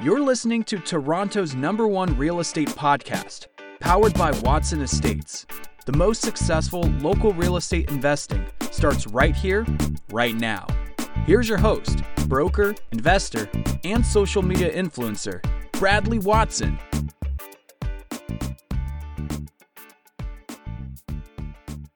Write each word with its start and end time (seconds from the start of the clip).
You're 0.00 0.20
listening 0.20 0.62
to 0.64 0.78
Toronto's 0.78 1.56
number 1.56 1.88
one 1.88 2.16
real 2.16 2.38
estate 2.38 2.68
podcast, 2.68 3.48
powered 3.80 4.14
by 4.14 4.30
Watson 4.44 4.80
Estates. 4.80 5.44
The 5.86 5.96
most 5.96 6.22
successful 6.22 6.82
local 7.00 7.32
real 7.32 7.56
estate 7.56 7.90
investing 7.90 8.46
starts 8.70 9.08
right 9.08 9.34
here, 9.34 9.66
right 10.12 10.36
now. 10.36 10.68
Here's 11.26 11.48
your 11.48 11.58
host, 11.58 11.98
broker, 12.28 12.76
investor, 12.92 13.50
and 13.82 14.06
social 14.06 14.40
media 14.40 14.72
influencer, 14.72 15.42
Bradley 15.72 16.20
Watson. 16.20 16.78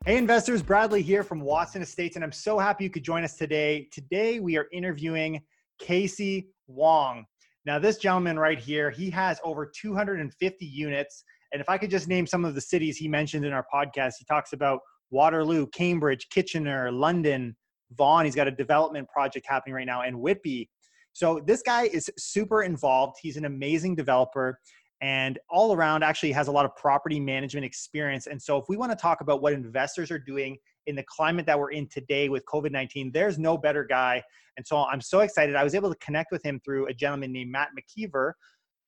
Hey, 0.05 0.17
investors, 0.17 0.61
Bradley 0.61 1.03
here 1.03 1.23
from 1.23 1.41
Watson 1.41 1.83
Estates, 1.83 2.17
and 2.17 2.25
I'm 2.25 2.33
so 2.33 2.59
happy 2.59 2.83
you 2.83 2.91
could 2.91 3.05
join 3.05 3.23
us 3.23 3.37
today. 3.37 3.87
Today, 3.93 4.41
we 4.41 4.57
are 4.57 4.67
interviewing 4.73 5.41
Casey 5.79 6.49
Wong. 6.67 7.27
Now, 7.65 7.79
this 7.79 7.99
gentleman 7.99 8.39
right 8.39 8.59
here, 8.59 8.91
he 8.91 9.11
has 9.11 9.41
over 9.45 9.67
250 9.67 10.67
units. 10.67 11.25
And 11.53 11.61
if 11.61 11.69
I 11.69 11.79
could 11.79 11.91
just 11.91 12.09
name 12.09 12.27
some 12.27 12.45
of 12.45 12.55
the 12.55 12.61
cities 12.61 12.97
he 12.97 13.09
mentioned 13.09 13.45
in 13.45 13.53
our 13.53 13.67
podcast, 13.73 14.15
he 14.19 14.25
talks 14.25 14.53
about 14.53 14.81
Waterloo, 15.11 15.67
Cambridge, 15.69 16.29
Kitchener, 16.31 16.91
London, 16.91 17.55
Vaughan. 17.93 18.25
He's 18.25 18.35
got 18.35 18.49
a 18.49 18.53
development 18.53 19.09
project 19.09 19.47
happening 19.49 19.75
right 19.75 19.87
now, 19.87 20.03
and 20.03 20.19
Whitby. 20.19 20.71
So 21.13 21.41
this 21.47 21.63
guy 21.63 21.85
is 21.85 22.11
super 22.19 22.63
involved. 22.63 23.19
He's 23.21 23.37
an 23.37 23.45
amazing 23.45 23.95
developer 23.95 24.59
and 25.03 25.37
all 25.51 25.75
around 25.75 26.05
actually 26.05 26.31
has 26.31 26.47
a 26.47 26.53
lot 26.53 26.65
of 26.65 26.75
property 26.77 27.19
management 27.19 27.67
experience. 27.67 28.29
And 28.29 28.41
so 28.41 28.57
if 28.57 28.65
we 28.69 28.77
want 28.77 28.93
to 28.93 28.97
talk 28.97 29.21
about 29.21 29.43
what 29.43 29.53
investors 29.53 30.13
are 30.13 30.19
doing 30.19 30.57
in 30.87 30.97
the 30.97 31.05
climate 31.05 31.47
that 31.47 31.59
we're 31.59 31.71
in 31.71 31.87
today 31.89 32.29
with 32.29 32.45
COVID 32.47 32.73
19, 32.73 33.13
there's 33.13 33.39
no 33.39 33.57
better 33.57 33.85
guy. 33.85 34.23
And 34.57 34.67
so 34.67 34.79
I'm 34.79 35.01
so 35.01 35.21
excited. 35.21 35.55
I 35.55 35.65
was 35.65 35.75
able 35.75 35.91
to 35.91 35.99
connect 35.99 36.33
with 36.33 36.45
him 36.45 36.61
through 36.65 36.87
a 36.87 36.95
gentleman 36.95 37.33
named 37.33 37.51
Matt 37.51 37.69
McKeever, 37.79 38.33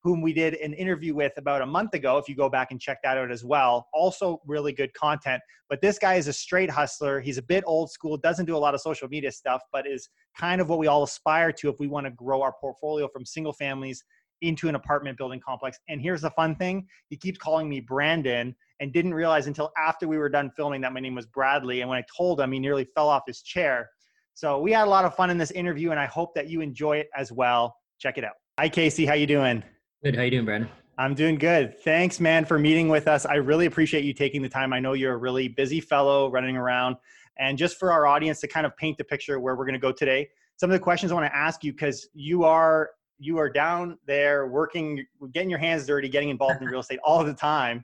whom 0.02 0.20
we 0.20 0.34
did 0.34 0.54
an 0.54 0.74
interview 0.74 1.14
with 1.14 1.32
about 1.38 1.62
a 1.62 1.66
month 1.66 1.94
ago. 1.94 2.19
If 2.19 2.28
you 2.28 2.36
go 2.36 2.50
back 2.50 2.70
and 2.70 2.80
check 2.80 2.98
that 3.02 3.16
out 3.16 3.30
as 3.30 3.42
well, 3.42 3.88
also 3.94 4.42
really 4.46 4.72
good 4.72 4.92
content. 4.92 5.42
But 5.70 5.80
this 5.80 5.98
guy 5.98 6.14
is 6.14 6.28
a 6.28 6.32
straight 6.32 6.70
hustler. 6.70 7.20
He's 7.20 7.38
a 7.38 7.42
bit 7.42 7.64
old 7.66 7.91
school, 7.91 8.19
doesn't 8.19 8.44
do 8.44 8.54
a 8.54 8.58
lot 8.58 8.74
of 8.74 8.82
social 8.82 9.08
media 9.08 9.32
stuff, 9.32 9.62
but 9.72 9.86
is 9.86 10.10
kind 10.38 10.60
of 10.60 10.69
what 10.69 10.78
we 10.78 10.86
all 10.86 11.02
aspire 11.02 11.52
to 11.52 11.70
if 11.70 11.80
we 11.80 11.88
want 11.88 12.06
to 12.06 12.10
grow 12.10 12.42
our 12.42 12.52
portfolio 12.60 13.08
from 13.08 13.24
single 13.24 13.54
families 13.54 14.04
into 14.48 14.69
an 14.69 14.75
apartment 14.75 15.19
building 15.19 15.41
complex. 15.41 15.78
And 15.89 16.00
here's 16.00 16.23
the 16.23 16.31
fun 16.31 16.55
thing 16.56 16.87
he 17.09 17.17
keeps 17.17 17.39
calling 17.39 17.69
me 17.69 17.81
Brandon 17.81 18.55
and 18.81 18.92
didn't 18.92 19.14
realize 19.14 19.47
until 19.47 19.73
after 19.77 20.09
we 20.09 20.19
were 20.19 20.28
done 20.28 20.50
filming 20.56 20.81
that 20.83 20.92
my 20.92 21.00
name 21.00 21.14
was 21.14 21.27
Bradley. 21.27 21.81
And 21.81 21.89
when 21.89 21.98
I 21.98 22.05
told 22.17 22.41
him, 22.41 22.53
he 22.53 22.59
nearly 22.59 22.87
fell 22.95 23.09
off 23.09 23.22
his 23.27 23.42
chair. 23.42 23.91
So 24.34 24.61
we 24.61 24.72
had 24.72 24.87
a 24.87 24.91
lot 24.91 25.05
of 25.05 25.15
fun 25.15 25.31
in 25.31 25.39
this 25.39 25.53
interview, 25.53 25.92
and 25.92 26.00
I 26.00 26.06
hope 26.06 26.34
that 26.34 26.48
you 26.48 26.61
enjoy 26.61 26.98
it 26.98 27.09
as 27.17 27.31
well. 27.31 27.77
Check 27.98 28.19
it 28.19 28.25
out. 28.25 28.34
Hi, 28.59 28.69
Casey. 28.69 29.06
How 29.06 29.15
you 29.15 29.27
doing? 29.27 29.62
Good. 30.03 30.17
How 30.17 30.22
you 30.22 30.31
doing, 30.31 30.45
Brandon? 30.45 30.70
I'm 30.98 31.15
doing 31.15 31.37
good. 31.37 31.78
Thanks, 31.81 32.20
man, 32.20 32.45
for 32.45 32.59
meeting 32.59 32.89
with 32.89 33.09
us. 33.09 33.27
I 33.27 33.34
really 33.34 33.67
appreciate 33.67 34.05
you 34.05 34.12
taking 34.12 34.42
the 34.42 34.48
time. 34.48 34.72
I 34.72 34.81
know 34.81 34.92
you're 34.92 35.15
a 35.15 35.19
really 35.19 35.48
busy 35.48 35.81
fellow 35.81 36.31
running 36.31 36.56
around. 36.56 36.97
And 37.39 37.59
just 37.59 37.78
for 37.78 37.92
our 37.92 38.06
audience 38.06 38.41
to 38.41 38.48
kind 38.48 38.65
of 38.65 38.77
paint 38.77 38.98
the 38.98 39.05
picture 39.05 39.41
where 39.41 39.56
we're 39.56 39.65
going 39.65 39.75
to 39.75 39.81
go 39.81 39.91
today, 39.91 40.28
some 40.56 40.70
of 40.70 40.75
the 40.75 40.81
questions 40.81 41.11
I 41.11 41.17
want 41.17 41.27
to 41.27 41.37
ask 41.37 41.65
you 41.65 41.72
because 41.72 42.09
you 42.15 42.45
are 42.45 42.91
you 43.25 43.39
are 43.39 43.48
down 43.48 43.98
there 44.06 44.47
working, 44.47 45.05
getting 45.33 45.50
your 45.50 45.58
hands 45.58 45.86
dirty, 45.86 46.08
getting 46.08 46.28
involved 46.28 46.61
in 46.61 46.69
real 46.69 46.80
estate 46.84 47.00
all 47.05 47.25
the 47.25 47.34
time. 47.34 47.83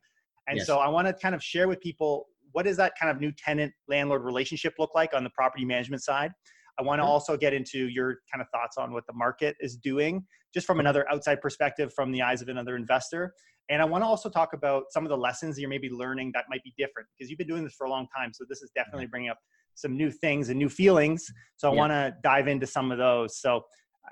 And 0.48 0.58
yes. 0.58 0.66
so 0.66 0.78
I 0.78 0.88
want 0.88 1.06
to 1.06 1.14
kind 1.14 1.34
of 1.34 1.42
share 1.42 1.68
with 1.68 1.80
people 1.80 2.26
what 2.52 2.64
does 2.64 2.76
that 2.76 2.92
kind 3.00 3.10
of 3.10 3.20
new 3.20 3.32
tenant 3.32 3.72
landlord 3.88 4.22
relationship 4.22 4.74
look 4.78 4.90
like 4.94 5.14
on 5.14 5.24
the 5.24 5.30
property 5.30 5.64
management 5.64 6.02
side? 6.02 6.32
I 6.78 6.82
want 6.82 6.98
to 6.98 7.04
mm-hmm. 7.04 7.12
also 7.12 7.36
get 7.36 7.52
into 7.52 7.88
your 7.88 8.18
kind 8.32 8.42
of 8.42 8.48
thoughts 8.52 8.76
on 8.76 8.92
what 8.92 9.06
the 9.06 9.12
market 9.12 9.56
is 9.60 9.76
doing, 9.76 10.24
just 10.52 10.66
from 10.66 10.80
another 10.80 11.08
outside 11.10 11.40
perspective, 11.40 11.92
from 11.94 12.10
the 12.10 12.22
eyes 12.22 12.42
of 12.42 12.48
another 12.48 12.76
investor. 12.76 13.32
And 13.68 13.80
I 13.80 13.84
want 13.84 14.02
to 14.02 14.06
also 14.06 14.28
talk 14.28 14.52
about 14.52 14.84
some 14.90 15.04
of 15.04 15.10
the 15.10 15.16
lessons 15.16 15.58
you're 15.58 15.70
maybe 15.70 15.90
learning 15.90 16.32
that 16.34 16.46
might 16.48 16.62
be 16.64 16.74
different 16.76 17.08
because 17.16 17.30
you've 17.30 17.38
been 17.38 17.46
doing 17.46 17.62
this 17.62 17.74
for 17.74 17.86
a 17.86 17.90
long 17.90 18.08
time. 18.16 18.32
So 18.34 18.44
this 18.48 18.62
is 18.62 18.70
definitely 18.74 19.04
mm-hmm. 19.04 19.10
bringing 19.10 19.30
up 19.30 19.38
some 19.76 19.96
new 19.96 20.10
things 20.10 20.48
and 20.48 20.58
new 20.58 20.68
feelings. 20.68 21.24
So 21.56 21.70
I 21.70 21.72
yeah. 21.72 21.78
want 21.78 21.92
to 21.92 22.14
dive 22.22 22.48
into 22.48 22.66
some 22.66 22.90
of 22.90 22.98
those. 22.98 23.38
So 23.38 23.62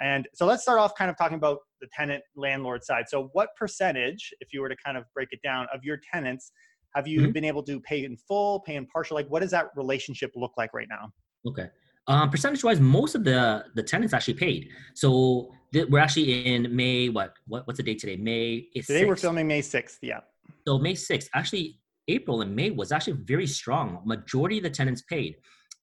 and 0.01 0.29
so 0.35 0.47
let's 0.47 0.63
start 0.63 0.79
off 0.79 0.95
kind 0.95 1.11
of 1.11 1.17
talking 1.17 1.37
about 1.37 1.59
the 1.81 1.89
tenant 1.97 2.23
landlord 2.37 2.85
side. 2.85 3.05
So, 3.09 3.31
what 3.33 3.51
percentage, 3.57 4.33
if 4.41 4.53
you 4.53 4.61
were 4.61 4.69
to 4.69 4.77
kind 4.85 4.97
of 4.97 5.05
break 5.15 5.29
it 5.33 5.41
down, 5.43 5.67
of 5.75 5.85
your 5.85 5.99
tenants 6.13 6.53
have 6.95 7.07
you 7.07 7.23
mm-hmm. 7.23 7.33
been 7.33 7.45
able 7.45 7.63
to 7.65 7.81
pay 7.81 8.05
in 8.05 8.17
full, 8.17 8.61
pay 8.61 8.77
in 8.77 8.87
partial? 8.87 9.15
Like, 9.15 9.29
what 9.29 9.41
does 9.41 9.51
that 9.51 9.67
relationship 9.77 10.33
look 10.35 10.53
like 10.57 10.73
right 10.73 10.89
now? 10.89 11.11
Okay. 11.47 11.69
Um, 12.07 12.31
percentage 12.31 12.65
wise, 12.65 12.81
most 12.81 13.15
of 13.15 13.25
the 13.25 13.67
the 13.75 13.83
tenants 13.83 14.15
actually 14.15 14.35
paid. 14.35 14.69
So 14.95 15.53
th- 15.75 15.89
we're 15.91 15.99
actually 15.99 16.47
in 16.47 16.75
May. 16.75 17.11
What 17.11 17.35
what 17.47 17.67
what's 17.67 17.77
the 17.77 17.83
date 17.83 17.99
today? 17.99 18.17
May. 18.17 18.67
Today 18.75 19.03
6th. 19.03 19.07
we're 19.07 19.17
filming 19.17 19.47
May 19.47 19.61
sixth. 19.61 19.99
Yeah. 20.01 20.21
So 20.67 20.79
May 20.79 20.95
sixth. 20.95 21.29
Actually, 21.35 21.79
April 22.09 22.41
and 22.41 22.57
May 22.57 22.71
was 22.71 22.93
actually 22.93 23.19
very 23.25 23.47
strong. 23.47 24.01
Majority 24.07 24.57
of 24.57 24.65
the 24.65 24.71
tenants 24.71 25.03
paid. 25.03 25.37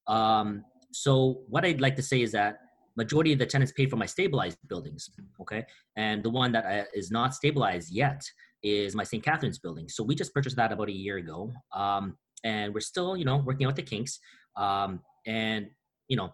Um, 0.08 0.64
so 0.92 1.42
what 1.48 1.64
I'd 1.64 1.80
like 1.80 1.94
to 1.96 2.02
say 2.02 2.22
is 2.22 2.32
that 2.32 2.58
majority 2.96 3.32
of 3.32 3.38
the 3.38 3.46
tenants 3.46 3.72
pay 3.72 3.86
for 3.86 3.96
my 3.96 4.06
stabilized 4.06 4.58
buildings 4.68 5.10
okay? 5.40 5.64
And 5.96 6.22
the 6.22 6.30
one 6.30 6.52
that 6.52 6.64
uh, 6.64 6.84
is 6.94 7.10
not 7.10 7.34
stabilized 7.34 7.90
yet 7.92 8.22
is 8.62 8.94
my 8.94 9.04
st 9.04 9.22
Catharines 9.22 9.58
building. 9.58 9.88
So 9.88 10.02
we 10.02 10.14
just 10.14 10.34
purchased 10.34 10.56
that 10.56 10.72
about 10.72 10.88
a 10.88 10.92
year 10.92 11.18
ago 11.18 11.52
um, 11.74 12.16
and 12.44 12.72
we're 12.74 12.80
still 12.80 13.16
you 13.16 13.24
know 13.24 13.38
working 13.38 13.66
out 13.66 13.76
the 13.76 13.82
kinks 13.82 14.18
um, 14.56 15.00
and 15.26 15.66
you 16.08 16.16
know 16.16 16.30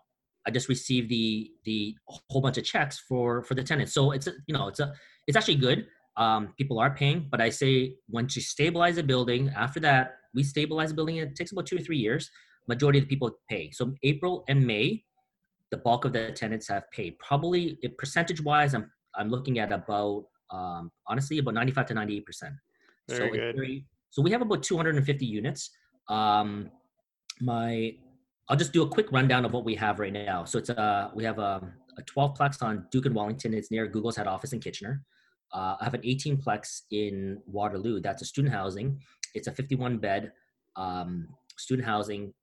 i 0.47 0.51
just 0.51 0.69
received 0.69 1.09
the 1.09 1.51
the 1.65 1.95
whole 2.07 2.43
bunch 2.43 2.59
of 2.59 2.65
checks 2.65 2.99
for 3.09 3.43
for 3.45 3.55
the 3.55 3.63
tenants. 3.63 3.93
So 3.95 4.13
it's 4.13 4.27
a, 4.27 4.33
you 4.47 4.55
know 4.55 4.69
it's 4.69 4.81
a 4.81 4.93
it's 5.27 5.37
actually 5.37 5.57
good. 5.57 5.87
Um, 6.19 6.53
people 6.59 6.79
are 6.79 6.95
paying 6.95 7.27
but 7.31 7.41
i 7.41 7.49
say 7.49 7.97
once 8.11 8.37
you 8.37 8.43
stabilize 8.43 8.99
a 8.99 9.03
building 9.03 9.51
after 9.57 9.81
that 9.81 10.17
we 10.35 10.43
stabilize 10.43 10.91
a 10.91 10.95
building 10.95 11.17
it 11.17 11.35
takes 11.35 11.53
about 11.53 11.65
two 11.65 11.77
or 11.77 11.81
three 11.81 11.97
years 11.97 12.31
majority 12.69 12.99
of 12.99 13.07
the 13.07 13.09
people 13.09 13.31
pay. 13.49 13.71
So 13.71 13.95
april 14.03 14.45
and 14.47 14.67
may 14.67 15.05
the 15.73 15.79
bulk 15.79 16.05
of 16.05 16.13
the 16.13 16.31
tenants 16.33 16.69
have 16.69 16.89
paid. 16.93 17.19
Probably 17.19 17.79
percentage 17.99 18.41
wise, 18.41 18.75
I'm 18.75 18.89
I'm 19.17 19.29
looking 19.29 19.59
at 19.59 19.73
about 19.73 20.27
um, 20.51 20.93
honestly 21.09 21.39
about 21.39 21.55
95 21.55 21.87
to 21.87 21.95
98 21.95 22.27
percent. 22.27 22.55
Very 23.09 23.29
so 23.29 23.35
good. 23.35 23.57
Very, 23.57 23.87
so 24.11 24.23
we 24.23 24.31
have 24.31 24.43
about 24.43 24.63
250 24.63 25.27
units. 25.27 25.71
Um, 26.09 26.71
my 27.41 27.95
I'll 28.49 28.57
just 28.57 28.73
do 28.73 28.83
a 28.83 28.89
quick 28.89 29.11
rundown 29.11 29.45
of 29.45 29.53
what 29.53 29.65
we 29.65 29.75
have 29.77 29.99
right 29.99 30.13
now. 30.13 30.45
So 30.45 30.59
it's 30.59 30.69
a 30.69 31.11
we 31.15 31.25
have 31.25 31.39
a, 31.39 31.73
a 31.99 32.03
12 32.03 32.37
plex 32.37 32.63
on 32.63 32.87
Duke 32.93 33.07
and 33.07 33.15
Wellington. 33.15 33.55
It's 33.55 33.71
near 33.71 33.87
Google's 33.87 34.17
head 34.17 34.27
office 34.27 34.53
in 34.53 34.61
Kitchener. 34.61 35.03
Uh, 35.55 35.77
I 35.81 35.85
have 35.85 35.95
an 35.95 36.03
18 36.05 36.37
plex 36.37 36.83
in 36.91 37.39
Waterloo. 37.47 38.01
That's 38.01 38.23
a 38.23 38.25
student 38.25 38.55
housing. 38.55 39.01
It's 39.35 39.49
a 39.49 39.53
51 39.53 39.99
bed 39.99 40.33
um, 40.77 41.29
student 41.57 41.87
housing 41.87 42.35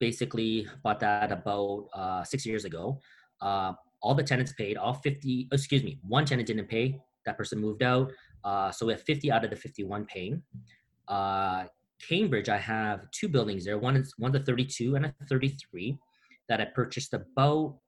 basically 0.00 0.66
bought 0.82 1.00
that 1.00 1.32
about 1.32 1.88
uh, 1.94 2.24
six 2.24 2.44
years 2.44 2.64
ago. 2.64 3.00
Uh, 3.40 3.72
all 4.02 4.14
the 4.14 4.22
tenants 4.22 4.52
paid, 4.52 4.76
all 4.76 4.94
50, 4.94 5.48
excuse 5.52 5.82
me, 5.82 5.98
one 6.06 6.24
tenant 6.24 6.46
didn't 6.46 6.68
pay. 6.68 7.00
That 7.26 7.38
person 7.38 7.58
moved 7.58 7.82
out. 7.82 8.12
Uh, 8.44 8.70
so 8.70 8.86
we 8.86 8.92
have 8.92 9.02
50 9.02 9.32
out 9.32 9.44
of 9.44 9.50
the 9.50 9.56
51 9.56 10.04
paying. 10.04 10.42
Uh, 11.08 11.64
Cambridge, 12.06 12.48
I 12.50 12.58
have 12.58 13.10
two 13.12 13.28
buildings 13.28 13.64
there. 13.64 13.78
One 13.78 13.96
is 13.96 14.14
one's 14.18 14.36
a 14.36 14.40
32 14.40 14.96
and 14.96 15.06
a 15.06 15.14
33 15.28 15.98
that 16.48 16.60
I 16.60 16.66
purchased 16.66 17.14
about 17.14 17.78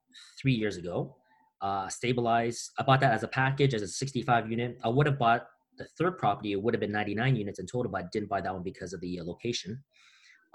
three 0.41 0.55
years 0.55 0.79
ago. 0.79 1.17
Uh, 1.61 1.89
stabilized. 1.89 2.71
I 2.79 2.83
bought 2.83 3.01
that 3.01 3.13
as 3.13 3.23
a 3.23 3.29
package 3.29 3.75
as 3.75 3.83
a 3.83 3.89
65 3.89 4.51
unit. 4.51 4.79
I 4.85 4.89
would 4.89 5.07
have 5.07 5.19
bought 5.19 5.47
the 5.77 5.87
third 5.99 6.19
property. 6.19 6.53
It 6.53 6.63
would 6.63 6.73
have 6.73 6.81
been 6.81 6.93
99 6.93 7.37
units 7.37 7.59
in 7.59 7.67
total, 7.67 7.93
but 7.93 8.05
I 8.05 8.09
didn't 8.13 8.29
buy 8.29 8.41
that 8.41 8.53
one 8.53 8.63
because 8.63 8.93
of 8.93 9.01
the 9.01 9.21
uh, 9.21 9.25
location 9.25 9.83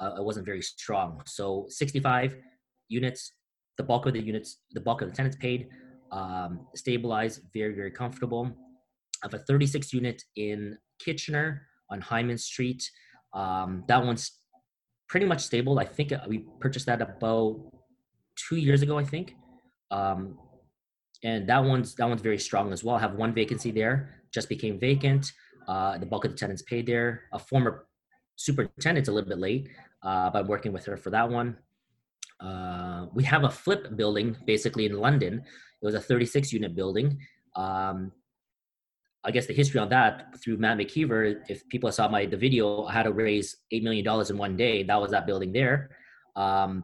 uh, 0.01 0.16
it 0.17 0.23
wasn't 0.23 0.45
very 0.45 0.62
strong. 0.62 1.22
So 1.25 1.66
65 1.69 2.35
units, 2.89 3.34
the 3.78 3.84
bulk 3.84 4.06
of 4.06 4.13
the 4.13 4.22
units, 4.22 4.58
the 4.72 4.81
bulk 4.81 5.02
of 5.02 5.09
the 5.09 5.16
tenants 5.16 5.37
paid, 5.37 5.70
um, 6.11 6.67
stabilized, 6.76 7.41
very, 7.53 7.73
very 7.73 7.91
comfortable. 7.91 8.52
I 9.23 9.28
have 9.28 9.34
a 9.34 9.40
36 9.40 9.93
unit 9.93 10.22
in 10.35 10.78
Kitchener 10.99 11.67
on 11.90 12.02
Heiman 12.02 12.40
Street. 12.40 12.90
Um, 13.34 13.84
that 13.87 14.03
one's 14.03 14.40
pretty 15.08 15.26
much 15.26 15.41
stable. 15.41 15.79
I 15.79 15.85
think 15.85 16.11
uh, 16.11 16.20
we 16.28 16.46
purchased 16.59 16.87
that 16.87 17.02
about 17.02 17.61
two 18.35 18.58
years 18.58 18.81
ago, 18.81 18.97
I 18.97 19.03
think. 19.03 19.35
Um, 19.91 20.37
and 21.23 21.47
that 21.47 21.64
one's 21.64 21.93
that 21.96 22.09
one's 22.09 22.22
very 22.22 22.40
strong 22.40 22.73
as 22.73 22.84
well. 22.84 22.96
I 22.96 22.99
have 22.99 23.14
one 23.14 23.34
vacancy 23.34 23.72
there, 23.72 24.22
just 24.34 24.49
became 24.49 24.79
vacant. 24.79 25.31
Uh, 25.67 25.97
the 25.97 26.05
bulk 26.05 26.26
of 26.26 26.31
the 26.31 26.37
tenants 26.37 26.64
paid 26.64 26.87
there. 26.87 27.23
A 27.34 27.40
former 27.40 27.85
superintendent's 28.37 29.09
a 29.09 29.11
little 29.11 29.29
bit 29.29 29.37
late, 29.37 29.70
uh, 30.03 30.30
by 30.30 30.42
working 30.42 30.74
with 30.74 30.86
her 30.86 30.98
for 30.98 31.09
that 31.09 31.30
one. 31.30 31.58
Uh, 32.40 33.06
we 33.14 33.24
have 33.24 33.44
a 33.44 33.50
flip 33.50 33.96
building 33.96 34.36
basically 34.46 34.86
in 34.86 34.94
London. 34.94 35.36
It 35.36 35.86
was 35.86 35.96
a 35.96 36.02
36 36.02 36.52
unit 36.53 36.76
building. 36.76 37.20
Um, 37.56 38.12
I 39.24 39.32
guess 39.32 39.46
the 39.46 39.53
history 39.53 39.80
on 39.80 39.90
that 39.90 40.36
through 40.42 40.58
Matt 40.58 40.78
McKeever, 40.78 41.42
if 41.48 41.68
people 41.70 41.92
saw 41.92 42.08
my 42.08 42.26
the 42.26 42.38
video, 42.38 42.86
I 42.86 42.94
had 42.94 43.03
to 43.03 43.12
raise 43.12 43.58
eight 43.72 43.84
million 43.84 44.03
dollars 44.03 44.32
in 44.32 44.38
one 44.38 44.58
day. 44.58 44.84
That 44.84 45.00
was 45.00 45.12
that 45.12 45.28
building 45.28 45.52
there, 45.52 45.92
um, 46.36 46.84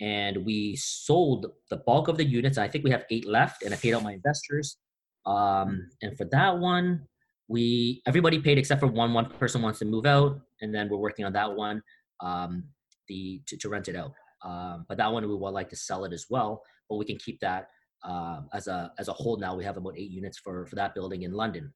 and 0.00 0.46
we 0.46 0.76
sold 0.76 1.46
the 1.68 1.76
bulk 1.76 2.08
of 2.08 2.16
the 2.16 2.24
units. 2.24 2.56
I 2.56 2.68
think 2.68 2.84
we 2.84 2.90
have 2.90 3.04
eight 3.10 3.28
left, 3.28 3.62
and 3.62 3.74
I 3.74 3.76
paid 3.76 3.92
out 3.92 4.02
my 4.02 4.12
investors. 4.12 4.78
Um, 5.26 5.90
and 6.00 6.16
for 6.16 6.24
that 6.26 6.58
one, 6.58 7.06
we 7.48 8.02
everybody 8.06 8.38
paid 8.38 8.56
except 8.56 8.80
for 8.80 8.86
one. 8.86 9.12
One 9.12 9.26
person 9.26 9.60
wants 9.60 9.78
to 9.80 9.84
move 9.84 10.06
out, 10.06 10.40
and 10.62 10.74
then 10.74 10.88
we're 10.88 10.96
working 10.96 11.26
on 11.26 11.34
that 11.34 11.54
one. 11.54 11.82
Um, 12.20 12.64
the 13.08 13.42
to, 13.46 13.56
to 13.58 13.68
rent 13.68 13.88
it 13.88 13.96
out. 13.96 14.12
Um, 14.44 14.84
but 14.88 14.98
that 14.98 15.12
one 15.12 15.26
we 15.26 15.34
would 15.34 15.50
like 15.50 15.68
to 15.70 15.76
sell 15.76 16.04
it 16.04 16.12
as 16.12 16.26
well. 16.28 16.62
But 16.88 16.96
we 16.96 17.04
can 17.04 17.16
keep 17.16 17.40
that 17.40 17.68
uh, 18.02 18.40
as 18.52 18.66
a 18.66 18.92
as 18.98 19.08
a 19.08 19.12
whole. 19.12 19.36
Now 19.38 19.56
we 19.56 19.64
have 19.64 19.76
about 19.76 19.96
eight 19.96 20.10
units 20.10 20.38
for 20.38 20.66
for 20.66 20.76
that 20.76 20.94
building 20.94 21.22
in 21.22 21.32
London. 21.32 21.72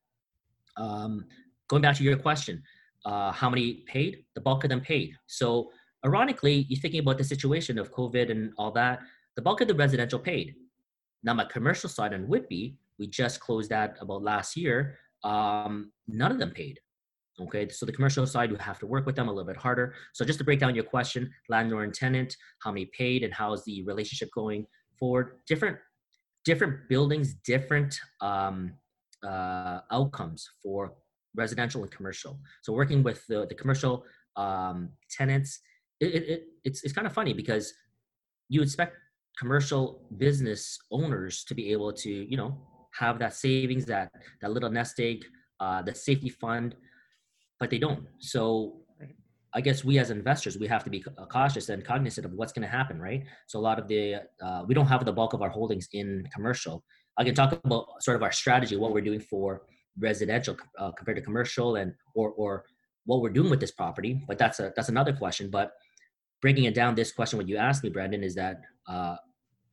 Um, 0.76 1.24
going 1.68 1.82
back 1.82 1.96
to 1.96 2.04
your 2.04 2.16
question, 2.16 2.62
uh, 3.04 3.32
how 3.32 3.50
many 3.50 3.84
paid? 3.86 4.24
The 4.34 4.40
bulk 4.40 4.64
of 4.64 4.70
them 4.70 4.80
paid. 4.80 5.14
So 5.26 5.70
ironically, 6.04 6.66
you're 6.68 6.80
thinking 6.80 7.00
about 7.00 7.18
the 7.18 7.24
situation 7.24 7.78
of 7.78 7.92
COVID 7.92 8.30
and 8.30 8.52
all 8.58 8.70
that. 8.72 9.00
The 9.36 9.42
bulk 9.42 9.60
of 9.60 9.68
the 9.68 9.74
residential 9.74 10.18
paid. 10.18 10.54
Now 11.22 11.34
my 11.34 11.44
commercial 11.44 11.88
side 11.88 12.14
on 12.14 12.28
Whitby, 12.28 12.76
we 12.98 13.06
just 13.06 13.40
closed 13.40 13.70
that 13.70 13.96
about 14.00 14.22
last 14.22 14.56
year. 14.56 14.98
Um, 15.24 15.92
none 16.06 16.30
of 16.30 16.38
them 16.38 16.50
paid. 16.50 16.78
Okay, 17.40 17.68
so 17.68 17.86
the 17.86 17.92
commercial 17.92 18.26
side, 18.26 18.50
you 18.50 18.56
have 18.56 18.80
to 18.80 18.86
work 18.86 19.06
with 19.06 19.14
them 19.14 19.28
a 19.28 19.30
little 19.30 19.46
bit 19.46 19.56
harder. 19.56 19.94
So 20.12 20.24
just 20.24 20.38
to 20.40 20.44
break 20.44 20.58
down 20.58 20.74
your 20.74 20.84
question, 20.84 21.30
landlord 21.48 21.84
and 21.84 21.94
tenant, 21.94 22.36
how 22.60 22.72
many 22.72 22.86
paid, 22.86 23.22
and 23.22 23.32
how 23.32 23.52
is 23.52 23.64
the 23.64 23.82
relationship 23.84 24.28
going 24.34 24.66
forward? 24.98 25.36
Different, 25.46 25.76
different 26.44 26.88
buildings, 26.88 27.34
different 27.34 27.98
um, 28.20 28.72
uh, 29.24 29.80
outcomes 29.92 30.48
for 30.62 30.94
residential 31.36 31.82
and 31.82 31.90
commercial. 31.92 32.40
So 32.62 32.72
working 32.72 33.04
with 33.04 33.24
the, 33.28 33.46
the 33.46 33.54
commercial 33.54 34.04
um, 34.36 34.90
tenants, 35.08 35.60
it, 36.00 36.14
it, 36.14 36.28
it, 36.28 36.42
it's 36.64 36.84
it's 36.84 36.92
kind 36.92 37.06
of 37.06 37.12
funny 37.12 37.32
because 37.32 37.74
you 38.48 38.62
expect 38.62 38.96
commercial 39.38 40.02
business 40.16 40.78
owners 40.90 41.44
to 41.44 41.54
be 41.54 41.72
able 41.72 41.92
to 41.92 42.10
you 42.10 42.36
know 42.36 42.56
have 42.92 43.18
that 43.20 43.34
savings, 43.34 43.84
that 43.86 44.10
that 44.40 44.50
little 44.50 44.70
nest 44.70 44.98
egg, 44.98 45.24
uh, 45.60 45.82
the 45.82 45.94
safety 45.94 46.28
fund 46.28 46.74
but 47.60 47.70
they 47.70 47.78
don't. 47.78 48.06
So 48.18 48.80
I 49.54 49.60
guess 49.60 49.82
we 49.82 49.98
as 49.98 50.10
investors 50.10 50.58
we 50.58 50.66
have 50.68 50.84
to 50.84 50.90
be 50.90 51.04
uh, 51.16 51.26
cautious 51.26 51.68
and 51.68 51.84
cognizant 51.84 52.26
of 52.26 52.32
what's 52.32 52.52
going 52.52 52.62
to 52.62 52.68
happen, 52.68 53.00
right? 53.00 53.24
So 53.46 53.58
a 53.58 53.64
lot 53.68 53.78
of 53.78 53.88
the 53.88 54.16
uh, 54.42 54.64
we 54.66 54.74
don't 54.74 54.86
have 54.86 55.04
the 55.04 55.12
bulk 55.12 55.32
of 55.32 55.42
our 55.42 55.48
holdings 55.48 55.88
in 55.92 56.28
commercial. 56.34 56.84
I 57.16 57.24
can 57.24 57.34
talk 57.34 57.52
about 57.64 57.86
sort 58.00 58.16
of 58.16 58.22
our 58.22 58.32
strategy, 58.32 58.76
what 58.76 58.92
we're 58.92 59.00
doing 59.00 59.20
for 59.20 59.62
residential 59.98 60.56
uh, 60.78 60.92
compared 60.92 61.16
to 61.16 61.22
commercial, 61.22 61.76
and 61.76 61.92
or 62.14 62.30
or 62.32 62.64
what 63.06 63.22
we're 63.22 63.30
doing 63.30 63.50
with 63.50 63.60
this 63.60 63.72
property. 63.72 64.22
But 64.28 64.38
that's 64.38 64.60
a 64.60 64.72
that's 64.76 64.90
another 64.90 65.12
question. 65.12 65.50
But 65.50 65.72
breaking 66.42 66.64
it 66.64 66.74
down, 66.74 66.94
this 66.94 67.12
question, 67.12 67.38
what 67.38 67.48
you 67.48 67.56
asked 67.56 67.82
me, 67.82 67.90
Brandon, 67.90 68.22
is 68.22 68.34
that 68.34 68.60
uh, 68.86 69.16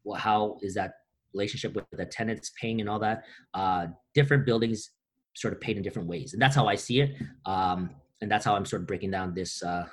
well, 0.04 0.20
how 0.20 0.58
is 0.62 0.74
that 0.76 0.94
relationship 1.34 1.76
with 1.76 1.86
the 1.92 2.06
tenants 2.06 2.52
paying 2.60 2.80
and 2.80 2.90
all 2.90 3.00
that? 3.00 3.24
Uh, 3.54 3.88
different 4.14 4.46
buildings 4.46 4.92
sort 5.36 5.54
of 5.54 5.62
paid 5.62 5.78
in 5.78 5.84
different 5.84 6.08
ways. 6.08 6.34
And 6.34 6.42
that's 6.42 6.56
how 6.56 6.68
I 6.68 6.76
see 6.76 7.02
it. 7.02 7.16
Um, 7.46 7.92
and 8.22 8.32
that's 8.32 8.46
how 8.46 8.56
I'm 8.56 8.66
sort 8.66 8.82
of 8.82 8.88
breaking 8.88 9.12
down 9.12 9.34
this 9.34 9.62
uh, 9.62 9.86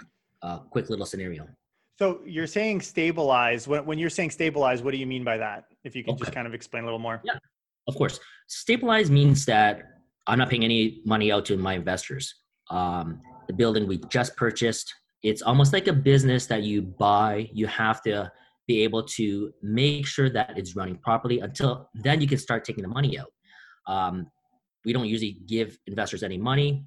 uh, 0.42 0.58
quick 0.58 0.88
little 0.88 1.06
scenario. 1.06 1.48
So 1.98 2.20
you're 2.24 2.46
saying 2.46 2.80
stabilize. 2.80 3.68
When, 3.68 3.84
when 3.84 3.98
you're 3.98 4.10
saying 4.10 4.30
stabilize, 4.30 4.82
what 4.82 4.92
do 4.92 4.96
you 4.98 5.06
mean 5.06 5.24
by 5.24 5.36
that? 5.36 5.64
If 5.84 5.94
you 5.94 6.02
can 6.02 6.14
okay. 6.14 6.24
just 6.24 6.32
kind 6.32 6.46
of 6.46 6.54
explain 6.54 6.84
a 6.84 6.86
little 6.86 6.98
more. 6.98 7.20
Yeah, 7.24 7.34
of 7.86 7.94
course. 7.96 8.18
Stabilize 8.48 9.10
means 9.10 9.44
that 9.46 9.82
I'm 10.26 10.38
not 10.38 10.48
paying 10.48 10.64
any 10.64 11.02
money 11.04 11.30
out 11.32 11.44
to 11.46 11.56
my 11.56 11.74
investors. 11.74 12.34
Um, 12.70 13.20
the 13.48 13.52
building 13.52 13.86
we 13.86 13.98
just 14.08 14.36
purchased, 14.36 14.94
it's 15.22 15.42
almost 15.42 15.72
like 15.72 15.88
a 15.88 15.92
business 15.92 16.46
that 16.46 16.62
you 16.62 16.82
buy. 16.82 17.48
You 17.52 17.66
have 17.66 18.02
to 18.02 18.32
be 18.66 18.82
able 18.82 19.02
to 19.02 19.52
make 19.62 20.06
sure 20.06 20.30
that 20.30 20.56
it's 20.56 20.76
running 20.76 20.96
properly 20.96 21.40
until 21.40 21.90
then 21.94 22.20
you 22.20 22.28
can 22.28 22.38
start 22.38 22.64
taking 22.64 22.82
the 22.82 22.88
money 22.88 23.18
out. 23.18 23.32
Um, 23.86 24.28
we 24.84 24.92
don't 24.92 25.06
usually 25.06 25.38
give 25.46 25.78
investors 25.86 26.22
any 26.22 26.38
money 26.38 26.84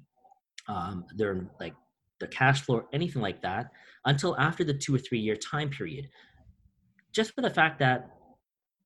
um, 0.68 1.04
they're 1.16 1.46
like 1.60 1.74
the 2.20 2.26
cash 2.26 2.62
flow 2.62 2.76
or 2.76 2.86
anything 2.92 3.22
like 3.22 3.42
that 3.42 3.70
until 4.06 4.36
after 4.38 4.64
the 4.64 4.74
two 4.74 4.94
or 4.94 4.98
three 4.98 5.18
year 5.18 5.36
time 5.36 5.68
period. 5.68 6.08
Just 7.12 7.34
for 7.34 7.40
the 7.40 7.50
fact 7.50 7.78
that 7.78 8.10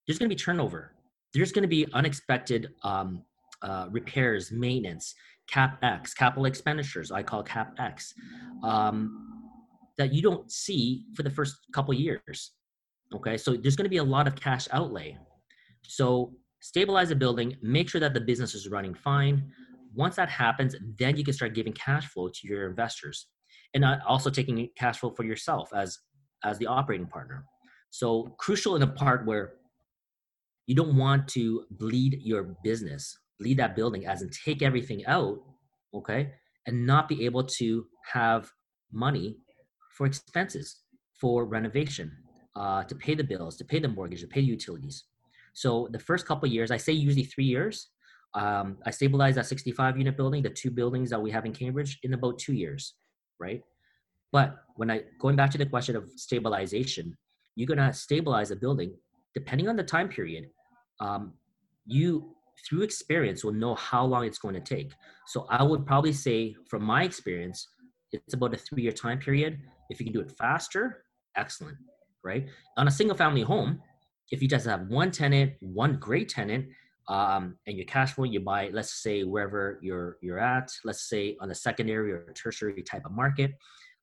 there's 0.06 0.18
going 0.18 0.28
to 0.28 0.34
be 0.34 0.38
turnover. 0.38 0.94
There's 1.32 1.52
going 1.52 1.62
to 1.62 1.68
be 1.68 1.86
unexpected 1.92 2.70
um, 2.82 3.22
uh, 3.62 3.86
repairs 3.90 4.50
maintenance 4.50 5.14
capex 5.52 6.14
capital 6.16 6.44
expenditures 6.44 7.10
i 7.10 7.22
call 7.22 7.42
capex 7.42 8.14
um, 8.62 9.42
that 9.98 10.14
you 10.14 10.22
don't 10.22 10.50
see 10.50 11.04
for 11.14 11.24
the 11.24 11.30
first 11.30 11.56
couple 11.74 11.92
years 11.92 12.52
okay? 13.14 13.36
So 13.36 13.56
there's 13.56 13.76
going 13.76 13.84
to 13.84 13.90
be 13.90 13.98
a 13.98 14.04
lot 14.04 14.26
of 14.26 14.36
cash 14.36 14.68
outlay. 14.72 15.18
So 15.82 16.32
stabilize 16.60 17.10
a 17.10 17.16
building, 17.16 17.56
make 17.62 17.88
sure 17.88 18.00
that 18.00 18.14
the 18.14 18.20
business 18.20 18.54
is 18.54 18.68
running 18.68 18.94
fine. 18.94 19.50
Once 19.94 20.16
that 20.16 20.28
happens, 20.28 20.76
then 20.98 21.16
you 21.16 21.24
can 21.24 21.34
start 21.34 21.54
giving 21.54 21.72
cash 21.72 22.06
flow 22.06 22.28
to 22.28 22.48
your 22.48 22.68
investors 22.68 23.26
and 23.74 23.84
also 24.06 24.30
taking 24.30 24.68
cash 24.76 24.98
flow 24.98 25.10
for 25.10 25.24
yourself 25.24 25.70
as 25.74 25.98
as 26.44 26.58
the 26.58 26.66
operating 26.66 27.06
partner. 27.06 27.44
So 27.90 28.34
crucial 28.38 28.76
in 28.76 28.82
a 28.82 28.86
part 28.86 29.26
where 29.26 29.54
you 30.66 30.74
don't 30.74 30.96
want 30.96 31.28
to 31.28 31.64
bleed 31.70 32.20
your 32.22 32.56
business, 32.62 33.16
bleed 33.38 33.58
that 33.58 33.76
building 33.76 34.06
as 34.06 34.22
in 34.22 34.30
take 34.30 34.62
everything 34.62 35.04
out, 35.06 35.38
okay, 35.92 36.30
and 36.66 36.86
not 36.86 37.08
be 37.08 37.24
able 37.24 37.44
to 37.44 37.86
have 38.12 38.50
money 38.92 39.36
for 39.96 40.06
expenses, 40.06 40.76
for 41.20 41.44
renovation, 41.44 42.10
uh, 42.56 42.84
to 42.84 42.94
pay 42.94 43.14
the 43.14 43.24
bills, 43.24 43.56
to 43.56 43.64
pay 43.64 43.78
the 43.78 43.88
mortgage, 43.88 44.20
to 44.20 44.26
pay 44.28 44.40
the 44.40 44.46
utilities. 44.46 45.04
So 45.52 45.88
the 45.90 45.98
first 45.98 46.26
couple 46.26 46.48
years, 46.48 46.70
I 46.70 46.76
say 46.76 46.92
usually 46.92 47.24
three 47.24 47.44
years, 47.44 47.88
um, 48.34 48.78
I 48.86 48.90
stabilized 48.90 49.36
that 49.36 49.46
65 49.46 49.98
unit 49.98 50.16
building, 50.16 50.42
the 50.42 50.50
two 50.50 50.70
buildings 50.70 51.10
that 51.10 51.20
we 51.20 51.30
have 51.30 51.46
in 51.46 51.52
Cambridge, 51.52 51.98
in 52.02 52.14
about 52.14 52.38
two 52.38 52.52
years, 52.52 52.94
right? 53.38 53.62
But 54.32 54.56
when 54.76 54.90
I 54.90 55.02
going 55.18 55.36
back 55.36 55.50
to 55.50 55.58
the 55.58 55.66
question 55.66 55.96
of 55.96 56.08
stabilization, 56.16 57.16
you're 57.56 57.66
gonna 57.66 57.92
stabilize 57.92 58.52
a 58.52 58.56
building 58.56 58.94
depending 59.34 59.68
on 59.68 59.76
the 59.76 59.82
time 59.82 60.08
period. 60.08 60.48
Um, 61.00 61.34
you 61.86 62.36
through 62.68 62.82
experience 62.82 63.44
will 63.44 63.52
know 63.52 63.74
how 63.74 64.04
long 64.04 64.24
it's 64.24 64.38
going 64.38 64.54
to 64.54 64.60
take. 64.60 64.92
So 65.26 65.46
I 65.48 65.62
would 65.62 65.86
probably 65.86 66.12
say, 66.12 66.54
from 66.68 66.82
my 66.82 67.04
experience, 67.04 67.66
it's 68.12 68.34
about 68.34 68.54
a 68.54 68.56
three-year 68.56 68.92
time 68.92 69.18
period. 69.18 69.58
If 69.88 70.00
you 70.00 70.06
can 70.06 70.12
do 70.12 70.20
it 70.20 70.32
faster, 70.38 71.04
excellent, 71.36 71.78
right? 72.24 72.46
On 72.76 72.88
a 72.88 72.90
single-family 72.90 73.42
home, 73.42 73.80
if 74.30 74.40
you 74.42 74.48
just 74.48 74.66
have 74.66 74.88
one 74.88 75.10
tenant, 75.10 75.52
one 75.60 75.98
great 75.98 76.28
tenant, 76.28 76.66
um, 77.08 77.56
and 77.66 77.76
your 77.76 77.86
cash 77.86 78.12
flow, 78.12 78.24
you 78.24 78.40
buy, 78.40 78.70
let's 78.72 79.02
say 79.02 79.24
wherever 79.24 79.80
you're 79.82 80.18
you're 80.22 80.38
at, 80.38 80.70
let's 80.84 81.08
say 81.08 81.36
on 81.40 81.50
a 81.50 81.54
secondary 81.54 82.12
or 82.12 82.32
tertiary 82.34 82.82
type 82.82 83.04
of 83.04 83.12
market, 83.12 83.50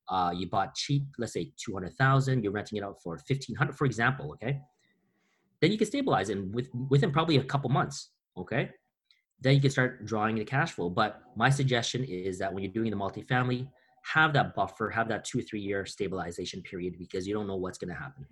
uh, 0.08 0.32
you 0.34 0.48
bought 0.48 0.74
cheap, 0.74 1.04
let's 1.18 1.32
say 1.32 1.52
two 1.56 1.72
hundred 1.72 1.94
thousand, 1.96 2.42
you're 2.42 2.52
renting 2.52 2.76
it 2.78 2.84
out 2.84 3.00
for 3.02 3.18
fifteen 3.26 3.56
hundred, 3.56 3.76
for 3.76 3.86
example, 3.86 4.32
okay. 4.32 4.60
Then 5.60 5.72
you 5.72 5.78
can 5.78 5.86
stabilize 5.86 6.28
and 6.28 6.54
with 6.54 6.68
within 6.90 7.10
probably 7.10 7.38
a 7.38 7.44
couple 7.44 7.70
months, 7.70 8.10
okay. 8.36 8.70
Then 9.40 9.54
you 9.54 9.60
can 9.60 9.70
start 9.70 10.04
drawing 10.04 10.36
the 10.36 10.44
cash 10.44 10.72
flow. 10.72 10.90
But 10.90 11.22
my 11.36 11.48
suggestion 11.48 12.04
is 12.04 12.38
that 12.40 12.52
when 12.52 12.62
you're 12.62 12.72
doing 12.72 12.90
the 12.90 12.96
multifamily, 12.96 13.68
have 14.02 14.32
that 14.34 14.54
buffer, 14.54 14.90
have 14.90 15.08
that 15.08 15.24
two 15.24 15.40
three 15.42 15.60
year 15.60 15.86
stabilization 15.86 16.60
period 16.62 16.94
because 16.98 17.26
you 17.26 17.34
don't 17.34 17.46
know 17.46 17.56
what's 17.56 17.78
going 17.78 17.94
to 17.94 17.98
happen. 17.98 18.26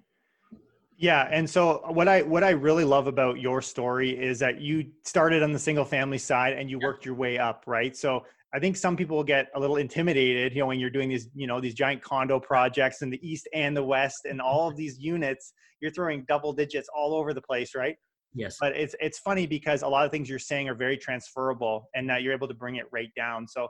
Yeah, 0.98 1.28
and 1.30 1.48
so 1.48 1.82
what 1.88 2.08
I 2.08 2.22
what 2.22 2.42
I 2.42 2.50
really 2.50 2.84
love 2.84 3.06
about 3.06 3.38
your 3.38 3.60
story 3.60 4.10
is 4.10 4.38
that 4.38 4.60
you 4.60 4.86
started 5.04 5.42
on 5.42 5.52
the 5.52 5.58
single 5.58 5.84
family 5.84 6.16
side 6.16 6.54
and 6.54 6.70
you 6.70 6.78
worked 6.78 7.04
your 7.04 7.14
way 7.14 7.38
up, 7.38 7.64
right? 7.66 7.94
So 7.94 8.24
I 8.54 8.58
think 8.58 8.76
some 8.76 8.96
people 8.96 9.22
get 9.22 9.48
a 9.54 9.60
little 9.60 9.76
intimidated, 9.76 10.54
you 10.54 10.60
know, 10.60 10.66
when 10.66 10.80
you're 10.80 10.88
doing 10.88 11.10
these, 11.10 11.28
you 11.34 11.46
know, 11.46 11.60
these 11.60 11.74
giant 11.74 12.02
condo 12.02 12.40
projects 12.40 13.02
in 13.02 13.10
the 13.10 13.20
east 13.28 13.46
and 13.52 13.76
the 13.76 13.84
west 13.84 14.24
and 14.24 14.40
all 14.40 14.68
of 14.68 14.72
mm-hmm. 14.72 14.78
these 14.78 14.98
units, 14.98 15.52
you're 15.80 15.90
throwing 15.90 16.24
double 16.26 16.54
digits 16.54 16.88
all 16.96 17.14
over 17.14 17.34
the 17.34 17.42
place, 17.42 17.74
right? 17.74 17.96
Yes. 18.32 18.56
But 18.58 18.74
it's 18.74 18.94
it's 18.98 19.18
funny 19.18 19.46
because 19.46 19.82
a 19.82 19.88
lot 19.88 20.06
of 20.06 20.10
things 20.10 20.30
you're 20.30 20.38
saying 20.38 20.68
are 20.68 20.74
very 20.74 20.96
transferable 20.96 21.90
and 21.94 22.08
that 22.08 22.22
you're 22.22 22.32
able 22.32 22.48
to 22.48 22.54
bring 22.54 22.76
it 22.76 22.86
right 22.90 23.10
down. 23.14 23.46
So 23.46 23.68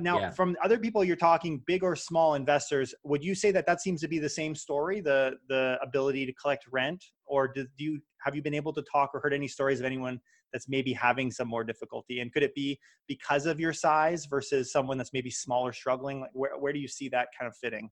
now 0.00 0.20
yeah. 0.20 0.30
from 0.30 0.56
other 0.62 0.78
people 0.78 1.02
you're 1.02 1.16
talking 1.16 1.62
big 1.66 1.82
or 1.82 1.96
small 1.96 2.34
investors 2.34 2.94
would 3.04 3.24
you 3.24 3.34
say 3.34 3.50
that 3.50 3.66
that 3.66 3.80
seems 3.80 4.00
to 4.02 4.08
be 4.08 4.18
the 4.18 4.28
same 4.28 4.54
story 4.54 5.00
the 5.00 5.36
the 5.48 5.78
ability 5.82 6.26
to 6.26 6.32
collect 6.34 6.64
rent? 6.70 7.04
Or 7.26 7.48
do, 7.48 7.66
do 7.76 7.84
you 7.84 8.00
have 8.20 8.34
you 8.34 8.42
been 8.42 8.54
able 8.54 8.72
to 8.74 8.82
talk 8.82 9.10
or 9.14 9.20
heard 9.20 9.34
any 9.34 9.48
stories 9.48 9.80
of 9.80 9.86
anyone 9.86 10.20
that's 10.52 10.68
maybe 10.68 10.92
having 10.92 11.30
some 11.30 11.48
more 11.48 11.64
difficulty? 11.64 12.20
And 12.20 12.32
could 12.32 12.42
it 12.42 12.54
be 12.54 12.78
because 13.06 13.46
of 13.46 13.60
your 13.60 13.72
size 13.72 14.26
versus 14.26 14.72
someone 14.72 14.98
that's 14.98 15.12
maybe 15.12 15.30
smaller 15.30 15.72
struggling? 15.72 16.20
Like 16.20 16.30
where, 16.32 16.58
where 16.58 16.72
do 16.72 16.78
you 16.78 16.88
see 16.88 17.08
that 17.10 17.28
kind 17.38 17.48
of 17.48 17.56
fitting? 17.56 17.90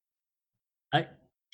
I 0.92 1.06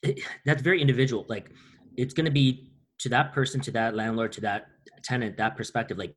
that's 0.45 0.63
very 0.63 0.81
individual. 0.81 1.27
Like 1.29 1.51
it's 1.97 2.15
going 2.15 2.27
to 2.27 2.33
be 2.33 2.73
to 2.99 3.09
that 3.09 3.33
person 3.33 3.61
to 3.61 3.71
that 3.73 3.95
landlord 3.95 4.33
to 4.33 4.41
that 4.43 4.67
tenant 5.03 5.37
that 5.37 5.57
perspective. 5.57 5.99
Like 5.99 6.15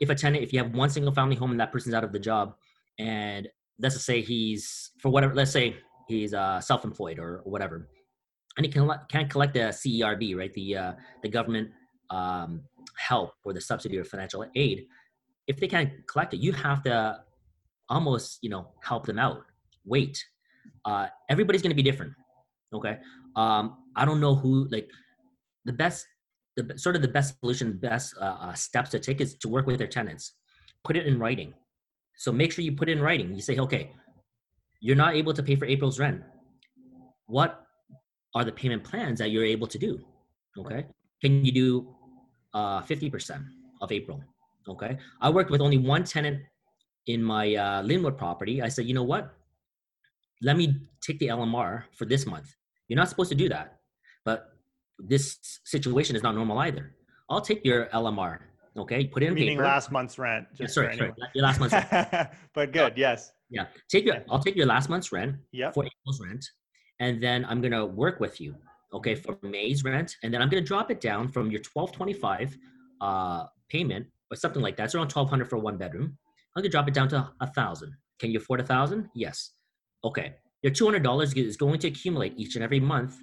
if 0.00 0.10
a 0.10 0.14
tenant 0.14 0.42
if 0.42 0.52
you 0.52 0.62
have 0.62 0.74
one 0.74 0.90
single 0.90 1.12
family 1.12 1.36
home 1.36 1.52
and 1.52 1.60
that 1.60 1.72
person's 1.72 1.94
out 1.94 2.04
of 2.04 2.12
the 2.12 2.18
job 2.18 2.54
and 2.98 3.48
let's 3.78 4.02
say 4.04 4.20
he's 4.20 4.90
for 4.98 5.10
whatever 5.10 5.34
let's 5.34 5.50
say 5.50 5.76
he's 6.08 6.34
uh, 6.34 6.60
self-employed 6.60 7.18
or, 7.18 7.42
whatever 7.44 7.88
and 8.56 8.64
he 8.64 8.72
can 8.72 8.90
can't 9.08 9.30
collect 9.30 9.54
the 9.54 9.60
CERB 9.80 10.36
right 10.36 10.52
the 10.54 10.76
uh, 10.76 10.92
the 11.22 11.28
government 11.28 11.70
um, 12.10 12.62
help 12.96 13.32
or 13.44 13.52
the 13.52 13.60
subsidy 13.60 13.98
or 13.98 14.04
financial 14.04 14.44
aid 14.54 14.86
if 15.46 15.58
they 15.58 15.68
can't 15.68 15.90
collect 16.06 16.34
it, 16.34 16.40
you 16.40 16.52
have 16.52 16.82
to 16.84 17.20
almost, 17.88 18.38
you 18.42 18.50
know, 18.50 18.68
help 18.82 19.06
them 19.06 19.18
out. 19.18 19.44
Wait. 19.84 20.24
Uh, 20.84 21.06
everybody's 21.30 21.62
going 21.62 21.70
to 21.70 21.76
be 21.76 21.82
different. 21.82 22.12
Okay. 22.74 22.98
Um, 23.36 23.78
I 23.94 24.04
don't 24.04 24.20
know 24.20 24.34
who, 24.34 24.68
like, 24.70 24.88
the 25.64 25.72
best, 25.72 26.06
the 26.56 26.76
sort 26.76 26.96
of 26.96 27.02
the 27.02 27.08
best 27.08 27.38
solution, 27.40 27.78
best 27.78 28.14
uh, 28.20 28.36
uh, 28.40 28.54
steps 28.54 28.90
to 28.90 28.98
take 28.98 29.20
is 29.20 29.34
to 29.36 29.48
work 29.48 29.66
with 29.66 29.78
their 29.78 29.86
tenants. 29.86 30.32
Put 30.84 30.96
it 30.96 31.06
in 31.06 31.18
writing. 31.18 31.54
So 32.16 32.32
make 32.32 32.52
sure 32.52 32.64
you 32.64 32.72
put 32.72 32.88
in 32.88 33.00
writing. 33.00 33.34
You 33.34 33.40
say, 33.40 33.58
okay, 33.58 33.92
you're 34.80 34.96
not 34.96 35.14
able 35.14 35.34
to 35.34 35.42
pay 35.42 35.56
for 35.56 35.66
April's 35.66 35.98
rent. 35.98 36.22
What 37.26 37.60
are 38.34 38.44
the 38.44 38.52
payment 38.52 38.84
plans 38.84 39.18
that 39.18 39.30
you're 39.30 39.44
able 39.44 39.66
to 39.66 39.78
do? 39.78 40.00
Okay. 40.58 40.86
Can 41.22 41.44
you 41.44 41.52
do 41.52 41.94
uh, 42.54 42.82
50% 42.82 43.44
of 43.80 43.92
April? 43.92 44.22
Okay. 44.68 44.98
I 45.20 45.30
worked 45.30 45.50
with 45.50 45.60
only 45.60 45.78
one 45.78 46.04
tenant 46.04 46.40
in 47.06 47.22
my 47.22 47.54
uh, 47.54 47.82
Linwood 47.82 48.18
property. 48.18 48.62
I 48.62 48.68
said, 48.68 48.86
you 48.86 48.94
know 48.94 49.02
what? 49.02 49.32
Let 50.42 50.56
me 50.56 50.74
take 51.00 51.18
the 51.18 51.28
LMR 51.28 51.84
for 51.96 52.04
this 52.04 52.26
month. 52.26 52.54
You're 52.88 52.98
not 52.98 53.08
supposed 53.08 53.30
to 53.30 53.34
do 53.34 53.48
that, 53.48 53.78
but 54.24 54.48
this 54.98 55.38
situation 55.64 56.16
is 56.16 56.22
not 56.22 56.34
normal 56.34 56.58
either. 56.58 56.94
I'll 57.30 57.40
take 57.40 57.64
your 57.64 57.86
LMR. 57.86 58.38
Okay, 58.78 59.06
put 59.06 59.22
it 59.22 59.26
in 59.28 59.34
Meaning 59.34 59.56
paper. 59.56 59.64
last 59.64 59.90
month's 59.90 60.18
rent. 60.18 60.46
Yeah, 60.58 60.66
sorry, 60.66 60.96
sorry, 60.96 61.12
your 61.34 61.44
last 61.44 61.60
month's 61.60 61.72
rent. 61.74 62.28
but 62.54 62.72
good, 62.72 62.92
yes. 62.96 63.32
Yeah, 63.48 63.66
take 63.88 64.04
your. 64.04 64.22
I'll 64.30 64.38
take 64.42 64.56
your 64.56 64.66
last 64.66 64.88
month's 64.88 65.12
rent 65.12 65.36
Yeah. 65.52 65.70
for 65.70 65.84
April's 65.84 66.20
rent, 66.20 66.44
and 67.00 67.22
then 67.22 67.44
I'm 67.46 67.60
gonna 67.60 67.86
work 67.86 68.20
with 68.20 68.40
you, 68.40 68.54
okay, 68.92 69.14
for 69.14 69.38
May's 69.42 69.82
rent, 69.84 70.16
and 70.22 70.32
then 70.34 70.42
I'm 70.42 70.48
gonna 70.48 70.62
drop 70.62 70.90
it 70.90 71.00
down 71.00 71.28
from 71.28 71.50
your 71.50 71.60
twelve 71.62 71.92
twenty 71.92 72.12
five 72.12 72.56
uh, 73.00 73.44
payment 73.68 74.06
or 74.30 74.36
something 74.36 74.60
like 74.62 74.76
that. 74.76 74.84
It's 74.84 74.94
around 74.94 75.08
twelve 75.08 75.30
hundred 75.30 75.48
for 75.48 75.58
one 75.58 75.78
bedroom. 75.78 76.18
I'm 76.54 76.62
gonna 76.62 76.70
drop 76.70 76.88
it 76.88 76.94
down 76.94 77.08
to 77.10 77.30
a 77.40 77.46
thousand. 77.46 77.94
Can 78.18 78.30
you 78.30 78.38
afford 78.38 78.60
a 78.60 78.64
thousand? 78.64 79.08
Yes. 79.14 79.52
Okay. 80.04 80.34
Your 80.62 80.72
two 80.72 80.84
hundred 80.84 81.02
dollars 81.02 81.32
is 81.34 81.56
going 81.56 81.78
to 81.80 81.88
accumulate 81.88 82.34
each 82.36 82.56
and 82.56 82.64
every 82.64 82.80
month 82.80 83.16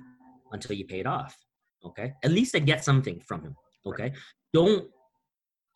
until 0.52 0.76
you 0.76 0.86
pay 0.86 1.00
it 1.00 1.08
off. 1.08 1.38
Okay. 1.86 2.14
At 2.24 2.32
least 2.32 2.56
I 2.56 2.60
get 2.60 2.84
something 2.84 3.20
from 3.28 3.42
him. 3.42 3.56
Okay. 3.86 4.14
Don't 4.54 4.88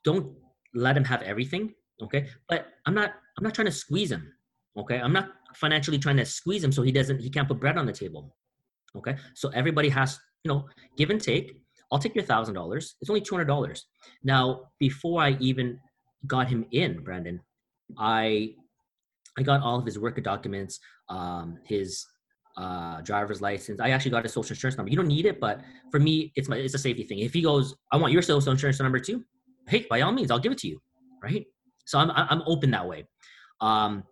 don't 0.07 0.27
let 0.73 0.95
him 0.99 1.03
have 1.11 1.21
everything. 1.31 1.63
Okay. 2.05 2.21
But 2.49 2.59
I'm 2.85 2.95
not 3.01 3.09
I'm 3.35 3.43
not 3.47 3.53
trying 3.57 3.71
to 3.73 3.77
squeeze 3.83 4.11
him. 4.15 4.23
Okay. 4.81 4.99
I'm 5.05 5.15
not 5.19 5.27
financially 5.63 5.99
trying 6.05 6.19
to 6.23 6.25
squeeze 6.39 6.63
him 6.63 6.71
so 6.71 6.81
he 6.87 6.93
doesn't 6.99 7.19
he 7.19 7.29
can't 7.29 7.47
put 7.51 7.59
bread 7.59 7.77
on 7.77 7.85
the 7.85 7.97
table. 8.03 8.21
Okay. 8.99 9.15
So 9.41 9.49
everybody 9.61 9.89
has, 9.99 10.09
you 10.43 10.49
know, 10.51 10.59
give 10.99 11.09
and 11.09 11.21
take. 11.21 11.47
I'll 11.91 12.03
take 12.05 12.15
your 12.15 12.27
thousand 12.33 12.55
dollars. 12.55 12.95
It's 13.01 13.09
only 13.09 13.21
two 13.21 13.35
hundred 13.35 13.49
dollars. 13.55 13.85
Now, 14.23 14.43
before 14.79 15.21
I 15.27 15.31
even 15.49 15.67
got 16.25 16.47
him 16.53 16.65
in, 16.71 17.03
Brandon, 17.05 17.37
I 17.97 18.55
I 19.37 19.43
got 19.43 19.61
all 19.61 19.77
of 19.79 19.85
his 19.85 19.97
work 19.99 20.21
documents, 20.23 20.79
um, 21.09 21.59
his 21.73 22.05
uh, 22.57 23.01
driver's 23.01 23.39
license. 23.49 23.79
I 23.79 23.89
actually 23.95 24.11
got 24.11 24.23
his 24.23 24.33
social 24.33 24.53
insurance 24.55 24.77
number. 24.77 24.91
You 24.91 24.97
don't 25.01 25.13
need 25.15 25.25
it, 25.31 25.39
but 25.39 25.61
for 25.91 25.99
me, 25.99 26.31
it's 26.37 26.49
my 26.51 26.57
it's 26.57 26.73
a 26.73 26.83
safety 26.87 27.03
thing. 27.03 27.19
If 27.19 27.33
he 27.33 27.41
goes, 27.41 27.75
I 27.91 27.97
want 27.97 28.13
your 28.13 28.23
social 28.33 28.51
insurance 28.55 28.79
number 28.79 28.99
too. 29.09 29.19
Hey, 29.67 29.85
by 29.89 30.01
all 30.01 30.11
means, 30.11 30.31
I'll 30.31 30.39
give 30.39 30.51
it 30.51 30.57
to 30.59 30.67
you. 30.67 30.79
Right. 31.21 31.45
So 31.85 31.99
I'm 31.99 32.11
I'm 32.11 32.43
open 32.45 32.71
that 32.71 32.87
way. 32.87 33.05
Um, 33.61 34.03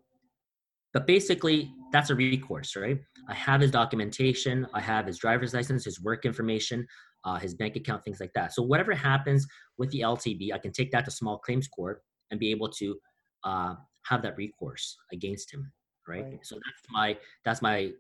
but 0.94 1.06
basically, 1.06 1.72
that's 1.92 2.10
a 2.10 2.16
recourse, 2.16 2.76
right? 2.76 2.98
I 3.28 3.34
have 3.34 3.62
his 3.62 3.72
documentation. 3.72 4.66
I 4.74 4.80
have 4.80 5.06
his 5.06 5.18
driver's 5.18 5.54
license, 5.54 5.86
his 5.86 6.02
work 6.02 6.26
information, 6.26 6.88
uh, 7.26 7.38
his 7.38 7.54
bank 7.54 7.76
account, 7.76 8.06
things 8.06 8.20
like 8.20 8.32
that. 8.36 8.54
So 8.54 8.62
whatever 8.64 8.94
happens 8.94 9.46
with 9.78 9.90
the 9.92 10.02
LTB, 10.02 10.54
I 10.54 10.58
can 10.58 10.72
take 10.72 10.92
that 10.92 11.06
to 11.06 11.12
small 11.12 11.38
claims 11.40 11.68
court 11.68 12.02
and 12.32 12.40
be 12.40 12.52
able 12.52 12.70
to 12.70 12.96
uh, 13.44 13.76
have 14.06 14.22
that 14.22 14.38
recourse 14.38 14.96
against 15.12 15.54
him, 15.54 15.72
right? 16.08 16.24
Right. 16.24 16.40
So 16.44 16.56
that's 16.56 16.82
my 16.92 17.18
that's 17.44 17.62
my 17.62 17.92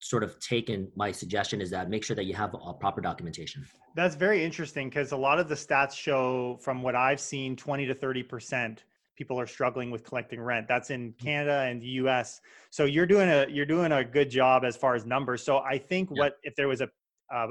sort 0.00 0.22
of 0.22 0.38
taken 0.40 0.90
my 0.94 1.10
suggestion 1.12 1.60
is 1.60 1.70
that 1.70 1.88
make 1.88 2.04
sure 2.04 2.16
that 2.16 2.24
you 2.24 2.34
have 2.34 2.54
a 2.54 2.74
proper 2.74 3.00
documentation. 3.00 3.64
That's 3.94 4.14
very 4.14 4.44
interesting 4.44 4.88
because 4.88 5.12
a 5.12 5.16
lot 5.16 5.38
of 5.38 5.48
the 5.48 5.54
stats 5.54 5.94
show, 5.94 6.58
from 6.60 6.82
what 6.82 6.94
I've 6.94 7.20
seen, 7.20 7.56
20 7.56 7.86
to 7.86 7.94
30% 7.94 8.78
people 9.16 9.40
are 9.40 9.46
struggling 9.46 9.90
with 9.90 10.04
collecting 10.04 10.40
rent. 10.40 10.68
That's 10.68 10.90
in 10.90 11.14
Mm-hmm. 11.14 11.24
Canada 11.24 11.60
and 11.62 11.80
the 11.80 11.86
US. 12.04 12.40
So 12.70 12.84
you're 12.84 13.06
doing 13.06 13.28
a 13.30 13.46
you're 13.48 13.64
doing 13.64 13.92
a 13.92 14.04
good 14.04 14.28
job 14.28 14.64
as 14.64 14.76
far 14.76 14.94
as 14.94 15.06
numbers. 15.06 15.42
So 15.42 15.58
I 15.58 15.78
think 15.78 16.10
Yeah. 16.10 16.24
what 16.24 16.36
if 16.42 16.54
there 16.56 16.68
was 16.68 16.80
a 16.82 16.88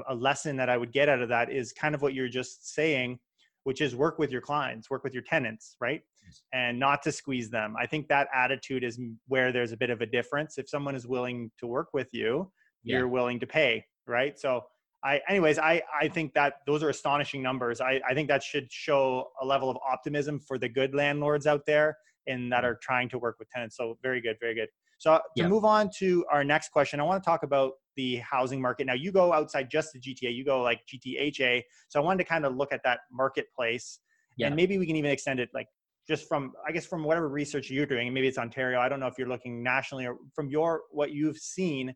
a 0.08 0.14
lesson 0.14 0.56
that 0.56 0.70
I 0.70 0.76
would 0.78 0.90
get 0.92 1.08
out 1.08 1.20
of 1.20 1.28
that 1.28 1.50
is 1.50 1.72
kind 1.72 1.94
of 1.94 2.00
what 2.00 2.14
you're 2.14 2.28
just 2.30 2.72
saying, 2.72 3.18
which 3.64 3.80
is 3.82 3.94
work 3.94 4.18
with 4.18 4.30
your 4.30 4.40
clients, 4.40 4.88
work 4.88 5.04
with 5.04 5.12
your 5.12 5.22
tenants, 5.22 5.76
right? 5.80 6.02
And 6.52 6.78
not 6.78 7.02
to 7.02 7.12
squeeze 7.12 7.50
them. 7.50 7.74
I 7.78 7.86
think 7.86 8.08
that 8.08 8.28
attitude 8.34 8.84
is 8.84 9.00
where 9.28 9.52
there's 9.52 9.72
a 9.72 9.76
bit 9.76 9.90
of 9.90 10.00
a 10.00 10.06
difference. 10.06 10.58
If 10.58 10.68
someone 10.68 10.94
is 10.94 11.06
willing 11.06 11.50
to 11.58 11.66
work 11.66 11.88
with 11.92 12.08
you, 12.12 12.50
Yeah. 12.82 12.98
you're 12.98 13.08
willing 13.08 13.40
to 13.40 13.46
pay, 13.46 13.84
right? 14.06 14.38
So 14.38 14.64
I, 15.04 15.20
anyways, 15.28 15.58
I, 15.58 15.82
I 16.00 16.08
think 16.08 16.34
that 16.34 16.54
those 16.66 16.82
are 16.82 16.88
astonishing 16.88 17.42
numbers. 17.42 17.80
I, 17.80 18.00
I 18.08 18.14
think 18.14 18.28
that 18.28 18.42
should 18.42 18.70
show 18.72 19.28
a 19.40 19.46
level 19.46 19.70
of 19.70 19.76
optimism 19.88 20.40
for 20.40 20.58
the 20.58 20.68
good 20.68 20.94
landlords 20.94 21.46
out 21.46 21.64
there 21.66 21.96
and 22.26 22.50
that 22.50 22.58
mm-hmm. 22.58 22.66
are 22.66 22.78
trying 22.82 23.08
to 23.10 23.18
work 23.18 23.36
with 23.38 23.48
tenants. 23.50 23.76
So 23.76 23.98
very 24.02 24.20
good, 24.20 24.36
very 24.40 24.54
good. 24.54 24.68
So 24.98 25.14
to 25.14 25.22
Yeah. 25.36 25.48
move 25.48 25.64
on 25.64 25.90
to 25.98 26.24
our 26.30 26.42
next 26.42 26.70
question, 26.70 27.00
I 27.00 27.02
want 27.04 27.22
to 27.22 27.24
talk 27.26 27.42
about 27.42 27.74
the 27.96 28.16
housing 28.16 28.60
market. 28.60 28.86
Now 28.86 28.94
you 28.94 29.12
go 29.12 29.32
outside 29.32 29.70
just 29.70 29.92
the 29.92 30.00
GTA, 30.00 30.34
you 30.34 30.44
go 30.44 30.62
like 30.62 30.80
GTHA. 30.92 31.62
So 31.88 32.00
I 32.00 32.04
wanted 32.04 32.24
to 32.24 32.28
kind 32.28 32.44
of 32.44 32.56
look 32.56 32.72
at 32.72 32.82
that 32.84 33.00
marketplace 33.12 34.00
Yeah. 34.36 34.48
and 34.48 34.56
maybe 34.56 34.78
we 34.78 34.86
can 34.86 34.96
even 34.96 35.10
extend 35.10 35.40
it 35.40 35.50
like 35.54 35.68
just 36.08 36.28
from, 36.28 36.52
I 36.66 36.72
guess 36.72 36.86
from 36.86 37.02
whatever 37.04 37.28
research 37.28 37.70
you're 37.70 37.86
doing, 37.86 38.12
maybe 38.12 38.28
it's 38.28 38.38
Ontario. 38.38 38.80
I 38.80 38.88
don't 38.88 39.00
know 39.00 39.06
if 39.08 39.14
you're 39.18 39.28
looking 39.28 39.62
nationally 39.62 40.06
or 40.06 40.16
from 40.34 40.48
your, 40.48 40.82
what 40.90 41.10
you've 41.12 41.38
seen, 41.38 41.94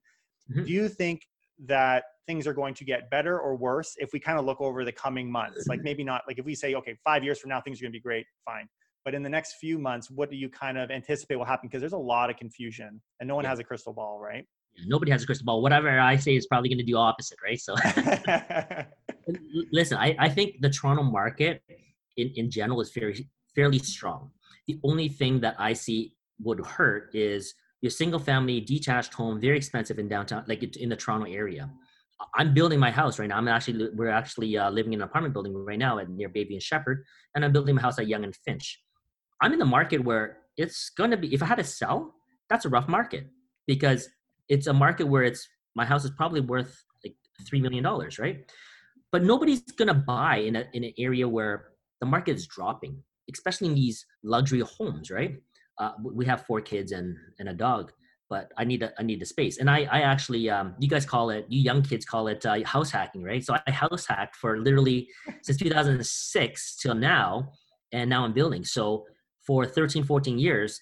Mhm. 0.51 0.67
do 0.67 0.73
you 0.73 0.89
think 0.89 1.23
that 1.67 2.05
things 2.27 2.47
are 2.47 2.55
going 2.55 2.75
to 2.75 2.85
get 2.85 3.09
better 3.11 3.39
or 3.39 3.55
worse 3.57 3.95
if 3.99 4.13
we 4.13 4.19
kind 4.19 4.39
of 4.39 4.45
look 4.45 4.61
over 4.61 4.85
the 4.85 4.93
coming 4.93 5.31
months? 5.31 5.69
Like 5.69 5.85
maybe 5.85 6.03
not 6.03 6.23
like 6.27 6.39
if 6.39 6.45
we 6.45 6.55
say, 6.55 6.75
okay, 6.75 6.97
five 7.05 7.23
years 7.23 7.39
from 7.39 7.51
now 7.51 7.61
things 7.61 7.81
are 7.81 7.85
going 7.85 7.93
to 7.93 7.97
be 7.99 8.03
great, 8.03 8.27
fine. 8.45 8.69
But 9.05 9.15
in 9.15 9.23
the 9.23 9.29
next 9.29 9.55
few 9.61 9.79
months, 9.79 10.11
what 10.11 10.31
do 10.31 10.37
you 10.37 10.49
kind 10.49 10.77
of 10.77 10.91
anticipate 10.91 11.37
will 11.37 11.45
happen? 11.45 11.69
Because 11.69 11.81
there's 11.81 11.93
a 11.93 11.99
lot 11.99 12.31
of 12.31 12.37
confusion 12.37 13.01
and 13.21 13.29
no 13.29 13.35
one 13.37 13.45
Yeah. 13.45 13.51
has 13.51 13.59
a 13.61 13.65
crystal 13.65 13.93
ball, 13.93 14.19
right? 14.19 14.45
Nobody 14.87 15.11
has 15.13 15.23
a 15.23 15.27
crystal 15.27 15.45
ball. 15.47 15.63
Whatever 15.63 15.99
I 16.01 16.17
say 16.17 16.35
is 16.37 16.47
probably 16.47 16.69
going 16.69 16.79
to 16.79 16.85
do 16.85 16.97
opposite, 16.97 17.39
right? 17.43 17.61
So 17.61 17.75
listen 19.73 19.97
I, 19.99 20.17
I 20.19 20.29
think 20.29 20.61
the 20.61 20.71
toronto 20.71 21.03
market 21.03 21.63
in, 22.17 22.33
in 22.37 22.51
general 22.51 22.81
is 22.81 22.91
very 22.91 23.29
fairly 23.55 23.79
strong. 23.79 24.31
The 24.67 24.79
only 24.85 25.09
thing 25.09 25.41
that 25.41 25.57
i 25.59 25.73
see 25.73 26.15
would 26.43 26.65
hurt 26.65 27.11
is 27.15 27.55
your 27.83 27.91
single 27.91 28.21
family 28.21 28.61
detached 28.61 29.15
home 29.15 29.41
very 29.41 29.57
expensive 29.57 29.99
in 29.99 30.09
downtown 30.09 30.45
like 30.47 30.63
in 30.77 30.89
the 30.89 30.97
toronto 30.97 31.27
area. 31.31 31.71
I'm 32.35 32.53
building 32.53 32.79
my 32.79 32.91
house 32.91 33.19
right 33.19 33.29
now. 33.29 33.39
I'm 33.39 33.49
actually 33.49 33.89
we're 33.95 34.11
actually 34.11 34.57
uh, 34.57 34.71
living 34.71 34.93
in 34.93 35.01
an 35.01 35.09
apartment 35.09 35.33
building 35.33 35.55
right 35.55 35.79
now 35.79 35.99
at 35.99 36.11
near 36.11 36.29
Bayview 36.29 36.53
and 36.53 36.63
Sheppard 36.63 37.05
and 37.35 37.45
i'm 37.45 37.53
building 37.53 37.75
my 37.75 37.83
house 37.83 37.99
at 37.99 38.07
Yonge 38.07 38.25
and 38.25 38.37
finch. 38.45 38.81
I'm 39.41 39.53
in 39.53 39.59
the 39.59 39.65
market 39.65 40.05
where 40.05 40.39
it's 40.57 40.91
going 40.91 41.11
to 41.11 41.17
be 41.17 41.33
if 41.33 41.43
i 41.43 41.47
had 41.47 41.59
to 41.59 41.65
sell 41.65 42.15
that's 42.51 42.65
a 42.65 42.69
rough 42.69 42.89
market 42.89 43.27
because 43.67 44.09
it's 44.49 44.67
a 44.67 44.73
market 44.73 45.07
where 45.07 45.23
it's 45.23 45.49
my 45.75 45.87
house 45.87 46.05
is 46.05 46.11
probably 46.11 46.41
worth 46.41 46.85
like 47.05 47.15
three 47.47 47.61
million 47.61 47.85
dollars 47.85 48.19
right? 48.19 48.51
But 49.13 49.25
nobody's 49.25 49.63
gonna 49.63 49.95
buy 49.95 50.37
in, 50.39 50.57
a, 50.57 50.65
in 50.73 50.85
an 50.85 50.93
area 50.99 51.27
where 51.29 51.71
the 52.01 52.07
market 52.07 52.37
is 52.37 52.47
dropping, 52.47 53.03
especially 53.33 53.69
in 53.69 53.75
these 53.75 54.07
luxury 54.23 54.61
homes, 54.61 55.11
right? 55.11 55.37
Uh, 55.79 55.93
we 56.03 56.27
have 56.27 56.45
four 56.47 56.61
kids 56.61 56.93
and, 56.93 57.17
and 57.39 57.49
a 57.49 57.55
dog, 57.55 57.93
but 58.29 58.53
I 58.59 58.65
need 58.65 58.83
a, 58.83 58.93
I 58.99 59.03
need 59.03 59.21
the 59.21 59.27
space. 59.27 59.59
And 59.59 59.71
I, 59.71 59.89
I 59.91 60.01
actually, 60.01 60.51
um, 60.51 60.75
you 60.79 60.89
guys 60.89 61.07
call 61.07 61.31
it, 61.31 61.47
you 61.49 61.61
young 61.61 61.83
kids 61.83 62.05
call 62.05 62.29
it 62.29 62.45
uh, 62.45 62.63
house 62.65 62.91
hacking, 62.91 63.23
right? 63.23 63.45
So 63.45 63.57
I 63.67 63.71
house 63.71 64.07
hacked 64.07 64.37
for 64.37 64.59
literally 64.59 65.09
since 65.43 65.59
2006 65.59 66.77
till 66.77 66.95
now, 66.95 67.53
and 67.93 68.09
now 68.09 68.25
I'm 68.25 68.33
building. 68.33 68.65
So 68.65 69.07
for 69.47 69.67
13, 69.67 70.05
14 70.05 70.39
years, 70.39 70.81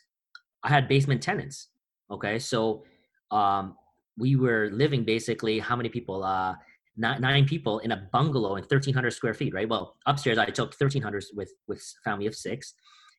I 0.62 0.68
had 0.68 0.88
basement 0.88 1.22
tenants. 1.22 1.68
Okay, 2.10 2.38
so 2.38 2.84
um, 3.30 3.76
we 4.18 4.36
were 4.36 4.70
living 4.72 5.04
basically 5.04 5.58
how 5.58 5.76
many 5.76 5.88
people? 5.88 6.24
Uh, 6.24 6.54
nine, 6.98 7.46
people 7.46 7.78
in 7.78 7.92
a 7.92 8.08
bungalow 8.12 8.56
in 8.56 8.62
1300 8.62 9.10
square 9.12 9.34
feet 9.34 9.54
right? 9.54 9.68
Well 9.68 9.96
upstairs 10.06 10.38
i 10.38 10.46
took 10.46 10.70
1300 10.70 11.24
with 11.34 11.52
with 11.66 11.82
family 12.04 12.26
of 12.26 12.34
six. 12.34 12.74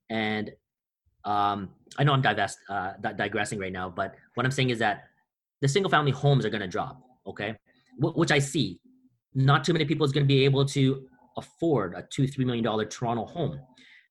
And 0.09 0.51
um 1.25 1.69
i 1.98 2.03
know 2.03 2.13
i'm 2.13 2.21
divest, 2.21 2.59
uh, 2.69 2.93
digressing 3.17 3.59
right 3.59 3.74
now 3.74 3.89
but 3.89 4.15
what 4.36 4.45
i'm 4.45 4.51
saying 4.51 4.69
is 4.69 4.79
that 4.79 5.09
the 5.62 5.67
single 5.67 5.89
family 5.89 6.12
homes 6.12 6.45
are 6.45 6.50
going 6.50 6.62
to 6.62 6.67
drop 6.67 7.01
okay? 7.27 7.55
Wh- 7.98 8.17
which 8.17 8.31
i 8.31 8.39
see. 8.39 8.79
Not 9.36 9.63
too 9.63 9.74
many 9.74 9.86
people 9.86 10.05
is 10.05 10.12
going 10.12 10.25
to 10.25 10.27
be 10.27 10.43
able 10.43 10.65
to 10.65 11.07
afford 11.38 11.93
a 11.95 12.03
two 12.09 12.27
three 12.27 12.45
million 12.45 12.63
dollar 12.63 12.86
toronto 12.86 13.25
home. 13.25 13.59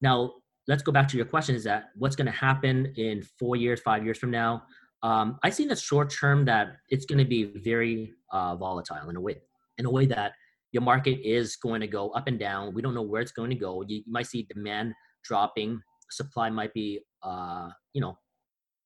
Now 0.00 0.34
let's 0.68 0.82
go 0.82 0.92
back 0.92 1.08
to 1.08 1.16
your 1.16 1.26
question 1.26 1.54
is 1.56 1.64
that 1.64 1.90
what's 1.96 2.14
going 2.14 2.26
to 2.26 2.38
happen 2.48 2.92
in 2.96 3.22
four 3.38 3.56
years 3.56 3.80
five 3.80 4.04
years 4.04 4.18
from 4.18 4.30
now? 4.30 4.62
Um, 5.02 5.38
i 5.44 5.50
see 5.50 5.62
in 5.62 5.68
the 5.68 5.76
short 5.76 6.10
term 6.10 6.44
that 6.46 6.78
it's 6.88 7.06
going 7.06 7.18
to 7.18 7.25
be 7.25 7.44
very 7.44 8.14
uh, 8.32 8.56
volatile 8.56 9.08
in 9.08 9.16
a 9.16 9.20
way 9.20 9.37
in 9.78 9.87
a 9.87 9.90
way 9.90 10.06
that 10.06 10.32
your 10.73 10.82
market 10.82 11.18
is 11.26 11.56
going 11.56 11.80
to 11.80 11.87
go 11.87 12.11
up 12.11 12.28
and 12.28 12.38
down. 12.38 12.75
We 12.75 12.82
don't 12.82 12.94
know 12.94 13.02
where 13.02 13.23
it's 13.23 13.32
going 13.32 13.50
to 13.50 13.56
go. 13.56 13.82
You, 13.87 13.99
you 13.99 14.12
might 14.12 14.26
see 14.26 14.42
demand 14.42 14.92
dropping. 15.25 15.80
Supply 16.11 16.50
might 16.50 16.75
be 16.75 17.00
uh, 17.23 17.68
you 17.92 18.00
know 18.00 18.18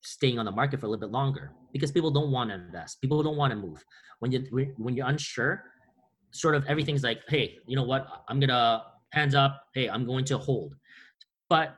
staying 0.02 0.38
on 0.38 0.44
the 0.44 0.50
market 0.50 0.80
for 0.80 0.86
a 0.86 0.88
little 0.88 1.00
bit 1.00 1.12
longer 1.12 1.52
because 1.72 1.92
people 1.92 2.10
don't 2.10 2.30
want 2.30 2.50
to 2.50 2.56
invest. 2.56 3.00
People 3.00 3.22
don't 3.22 3.36
want 3.36 3.52
to 3.52 3.56
move. 3.56 3.84
When 4.20 4.32
you 4.32 4.44
when 4.76 4.94
you're 4.94 5.08
unsure 5.08 5.64
sort 6.34 6.54
of 6.54 6.64
everything's 6.66 7.02
like 7.02 7.20
hey 7.28 7.58
you 7.66 7.76
know 7.76 7.82
what? 7.82 8.06
I'm 8.28 8.40
gonna 8.40 8.84
hands 9.12 9.34
up. 9.34 9.64
Hey 9.74 9.88
i'm 9.88 10.06
going 10.06 10.24
to 10.26 10.38
hold. 10.38 10.74
But 11.48 11.76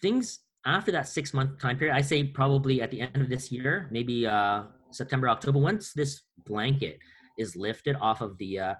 things 0.00 0.40
after 0.64 0.92
that 0.92 1.08
six 1.08 1.32
month 1.32 1.58
time 1.60 1.78
period 1.78 1.94
i 1.94 2.00
say 2.00 2.24
probably 2.24 2.80
at 2.82 2.90
the 2.90 3.00
end 3.00 3.16
of 3.16 3.28
this 3.28 3.50
year 3.50 3.88
maybe 3.90 4.26
uh 4.26 4.62
september 4.90 5.28
october 5.28 5.58
once 5.58 5.92
this 5.92 6.22
blanket 6.46 6.98
is 7.38 7.56
lifted 7.56 7.96
off 8.00 8.20
of 8.20 8.36
the 8.38 8.58
uh, 8.58 8.74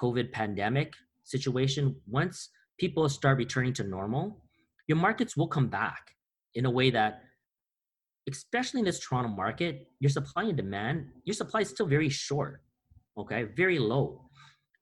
covid 0.00 0.30
pandemic 0.32 0.94
situation 1.24 1.96
once 2.06 2.50
people 2.78 3.08
start 3.08 3.38
returning 3.38 3.72
to 3.72 3.84
normal 3.84 4.44
your 4.86 4.98
markets 4.98 5.36
will 5.36 5.48
come 5.48 5.68
back 5.68 6.14
in 6.54 6.64
a 6.66 6.70
way 6.70 6.90
that 6.90 7.22
especially 8.28 8.80
in 8.80 8.84
this 8.84 9.00
toronto 9.00 9.28
market 9.28 9.88
your 9.98 10.10
supply 10.10 10.44
and 10.44 10.56
demand 10.56 11.06
your 11.24 11.34
supply 11.34 11.60
is 11.60 11.68
still 11.68 11.86
very 11.86 12.08
short 12.08 12.62
okay? 13.18 13.42
Very 13.42 13.78
low. 13.78 14.30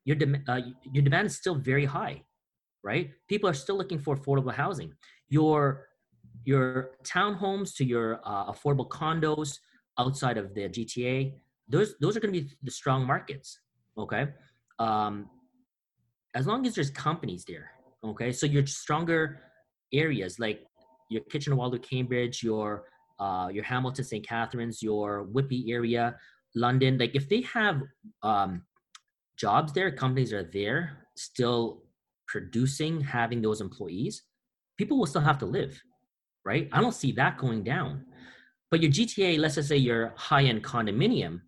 Your, 0.04 0.14
dem- 0.14 0.44
uh, 0.46 0.60
your 0.92 1.02
demand 1.02 1.26
is 1.26 1.36
still 1.36 1.56
very 1.56 1.84
high 1.84 2.22
right? 2.82 3.10
People 3.28 3.48
are 3.48 3.54
still 3.54 3.76
looking 3.76 3.98
for 3.98 4.16
affordable 4.16 4.52
housing. 4.52 4.92
Your 5.28 5.86
your 6.44 6.92
townhomes 7.02 7.74
to 7.76 7.84
your 7.84 8.20
uh, 8.24 8.52
affordable 8.52 8.88
condos 8.88 9.58
outside 9.98 10.38
of 10.38 10.54
the 10.54 10.62
gta 10.68 11.34
those 11.68 11.94
those 12.00 12.16
are 12.16 12.20
going 12.20 12.32
to 12.32 12.40
be 12.40 12.50
the 12.62 12.70
strong 12.70 13.06
markets 13.06 13.60
okay? 13.96 14.28
Um, 14.78 15.28
as 16.34 16.46
long 16.46 16.66
as 16.66 16.74
there's 16.74 16.90
companies 16.90 17.44
there 17.46 17.70
okay? 18.04 18.32
So 18.32 18.46
your 18.46 18.66
stronger 18.66 19.40
areas 19.92 20.38
like 20.38 20.64
your 21.10 21.22
kitchener-waterloo 21.30 21.80
cambridge 21.80 22.42
your 22.42 22.84
uh, 23.18 23.48
your 23.50 23.64
hamilton 23.64 24.04
st 24.04 24.26
catharines 24.26 24.82
your 24.82 25.24
Whitby 25.24 25.72
area 25.72 26.14
london 26.54 26.98
like 26.98 27.14
if 27.14 27.28
they 27.28 27.40
have 27.40 27.82
um, 28.22 28.62
jobs 29.38 29.72
there 29.72 29.90
companies 29.90 30.32
are 30.32 30.48
there 30.52 31.06
still 31.16 31.82
producing 32.26 33.00
having 33.00 33.40
those 33.40 33.62
employees 33.62 34.24
people 34.76 34.98
will 34.98 35.06
still 35.06 35.22
have 35.22 35.38
to 35.38 35.46
live 35.46 35.80
right? 36.48 36.66
I 36.72 36.80
don't 36.80 36.94
see 36.94 37.12
that 37.12 37.36
going 37.36 37.62
down. 37.62 38.06
But 38.70 38.80
your 38.80 38.90
gta 38.90 39.38
let's 39.38 39.56
just 39.56 39.68
say 39.68 39.76
your 39.76 40.14
high-end 40.16 40.64
condominium 40.64 41.40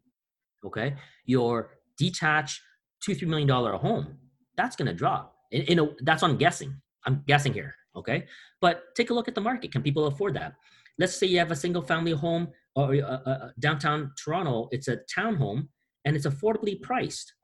okay 0.64 0.95
your 1.25 1.71
detached 1.97 2.61
two 3.02 3.14
three 3.14 3.29
million 3.29 3.49
dollar 3.49 3.73
home 3.76 4.17
that's 4.57 4.76
going 4.76 4.87
to 4.87 4.95
drop 4.95 5.35
in, 5.50 5.62
in 5.62 5.79
a, 5.79 5.87
that's 6.02 6.23
what 6.23 6.31
i'm 6.31 6.37
guessing 6.37 6.75
i'm 7.07 7.23
guessing 7.26 7.52
here 7.52 7.75
okay 7.97 8.26
but 8.61 8.85
take 8.95 9.11
a 9.11 9.14
look 9.14 9.29
at 9.29 9.35
the 9.35 9.40
market 9.40 9.73
can 9.73 9.83
people 9.83 10.07
afford 10.07 10.35
that 10.35 10.55
let's 10.99 11.17
say 11.17 11.26
you 11.26 11.38
have 11.38 11.50
a 11.50 11.57
single 11.57 11.83
family 11.83 12.12
home 12.12 12.49
or 12.76 12.95
uh, 12.95 12.99
uh, 13.00 13.31
uh, 13.31 13.49
downtown 13.59 14.12
Toronto, 14.23 14.69
it's 14.71 14.88
a 14.88 14.99
townhome 15.17 15.69
and 16.05 16.17
it's 16.17 16.26
affordably 16.26 16.81
priced, 16.81 17.35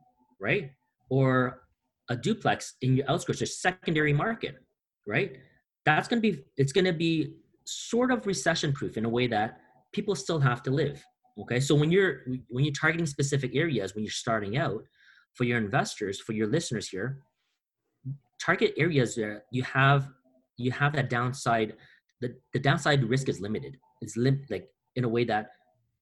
right? 0.41 0.71
Or 1.11 1.63
a 2.09 2.17
duplex 2.17 2.75
in 2.83 2.97
your 2.97 3.11
outskirts, 3.11 3.43
a 3.43 3.47
secondary 3.47 4.13
market, 4.13 4.57
right? 5.07 5.39
That's 5.85 6.09
going 6.09 6.23
to 6.23 6.33
be 6.33 6.45
it's 6.57 6.73
going 6.73 6.85
to 6.85 6.93
be 6.93 7.35
sort 7.65 8.11
of 8.13 8.27
recession 8.27 8.73
proof 8.73 8.97
in 8.97 9.05
a 9.05 9.09
way 9.09 9.27
that 9.29 9.61
people 9.93 10.15
still 10.15 10.39
have 10.41 10.63
to 10.65 10.71
live. 10.71 11.03
Okay, 11.39 11.61
so 11.61 11.75
when 11.75 11.91
you're 11.91 12.23
when 12.49 12.65
you're 12.65 12.73
targeting 12.73 13.07
specific 13.07 13.55
areas 13.55 13.95
when 13.95 14.05
you're 14.05 14.11
starting 14.11 14.57
out 14.57 14.83
for 15.35 15.45
your 15.45 15.59
investors, 15.59 16.21
for 16.21 16.33
your 16.33 16.47
listeners 16.47 16.89
here, 16.89 17.19
target 18.41 18.73
areas 18.79 19.17
where 19.17 19.45
you 19.53 19.63
have 19.63 20.09
you 20.57 20.71
have 20.73 20.93
that 20.95 21.11
downside. 21.11 21.75
The, 22.23 22.35
the 22.55 22.59
downside 22.59 23.05
risk 23.05 23.29
is 23.29 23.41
limited. 23.41 23.77
It's 24.01 24.17
lim- 24.17 24.47
like 24.49 24.69
in 24.95 25.05
a 25.05 25.09
way 25.09 25.25
that 25.25 25.51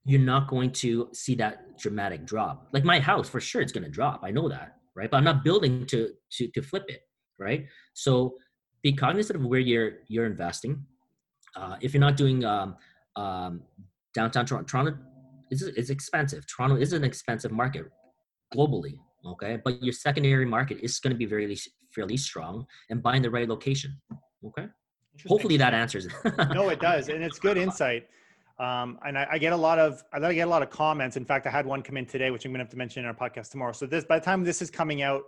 you're 0.05 0.21
not 0.21 0.47
going 0.47 0.71
to 0.71 1.09
see 1.13 1.35
that 1.37 1.77
dramatic 1.79 2.25
drop. 2.25 2.69
Like 2.73 2.85
my 2.85 3.01
house, 3.01 3.29
for 3.29 3.41
sure, 3.41 3.61
it's 3.63 3.73
going 3.73 3.85
to 3.85 3.91
drop. 3.91 4.21
I 4.23 4.31
know 4.31 4.49
that, 4.49 4.77
right? 4.95 5.11
But 5.11 5.17
I'm 5.17 5.25
not 5.25 5.43
building 5.43 5.87
to 5.87 6.11
to 6.35 6.49
to 6.55 6.63
flip 6.63 6.85
it, 6.89 7.01
right? 7.39 7.67
So 7.95 8.35
be 8.83 8.93
cognizant 8.93 9.41
of 9.41 9.47
where 9.47 9.61
you're 9.61 9.93
you're 10.07 10.27
investing. 10.27 10.85
Uh, 11.57 11.77
if 11.81 11.95
you're 11.95 12.01
not 12.01 12.17
doing 12.17 12.45
um, 12.45 12.77
um, 13.17 13.63
downtown 14.13 14.47
Toronto 14.47 14.97
is 15.51 15.63
is 15.63 15.91
expensive. 15.91 16.47
Toronto 16.47 16.77
is 16.77 16.93
an 16.93 17.05
expensive 17.05 17.53
market 17.53 17.85
globally, 18.55 18.99
okay? 19.27 19.59
But 19.65 19.83
your 19.83 19.93
secondary 19.93 20.47
market 20.47 20.79
is 20.83 20.99
going 21.01 21.13
to 21.13 21.17
be 21.17 21.27
very 21.27 21.57
fairly 21.95 22.17
strong, 22.17 22.67
and 22.91 23.03
buying 23.03 23.23
the 23.23 23.31
right 23.31 23.49
location, 23.49 24.01
okay? 24.47 24.69
Hopefully 25.29 25.57
that 25.57 25.75
answers. 25.75 26.07
It. 26.07 26.13
no, 26.55 26.69
it 26.69 26.81
does, 26.81 27.09
and 27.09 27.23
it's 27.23 27.39
good 27.39 27.57
insight. 27.57 28.09
Um, 28.59 28.99
and 29.05 29.19
I, 29.19 29.27
I, 29.33 29.39
get 29.39 29.53
a 29.53 29.57
lot 29.57 29.81
of 29.81 30.05
I 30.13 30.33
get 30.33 30.47
a 30.47 30.51
lot 30.51 30.63
of 30.63 30.71
comments. 30.71 31.17
In 31.17 31.25
fact, 31.25 31.47
I 31.47 31.51
had 31.51 31.67
one 31.67 31.83
come 31.83 31.97
in 31.97 32.07
today, 32.07 32.31
which 32.31 32.45
I'm 32.45 32.53
going 32.53 32.61
to 32.61 32.65
have 32.65 32.71
to 32.71 32.77
mention 32.77 33.03
in 33.03 33.09
our 33.09 33.15
podcast 33.15 33.51
tomorrow. 33.51 33.73
So 33.73 33.85
this 33.87 34.05
by 34.05 34.21
the 34.21 34.25
time 34.25 34.45
this 34.45 34.63
is 34.63 34.71
coming 34.71 35.03
out 35.03 35.23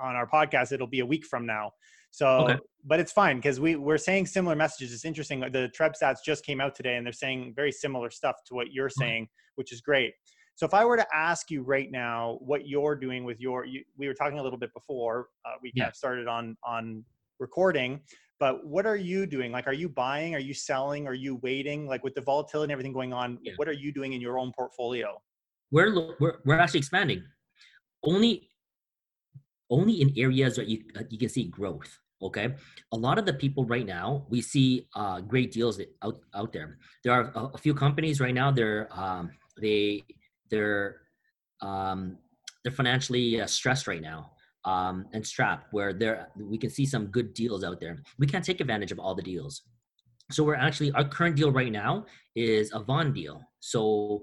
on 0.00 0.16
our 0.16 0.26
podcast, 0.26 0.72
it'll 0.72 0.88
be 0.88 1.00
a 1.00 1.06
week 1.06 1.24
from 1.24 1.46
now. 1.46 1.72
So, 2.12 2.26
okay. 2.28 2.58
but 2.84 3.00
it's 3.00 3.10
fine 3.10 3.36
because 3.36 3.58
we 3.58 3.74
we're 3.74 3.98
saying 3.98 4.26
similar 4.26 4.54
messages. 4.54 4.92
It's 4.92 5.04
interesting. 5.04 5.40
The 5.40 5.70
TREB 5.76 5.94
stats 6.00 6.18
just 6.24 6.44
came 6.44 6.60
out 6.60 6.74
today, 6.74 6.96
and 6.96 7.06
they're 7.06 7.12
saying 7.12 7.54
very 7.56 7.72
similar 7.72 8.10
stuff 8.10 8.36
to 8.46 8.54
what 8.54 8.70
you're 8.70 8.90
saying, 8.90 9.28
which 9.56 9.72
is 9.72 9.80
great. 9.80 10.12
So, 10.54 10.66
if 10.66 10.74
I 10.74 10.84
were 10.84 10.98
to 10.98 11.06
ask 11.14 11.50
you 11.50 11.62
right 11.62 11.90
now 11.90 12.38
what 12.40 12.68
you're 12.68 12.94
doing 12.94 13.24
with 13.24 13.40
your, 13.40 13.64
you, 13.64 13.82
we 13.96 14.06
were 14.06 14.14
talking 14.14 14.38
a 14.38 14.42
little 14.42 14.58
bit 14.58 14.72
before 14.74 15.28
uh, 15.46 15.54
we 15.62 15.72
yeah. 15.74 15.84
kind 15.84 15.90
of 15.90 15.96
started 15.96 16.28
on 16.28 16.56
on 16.64 17.02
recording 17.38 18.00
but 18.38 18.66
what 18.66 18.86
are 18.86 18.96
you 18.96 19.26
doing 19.26 19.50
like 19.50 19.66
are 19.66 19.72
you 19.72 19.88
buying 19.88 20.34
are 20.34 20.40
you 20.40 20.54
selling 20.54 21.08
are 21.08 21.14
you 21.14 21.36
waiting 21.42 21.86
like 21.86 22.04
with 22.04 22.14
the 22.14 22.20
volatility 22.20 22.66
and 22.66 22.72
everything 22.72 22.92
going 22.92 23.12
on 23.12 23.36
yeah. 23.42 23.52
what 23.56 23.68
are 23.68 23.72
you 23.72 23.92
doing 23.92 24.12
in 24.12 24.20
your 24.20 24.38
own 24.38 24.52
portfolio 24.56 25.20
we're 25.72 26.14
we're, 26.20 26.34
we're 26.44 26.58
actually 26.58 26.78
expanding 26.78 27.22
only 28.04 28.48
only 29.72 30.00
in 30.02 30.12
areas 30.16 30.56
that 30.56 30.68
you 30.68 30.78
you 31.10 31.18
can 31.18 31.28
see 31.28 31.44
growth 31.58 31.98
okay 32.22 32.54
a 32.92 32.96
lot 32.96 33.18
of 33.18 33.26
the 33.26 33.32
people 33.32 33.64
right 33.64 33.86
now 33.86 34.24
we 34.28 34.40
see 34.40 34.86
uh, 34.94 35.18
great 35.20 35.50
deals 35.50 35.80
out 36.02 36.18
out 36.34 36.52
there 36.52 36.78
there 37.02 37.12
are 37.12 37.32
a, 37.34 37.42
a 37.56 37.58
few 37.58 37.74
companies 37.74 38.20
right 38.20 38.34
now 38.34 38.50
they're 38.50 38.88
um, 38.92 39.30
they 39.60 40.04
they're 40.50 41.00
um, 41.60 42.18
they're 42.62 42.72
financially 42.72 43.40
uh, 43.40 43.46
stressed 43.46 43.86
right 43.86 44.02
now 44.02 44.30
um, 44.64 45.06
and 45.12 45.26
strapped 45.26 45.72
where 45.72 45.92
there 45.92 46.28
we 46.38 46.58
can 46.58 46.70
see 46.70 46.86
some 46.86 47.06
good 47.06 47.34
deals 47.34 47.64
out 47.64 47.80
there. 47.80 48.02
We 48.18 48.26
can't 48.26 48.44
take 48.44 48.60
advantage 48.60 48.92
of 48.92 48.98
all 48.98 49.14
the 49.14 49.22
deals. 49.22 49.62
So 50.30 50.44
we're 50.44 50.54
actually 50.54 50.92
our 50.92 51.04
current 51.04 51.36
deal 51.36 51.50
right 51.50 51.72
now 51.72 52.06
is 52.36 52.72
a 52.72 52.80
Vaughan 52.80 53.12
deal. 53.12 53.42
So 53.60 54.22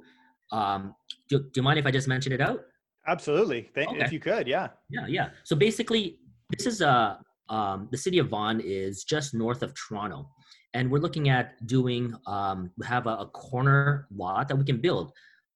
um, 0.51 0.95
do, 1.27 1.39
do 1.39 1.51
you 1.55 1.63
mind 1.63 1.79
if 1.79 1.85
I 1.85 1.91
just 1.91 2.07
mention 2.07 2.31
it 2.31 2.41
out? 2.41 2.61
Absolutely, 3.09 3.69
Thank, 3.73 3.89
okay. 3.89 4.03
if 4.05 4.11
you 4.13 4.19
could, 4.19 4.47
yeah. 4.47 4.67
Yeah, 4.89 5.07
yeah. 5.07 5.29
So 5.43 5.55
basically, 5.55 6.19
this 6.55 6.67
is 6.67 6.81
a 6.81 7.19
um, 7.49 7.87
the 7.91 7.97
city 7.97 8.19
of 8.19 8.29
Vaughan 8.29 8.61
is 8.63 9.03
just 9.03 9.33
north 9.33 9.63
of 9.63 9.73
Toronto, 9.73 10.29
and 10.75 10.91
we're 10.91 10.99
looking 10.99 11.29
at 11.29 11.65
doing 11.65 12.13
um, 12.27 12.69
we 12.77 12.85
have 12.85 13.07
a, 13.07 13.15
a 13.25 13.25
corner 13.27 14.07
lot 14.15 14.47
that 14.47 14.55
we 14.55 14.63
can 14.63 14.79
build. 14.79 15.11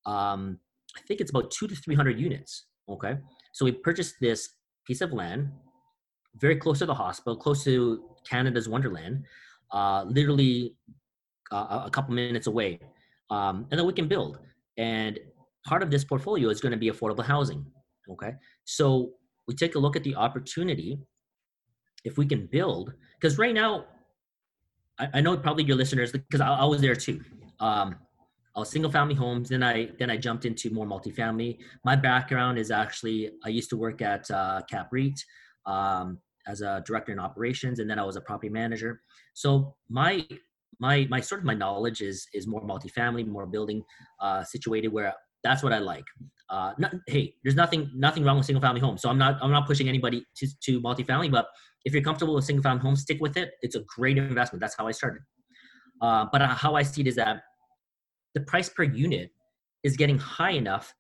Um, 0.08 0.58
I 0.98 1.02
think 1.08 1.22
it's 1.22 1.30
about 1.30 1.52
two 1.52 1.68
to 1.68 1.76
three 1.76 1.96
hundred 1.96 2.20
units. 2.20 2.66
Okay, 2.90 3.18
so 3.54 3.66
we 3.66 3.72
purchased 3.72 4.16
this 4.20 4.50
piece 4.88 5.02
of 5.02 5.14
land 5.14 5.52
very 6.38 6.56
close 6.56 6.80
to 6.80 6.88
the 6.88 6.94
hospital, 6.94 7.38
close 7.38 7.64
to 7.64 8.04
Canada's 8.28 8.68
Wonderland, 8.68 9.24
uh, 9.72 10.04
literally 10.08 10.76
uh, 11.52 11.84
a 11.86 11.92
couple 11.92 12.16
minutes 12.16 12.48
away. 12.48 12.80
Um, 13.30 13.68
and 13.70 13.80
then 13.80 13.86
we 13.86 13.94
can 13.94 14.08
build. 14.08 14.40
And 14.78 15.20
part 15.66 15.84
of 15.84 15.90
this 15.90 16.04
portfolio 16.04 16.50
is 16.50 16.62
going 16.62 16.72
to 16.72 16.78
be 16.78 16.90
affordable 16.90 17.24
housing. 17.24 17.66
Okay. 18.10 18.34
So 18.66 19.14
we 19.48 19.56
take 19.56 19.76
a 19.76 19.80
look 19.80 19.96
at 19.96 20.04
the 20.04 20.16
opportunity 20.16 21.00
if 22.04 22.18
we 22.18 22.26
can 22.26 22.48
build, 22.48 22.94
because 23.20 23.38
right 23.38 23.54
now, 23.54 23.86
I, 25.00 25.08
I, 25.16 25.22
know 25.22 25.38
probably 25.38 25.64
your 25.64 25.78
listeners, 25.78 26.12
because 26.12 26.42
I, 26.42 26.50
I 26.50 26.66
was 26.66 26.82
there 26.82 26.96
too. 26.96 27.22
Um, 27.62 27.96
uh, 28.56 28.64
single 28.64 28.92
family 28.92 29.16
homes. 29.16 29.50
Then 29.50 29.64
I 29.64 29.90
then 30.00 30.10
I 30.10 30.18
jumped 30.18 30.46
into 30.46 30.70
more 30.70 30.86
multifamily. 30.86 31.58
My 31.84 31.96
background 31.96 32.60
is 32.60 32.72
actually 32.72 33.32
I 33.44 33.50
used 33.50 33.70
to 33.72 33.78
work 33.78 34.02
at 34.02 34.30
uh, 34.30 34.62
Cap 34.70 34.92
um, 35.66 36.20
as 36.48 36.62
a 36.62 36.84
director 36.86 37.12
in 37.12 37.20
operations, 37.20 37.80
and 37.80 37.90
then 37.90 38.00
I 38.00 38.04
was 38.04 38.16
a 38.16 38.22
property 38.22 38.50
manager. 38.50 39.02
So 39.34 39.76
my 39.90 40.28
my 40.80 41.08
my 41.10 41.20
sort 41.20 41.42
of 41.42 41.46
my 41.46 41.54
knowledge 41.54 42.02
is 42.02 42.28
is 42.34 42.48
more 42.48 42.62
multifamily, 42.62 43.26
more 43.28 43.46
building 43.46 43.84
uh, 44.20 44.44
situated 44.44 44.90
where 44.90 45.14
that's 45.44 45.64
what 45.64 45.74
I 45.74 45.80
like. 45.80 46.06
Uh, 46.50 46.74
hey, 47.08 47.36
there's 47.44 47.56
nothing 47.56 47.90
nothing 47.96 48.24
wrong 48.24 48.38
with 48.38 48.46
single 48.46 48.62
family 48.62 48.82
homes. 48.82 49.02
So 49.02 49.10
I'm 49.10 49.18
not 49.18 49.38
I'm 49.42 49.52
not 49.52 49.66
pushing 49.66 49.90
anybody 49.90 50.26
to 50.38 50.48
to 50.66 50.82
multifamily, 50.82 51.32
but 51.32 51.48
if 51.86 51.94
you're 51.94 52.04
comfortable 52.04 52.36
with 52.36 52.46
single 52.46 52.64
family 52.64 52.82
homes, 52.82 53.02
stick 53.02 53.20
with 53.22 53.38
it. 53.38 53.52
It's 53.62 53.76
a 53.76 53.82
great 53.82 54.18
investment. 54.18 54.62
That's 54.62 54.76
how 54.78 54.88
I 54.88 54.92
started. 54.92 55.22
Uh, 56.02 56.26
but 56.32 56.42
how 56.42 56.76
I 56.76 56.84
see 56.84 57.02
it 57.02 57.08
is 57.08 57.16
that 57.16 57.42
the 58.36 58.42
price 58.42 58.70
per 58.70 58.84
unit 58.84 59.32
is 59.84 59.96
getting 59.98 60.18
high 60.18 60.52
enough 60.52 60.94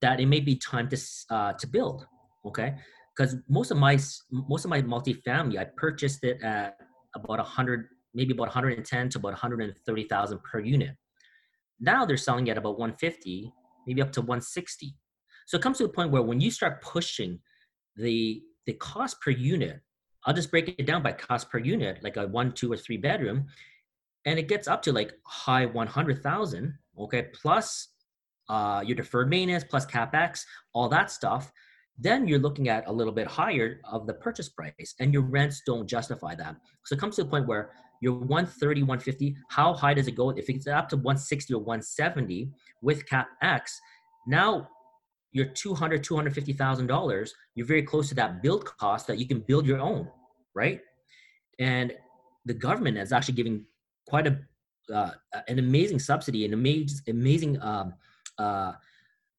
that 0.00 0.20
it 0.20 0.26
may 0.26 0.40
be 0.40 0.56
time 0.56 0.88
to 0.88 0.98
uh, 1.30 1.52
to 1.54 1.66
build. 1.66 2.06
Okay, 2.46 2.74
because 3.16 3.36
most 3.48 3.70
of 3.70 3.76
my 3.76 3.98
most 4.30 4.64
of 4.64 4.70
my 4.70 4.82
multifamily, 4.82 5.58
I 5.58 5.64
purchased 5.76 6.24
it 6.24 6.42
at 6.42 6.76
about 7.14 7.40
a 7.40 7.44
hundred, 7.44 7.88
maybe 8.14 8.32
about 8.32 8.48
110 8.48 9.08
to 9.10 9.18
about 9.18 9.32
130,000 9.32 10.42
per 10.42 10.60
unit. 10.60 10.96
Now 11.80 12.04
they're 12.04 12.16
selling 12.16 12.48
at 12.50 12.56
about 12.56 12.78
150, 12.78 13.52
maybe 13.86 14.02
up 14.02 14.12
to 14.12 14.20
160. 14.20 14.94
So 15.46 15.56
it 15.56 15.62
comes 15.62 15.78
to 15.78 15.84
a 15.84 15.88
point 15.88 16.10
where 16.10 16.22
when 16.22 16.40
you 16.40 16.50
start 16.50 16.82
pushing 16.82 17.40
the 17.96 18.42
the 18.66 18.74
cost 18.74 19.20
per 19.20 19.30
unit, 19.30 19.80
I'll 20.24 20.34
just 20.34 20.50
break 20.50 20.74
it 20.78 20.86
down 20.86 21.02
by 21.02 21.12
cost 21.12 21.50
per 21.50 21.58
unit, 21.58 22.02
like 22.02 22.16
a 22.16 22.26
one, 22.28 22.52
two, 22.52 22.72
or 22.72 22.76
three 22.76 22.96
bedroom, 22.96 23.46
and 24.24 24.38
it 24.38 24.48
gets 24.48 24.68
up 24.68 24.82
to 24.82 24.92
like 24.92 25.12
high 25.26 25.66
100,000. 25.66 26.78
Okay, 26.98 27.26
plus 27.34 27.88
uh, 28.48 28.82
your 28.86 28.96
deferred 28.96 29.28
maintenance, 29.28 29.64
plus 29.64 29.84
capex, 29.86 30.44
all 30.74 30.88
that 30.88 31.10
stuff. 31.10 31.50
Then 31.98 32.26
you're 32.26 32.38
looking 32.38 32.68
at 32.68 32.86
a 32.86 32.92
little 32.92 33.12
bit 33.12 33.26
higher 33.26 33.80
of 33.84 34.06
the 34.06 34.14
purchase 34.14 34.48
price, 34.48 34.94
and 35.00 35.12
your 35.12 35.22
rents 35.22 35.62
don't 35.66 35.86
justify 35.86 36.34
that. 36.36 36.56
So 36.84 36.94
it 36.94 36.98
comes 36.98 37.16
to 37.16 37.22
a 37.22 37.26
point 37.26 37.46
where 37.46 37.70
you're 38.02 38.12
130, 38.12 38.82
150. 38.82 39.36
How 39.48 39.72
high 39.72 39.94
does 39.94 40.08
it 40.08 40.16
go? 40.16 40.30
If 40.30 40.50
it's 40.50 40.66
up 40.66 40.88
to 40.90 40.96
160 40.96 41.54
or 41.54 41.60
170 41.60 42.50
with 42.82 43.06
capex, 43.06 43.70
now 44.26 44.68
you're 45.32 45.46
200 45.46 46.04
250000 46.04 46.86
dollars 46.86 47.34
you're 47.54 47.66
very 47.66 47.82
close 47.82 48.08
to 48.08 48.14
that 48.14 48.42
build 48.42 48.64
cost 48.64 49.06
that 49.06 49.18
you 49.18 49.26
can 49.26 49.40
build 49.40 49.66
your 49.66 49.78
own 49.78 50.06
right 50.54 50.80
and 51.58 51.92
the 52.44 52.54
government 52.54 52.98
is 52.98 53.12
actually 53.12 53.34
giving 53.34 53.64
quite 54.06 54.26
a 54.26 54.38
uh, 54.92 55.12
an 55.48 55.58
amazing 55.58 55.98
subsidy 55.98 56.44
an 56.44 56.52
amazing 56.52 56.98
amazing 57.08 57.62
um, 57.62 57.94
uh, 58.38 58.72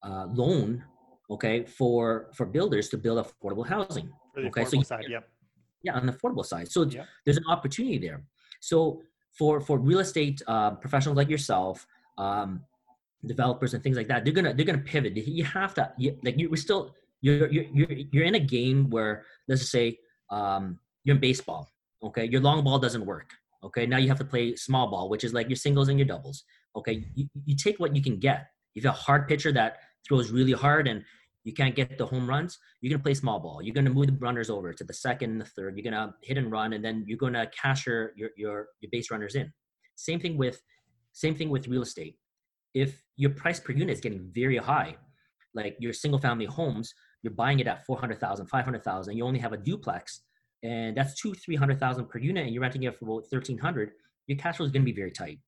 uh, 0.04 0.26
loan 0.34 0.84
okay 1.30 1.64
for 1.64 2.32
for 2.34 2.46
builders 2.46 2.90
to 2.90 2.98
build 2.98 3.24
affordable 3.24 3.66
housing 3.66 4.12
okay 4.38 4.66
so 4.66 4.78
you, 4.78 4.84
side, 4.84 5.06
yep. 5.08 5.30
yeah 5.84 5.94
on 5.94 6.06
the 6.06 6.14
affordable 6.14 6.46
side 6.46 6.68
so 6.68 6.84
yep. 6.86 7.06
there's 7.24 7.38
an 7.38 7.46
opportunity 7.50 8.00
there 8.00 8.24
so 8.64 9.02
for 9.38 9.60
for 9.60 9.78
real 9.78 10.00
estate 10.00 10.42
uh, 10.48 10.72
professionals 10.72 11.18
like 11.18 11.30
yourself 11.30 11.86
um, 12.18 12.62
developers 13.26 13.74
and 13.74 13.84
things 13.84 13.98
like 13.98 14.08
that 14.08 14.24
they're 14.24 14.34
gonna 14.34 14.54
they're 14.54 14.66
gonna 14.66 14.78
pivot. 14.78 15.18
You 15.18 15.44
have 15.44 15.74
to 15.74 15.92
you, 15.98 16.18
like 16.24 16.40
you 16.40 16.50
we're 16.50 16.56
still 16.56 16.96
you're, 17.22 17.52
you're 17.52 17.66
you're 17.74 17.92
you're 18.12 18.24
in 18.24 18.36
a 18.36 18.40
game 18.40 18.90
where 18.90 19.26
let's 19.50 19.62
just 19.62 19.72
say 19.72 19.98
um, 20.30 20.80
you're 21.04 21.16
in 21.16 21.22
baseball 21.22 21.68
okay? 22.02 22.26
Your 22.26 22.40
long 22.40 22.64
ball 22.64 22.80
doesn't 22.80 23.06
work 23.06 23.34
okay? 23.66 23.86
Now 23.86 23.98
you 23.98 24.08
have 24.08 24.20
to 24.20 24.26
play 24.26 24.56
small 24.56 24.90
ball 24.90 25.10
which 25.10 25.26
is 25.26 25.34
like 25.34 25.50
your 25.50 25.58
singles 25.58 25.90
and 25.90 26.00
your 26.00 26.08
doubles 26.08 26.46
okay? 26.78 27.04
You, 27.16 27.28
you 27.44 27.58
take 27.58 27.82
what 27.82 27.94
you 27.98 28.02
can 28.02 28.18
get. 28.18 28.48
If 28.76 28.84
you 28.84 28.90
have 28.90 28.98
a 28.98 29.02
hard 29.02 29.28
pitcher 29.28 29.52
that 29.52 29.80
throws 30.08 30.32
really 30.32 30.54
hard 30.54 30.88
and 30.88 31.04
you 31.44 31.54
can't 31.54 31.76
get 31.76 31.98
the 31.98 32.06
home 32.06 32.28
runs 32.28 32.58
you're 32.82 32.90
going 32.90 33.00
to 33.00 33.04
play 33.04 33.14
small 33.14 33.40
ball 33.40 33.62
you're 33.62 33.74
going 33.74 33.86
to 33.86 33.92
move 33.92 34.08
the 34.08 34.18
runners 34.20 34.50
over 34.50 34.74
to 34.74 34.84
the 34.84 34.94
second 34.94 35.32
and 35.32 35.42
the 35.42 35.46
third 35.46 35.78
you're 35.78 35.92
going 35.92 35.94
to 35.94 36.14
hit 36.22 36.38
and 36.38 36.52
run 36.52 36.74
and 36.74 36.84
then 36.84 37.04
you're 37.08 37.18
going 37.18 37.34
to 37.34 37.50
cash 37.60 37.86
your, 37.86 38.12
your 38.16 38.30
your 38.38 38.68
your 38.82 38.90
base 38.92 39.12
runners 39.12 39.36
in 39.36 39.52
same 39.96 40.20
thing 40.20 40.38
with 40.38 40.62
same 41.12 41.36
thing 41.36 41.50
with 41.50 41.68
real 41.68 41.82
estate 41.82 42.16
if 42.74 43.04
your 43.16 43.32
price 43.32 43.60
per 43.60 43.72
unit 43.72 43.94
is 43.94 44.02
getting 44.02 44.30
very 44.34 44.58
high, 44.58 44.96
like 45.54 45.76
your 45.80 45.94
single 45.94 46.20
family 46.20 46.46
homes, 46.46 46.94
you're 47.22 47.34
buying 47.34 47.60
it 47.60 47.68
at 47.68 47.86
400,000, 47.86 48.48
500,000, 48.48 49.18
you 49.18 49.26
only 49.26 49.40
have 49.40 49.54
a 49.54 49.58
duplex 49.58 50.22
and 50.64 50.96
that's 50.96 51.20
two, 51.20 51.34
300,000 51.34 52.08
per 52.08 52.20
unit 52.20 52.46
and 52.46 52.54
you're 52.54 52.62
renting 52.62 52.84
it 52.84 52.98
for 52.98 53.06
about 53.06 53.26
1300, 53.30 53.92
your 54.28 54.38
cash 54.38 54.58
flow 54.58 54.66
is 54.66 54.72
going 54.72 54.82
to 54.82 54.92
be 54.92 54.96
very 54.96 55.12
tight. 55.12 55.40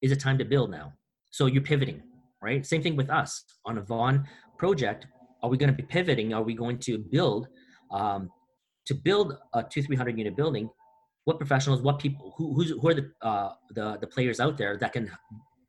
Is 0.00 0.12
it 0.12 0.20
time 0.20 0.38
to 0.38 0.44
build 0.44 0.70
now? 0.70 0.92
So 1.30 1.46
you're 1.46 1.62
pivoting, 1.62 2.02
right? 2.42 2.66
Same 2.66 2.82
thing 2.82 2.96
with 2.96 3.10
us 3.10 3.44
on 3.64 3.78
a 3.78 3.82
Vaughan 3.82 4.26
project. 4.58 5.06
Are 5.42 5.50
we 5.50 5.56
going 5.56 5.70
to 5.70 5.76
be 5.76 5.82
pivoting? 5.82 6.32
Are 6.32 6.42
we 6.42 6.54
going 6.54 6.78
to 6.80 6.98
build, 6.98 7.48
um, 7.90 8.30
to 8.86 8.94
build 8.94 9.36
a 9.54 9.62
two, 9.62 9.82
300 9.82 10.16
unit 10.16 10.36
building? 10.36 10.68
What 11.24 11.38
professionals, 11.38 11.82
what 11.82 11.98
people, 11.98 12.34
who, 12.36 12.62
who 12.62 12.88
are 12.88 12.94
the, 12.94 13.10
uh, 13.22 13.52
the, 13.70 13.98
the 14.00 14.06
players 14.06 14.40
out 14.40 14.56
there 14.56 14.76
that 14.78 14.92
can 14.92 15.10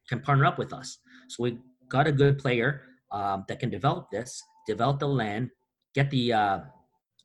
can 0.08 0.20
partner 0.20 0.46
up 0.46 0.58
with 0.58 0.74
us. 0.74 1.00
So 1.30 1.44
we 1.44 1.58
got 1.90 2.08
a 2.08 2.12
good 2.12 2.38
player 2.38 2.84
um, 3.12 3.46
that 3.48 3.60
can 3.60 3.70
develop 3.70 4.10
this, 4.12 4.42
develop 4.68 5.00
the 5.00 5.08
land, 5.08 5.50
get 5.96 6.10
the 6.10 6.34
uh, 6.34 6.60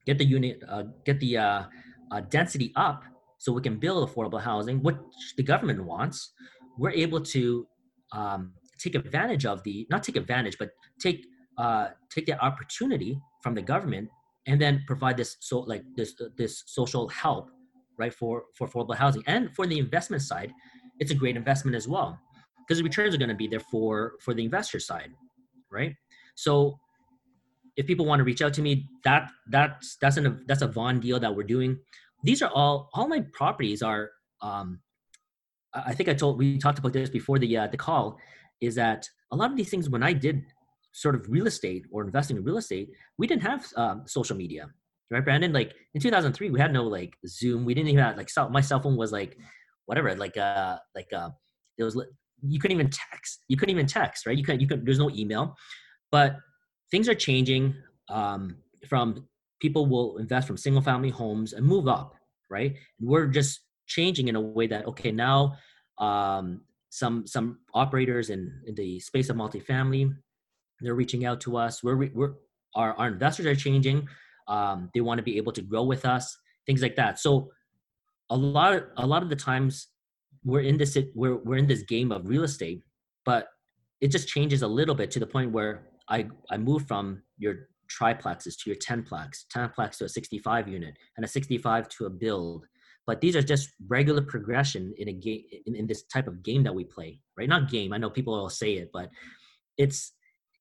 get 0.07 0.19
the 0.19 0.25
unit, 0.25 0.63
uh, 0.69 0.85
get 1.05 1.21
the 1.21 1.39
uh, 1.39 1.63
uh, 2.11 2.21
density 2.29 2.73
up, 2.77 3.03
so 3.39 3.53
we 3.53 3.63
can 3.63 3.79
build 3.79 4.09
affordable 4.09 4.41
housing, 4.41 4.83
which 4.83 4.97
the 5.37 5.43
government 5.43 5.85
wants. 5.85 6.33
We're 6.79 6.91
able 6.91 7.21
to 7.21 7.67
um, 8.13 8.53
take 8.79 8.95
advantage 8.95 9.45
of 9.47 9.63
the 9.65 9.87
not 9.91 10.03
take 10.03 10.17
advantage, 10.17 10.57
but 10.59 10.71
take 11.01 11.27
uh, 11.59 11.89
take 12.11 12.27
that 12.27 12.43
opportunity 12.43 13.21
from 13.43 13.55
the 13.55 13.63
government 13.63 14.09
and 14.47 14.61
then 14.61 14.83
provide 14.87 15.17
this 15.17 15.37
so 15.41 15.61
like 15.61 15.83
this 15.97 16.15
this 16.37 16.63
social 16.67 17.09
help 17.09 17.51
right 17.99 18.15
for 18.15 18.45
for 18.55 18.69
affordable 18.69 18.95
housing. 18.95 19.23
And 19.27 19.55
for 19.55 19.67
the 19.67 19.79
investment 19.79 20.23
side 20.23 20.53
it's 21.01 21.11
a 21.11 21.15
great 21.15 21.37
investment 21.37 21.77
as 21.77 21.87
well 21.87 22.19
because 22.61 22.79
the 22.79 22.85
returns 22.85 23.15
are 23.15 23.19
going 23.19 23.29
to 23.29 23.35
be 23.35 23.49
there 23.49 23.61
for 23.61 24.15
for 24.21 24.35
the 24.35 24.45
investor 24.45 24.81
side 24.81 25.11
right? 25.71 25.95
So 26.35 26.79
if 27.77 27.87
people 27.87 28.07
want 28.07 28.21
to 28.21 28.25
reach 28.25 28.43
out 28.43 28.55
to 28.55 28.63
me 28.63 28.87
that 29.05 29.31
that's 29.49 29.97
that's 30.01 30.17
an 30.17 30.45
that's 30.47 30.63
a 30.63 30.69
Vaughan 30.69 31.01
deal 31.01 31.21
that 31.21 31.35
we're 31.35 31.45
doing. 31.45 31.79
These 32.25 32.43
are 32.43 32.51
all 32.51 32.91
all 32.95 33.07
my 33.07 33.21
properties 33.33 33.83
are 33.83 34.11
um 34.41 34.81
i 35.75 35.93
think 35.93 36.09
i 36.09 36.15
told 36.15 36.39
we 36.39 36.59
talked 36.59 36.79
about 36.79 36.93
this 36.93 37.11
before 37.11 37.39
the 37.39 37.57
uh, 37.57 37.67
the 37.67 37.77
call 37.77 38.19
is 38.61 38.75
that 38.75 39.09
a 39.33 39.37
lot 39.37 39.51
of 39.51 39.57
these 39.57 39.69
things 39.69 39.89
when 39.89 40.03
i 40.03 40.13
did 40.13 40.45
sort 40.93 41.15
of 41.15 41.27
real 41.29 41.47
estate 41.47 41.85
or 41.91 42.05
investing 42.05 42.37
in 42.37 42.45
real 42.45 42.59
estate 42.59 42.91
we 43.19 43.27
didn't 43.27 43.43
have 43.43 43.67
um, 43.77 44.03
social 44.07 44.37
media 44.37 44.69
right 45.11 45.25
brandon 45.25 45.53
like 45.53 45.75
in 45.95 46.01
2003 46.01 46.51
we 46.51 46.61
had 46.61 46.73
no 46.73 46.85
like 46.85 47.15
zoom 47.27 47.65
we 47.65 47.75
didn't 47.75 47.89
even 47.89 48.05
have 48.05 48.17
like 48.17 48.31
my 48.51 48.61
cell 48.61 48.81
phone 48.81 48.97
was 48.97 49.13
like 49.13 49.39
whatever 49.87 50.15
like 50.17 50.37
uh 50.37 50.77
like 50.95 51.13
uh 51.13 51.31
it 51.79 51.85
was 51.85 51.97
you 52.43 52.59
couldn't 52.59 52.77
even 52.77 52.91
text. 52.91 53.45
You 53.49 53.57
couldn't 53.57 53.75
even 53.75 53.87
text, 53.87 54.27
right? 54.27 54.37
You 54.37 54.45
couldn't. 54.45 54.61
You 54.61 54.67
could. 54.67 54.85
There's 54.85 54.99
no 54.99 55.11
email, 55.11 55.57
but 56.11 56.37
things 56.91 57.09
are 57.09 57.15
changing. 57.15 57.75
Um, 58.09 58.57
from 58.89 59.27
people 59.61 59.87
will 59.87 60.19
invest 60.19 60.47
from 60.47 60.57
single 60.57 60.83
family 60.83 61.11
homes 61.11 61.53
and 61.53 61.67
move 61.67 61.89
up, 61.89 62.15
right? 62.49 62.75
And 63.01 63.09
we're 63.09 63.27
just 63.27 63.61
changing 63.87 64.29
in 64.29 64.37
a 64.37 64.41
way 64.41 64.67
that 64.67 64.87
okay 64.87 65.11
now 65.11 65.57
um, 65.99 66.63
some 66.91 67.27
some 67.27 67.59
operators 67.75 68.31
in, 68.31 68.53
in 68.67 68.75
the 68.75 69.01
space 69.01 69.29
of 69.31 69.37
multifamily 69.37 70.15
they're 70.81 70.95
reaching 70.95 71.25
out 71.25 71.41
to 71.41 71.57
us 71.57 71.83
we're, 71.83 72.11
we're 72.15 72.35
our, 72.75 72.95
our 72.95 73.09
investors 73.09 73.47
are 73.47 73.57
changing 73.57 74.07
um, 74.47 74.91
they 74.95 75.01
want 75.01 75.19
to 75.19 75.23
be 75.23 75.37
able 75.37 75.53
to 75.53 75.63
grow 75.63 75.83
with 75.83 76.05
us 76.05 76.37
things 76.67 76.83
like 76.83 76.97
that 76.97 77.19
so 77.19 77.51
a 78.31 78.37
lot 78.37 78.83
a 78.97 79.07
lot 79.07 79.23
of 79.23 79.29
the 79.29 79.37
times 79.37 79.89
we're 80.45 80.61
in 80.61 80.77
this 80.77 80.97
we're 81.15 81.37
we're 81.37 81.57
in 81.57 81.67
this 81.67 81.83
game 81.83 82.13
of 82.13 82.27
real 82.27 82.45
estate, 82.45 82.83
but 83.25 83.49
it 84.01 84.11
just 84.11 84.29
changes 84.29 84.63
a 84.63 84.69
little 84.69 84.95
bit 84.95 85.11
to 85.13 85.21
the 85.21 85.27
point 85.27 85.53
where 85.53 85.89
I 86.09 86.29
I 86.51 86.57
move 86.57 86.87
from 86.87 87.23
your 87.37 87.69
triplexes 87.89 88.57
to 88.59 88.71
your 88.71 88.77
10plex, 88.77 89.45
10plex 89.55 89.97
to 89.99 90.05
a 90.05 90.09
65 90.09 90.69
unit, 90.69 90.95
and 91.17 91.25
a 91.25 91.29
65 91.29 91.89
to 91.89 92.07
a 92.07 92.11
build. 92.11 92.67
But 93.07 93.23
these 93.23 93.35
are 93.37 93.43
just 93.43 93.71
regular 93.89 94.21
progression 94.21 94.93
in 94.99 95.09
a 95.09 95.13
game 95.13 95.43
in, 95.67 95.75
in 95.75 95.87
this 95.87 96.03
type 96.05 96.29
of 96.29 96.43
game 96.43 96.63
that 96.65 96.75
we 96.75 96.85
play, 96.85 97.21
right? 97.39 97.49
Not 97.49 97.71
game. 97.71 97.93
I 97.93 97.99
know 97.99 98.11
people 98.11 98.35
will 98.35 98.51
say 98.51 98.75
it, 98.75 98.91
but 98.93 99.09
it's 99.79 100.13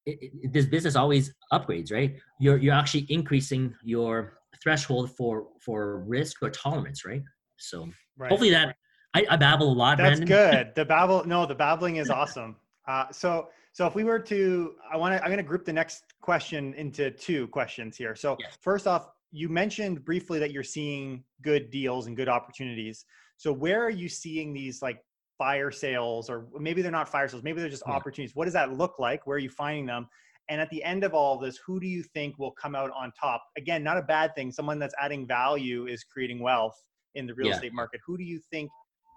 it, 0.07 0.31
it, 0.43 0.53
this 0.53 0.65
business 0.65 0.95
always 0.95 1.33
upgrades, 1.53 1.91
right? 1.91 2.15
You're 2.39 2.57
you're 2.57 2.73
actually 2.73 3.05
increasing 3.09 3.75
your 3.83 4.39
threshold 4.63 5.15
for 5.15 5.47
for 5.61 6.03
risk 6.05 6.37
or 6.41 6.49
tolerance, 6.49 7.05
right? 7.05 7.21
So 7.57 7.89
right. 8.17 8.29
hopefully 8.29 8.51
that 8.51 8.75
I, 9.17 9.25
I 9.31 9.35
babble 9.35 9.71
a 9.71 9.73
lot. 9.73 9.97
That's 9.97 10.19
Brandon. 10.19 10.27
good. 10.27 10.75
The 10.75 10.85
babble, 10.93 11.25
no, 11.25 11.45
the 11.45 11.55
babbling 11.55 11.95
is 11.95 12.09
awesome. 12.09 12.55
Uh, 12.87 13.05
so, 13.11 13.49
so 13.73 13.87
if 13.87 13.95
we 13.95 14.03
were 14.03 14.19
to, 14.19 14.73
I 14.91 14.97
want 14.97 15.15
to, 15.15 15.21
I'm 15.21 15.27
going 15.27 15.37
to 15.37 15.43
group 15.43 15.65
the 15.65 15.73
next 15.73 16.03
question 16.21 16.73
into 16.75 17.11
two 17.11 17.47
questions 17.47 17.97
here. 17.97 18.15
So, 18.15 18.37
yes. 18.39 18.57
first 18.61 18.87
off, 18.87 19.09
you 19.31 19.49
mentioned 19.49 20.05
briefly 20.05 20.39
that 20.39 20.51
you're 20.51 20.63
seeing 20.63 21.23
good 21.41 21.69
deals 21.69 22.07
and 22.07 22.15
good 22.15 22.29
opportunities. 22.29 23.05
So, 23.37 23.51
where 23.51 23.83
are 23.83 23.89
you 23.89 24.07
seeing 24.07 24.53
these 24.53 24.81
like 24.81 24.99
fire 25.37 25.71
sales, 25.71 26.29
or 26.29 26.47
maybe 26.59 26.81
they're 26.81 26.91
not 26.91 27.09
fire 27.09 27.27
sales, 27.27 27.43
maybe 27.43 27.59
they're 27.59 27.69
just 27.69 27.83
yeah. 27.87 27.93
opportunities? 27.93 28.35
What 28.35 28.45
does 28.45 28.53
that 28.53 28.73
look 28.73 28.99
like? 28.99 29.25
Where 29.27 29.35
are 29.35 29.39
you 29.39 29.49
finding 29.49 29.85
them? 29.85 30.07
And 30.49 30.61
at 30.61 30.69
the 30.69 30.83
end 30.83 31.03
of 31.03 31.13
all 31.13 31.35
of 31.35 31.41
this, 31.41 31.57
who 31.65 31.79
do 31.79 31.87
you 31.87 32.03
think 32.03 32.39
will 32.39 32.51
come 32.51 32.73
out 32.73 32.91
on 32.97 33.11
top? 33.19 33.43
Again, 33.57 33.83
not 33.83 33.97
a 33.97 34.01
bad 34.01 34.33
thing. 34.33 34.51
Someone 34.51 34.79
that's 34.79 34.95
adding 34.99 35.27
value 35.27 35.87
is 35.87 36.03
creating 36.03 36.39
wealth 36.39 36.75
in 37.15 37.27
the 37.27 37.33
real 37.33 37.47
yeah. 37.47 37.55
estate 37.55 37.73
market. 37.73 37.99
Who 38.05 38.17
do 38.17 38.23
you 38.23 38.39
think 38.51 38.69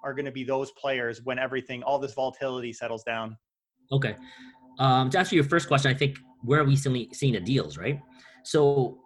are 0.03 0.13
going 0.13 0.25
to 0.25 0.33
be 0.33 0.45
those 0.45 0.73
players 0.73 1.21
when 1.23 1.39
everything, 1.39 1.83
all 1.85 1.99
this 1.99 2.15
volatility 2.15 2.73
settles 2.73 3.05
down? 3.05 3.37
Okay. 3.93 4.17
Um, 4.79 5.11
to 5.11 5.19
answer 5.19 5.35
your 5.35 5.45
first 5.45 5.69
question, 5.69 5.91
I 5.91 5.95
think 5.95 6.19
where 6.43 6.61
are 6.61 6.65
we 6.65 6.75
seeing, 6.75 7.13
seeing 7.13 7.35
the 7.35 7.41
deals, 7.41 7.79
right? 7.79 8.01
So, 8.45 8.99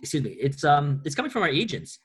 excuse 0.00 0.22
me, 0.22 0.36
it's 0.40 0.64
um, 0.64 1.00
it's 1.04 1.14
coming 1.14 1.30
from 1.30 1.42
our 1.42 1.48
agents. 1.48 2.00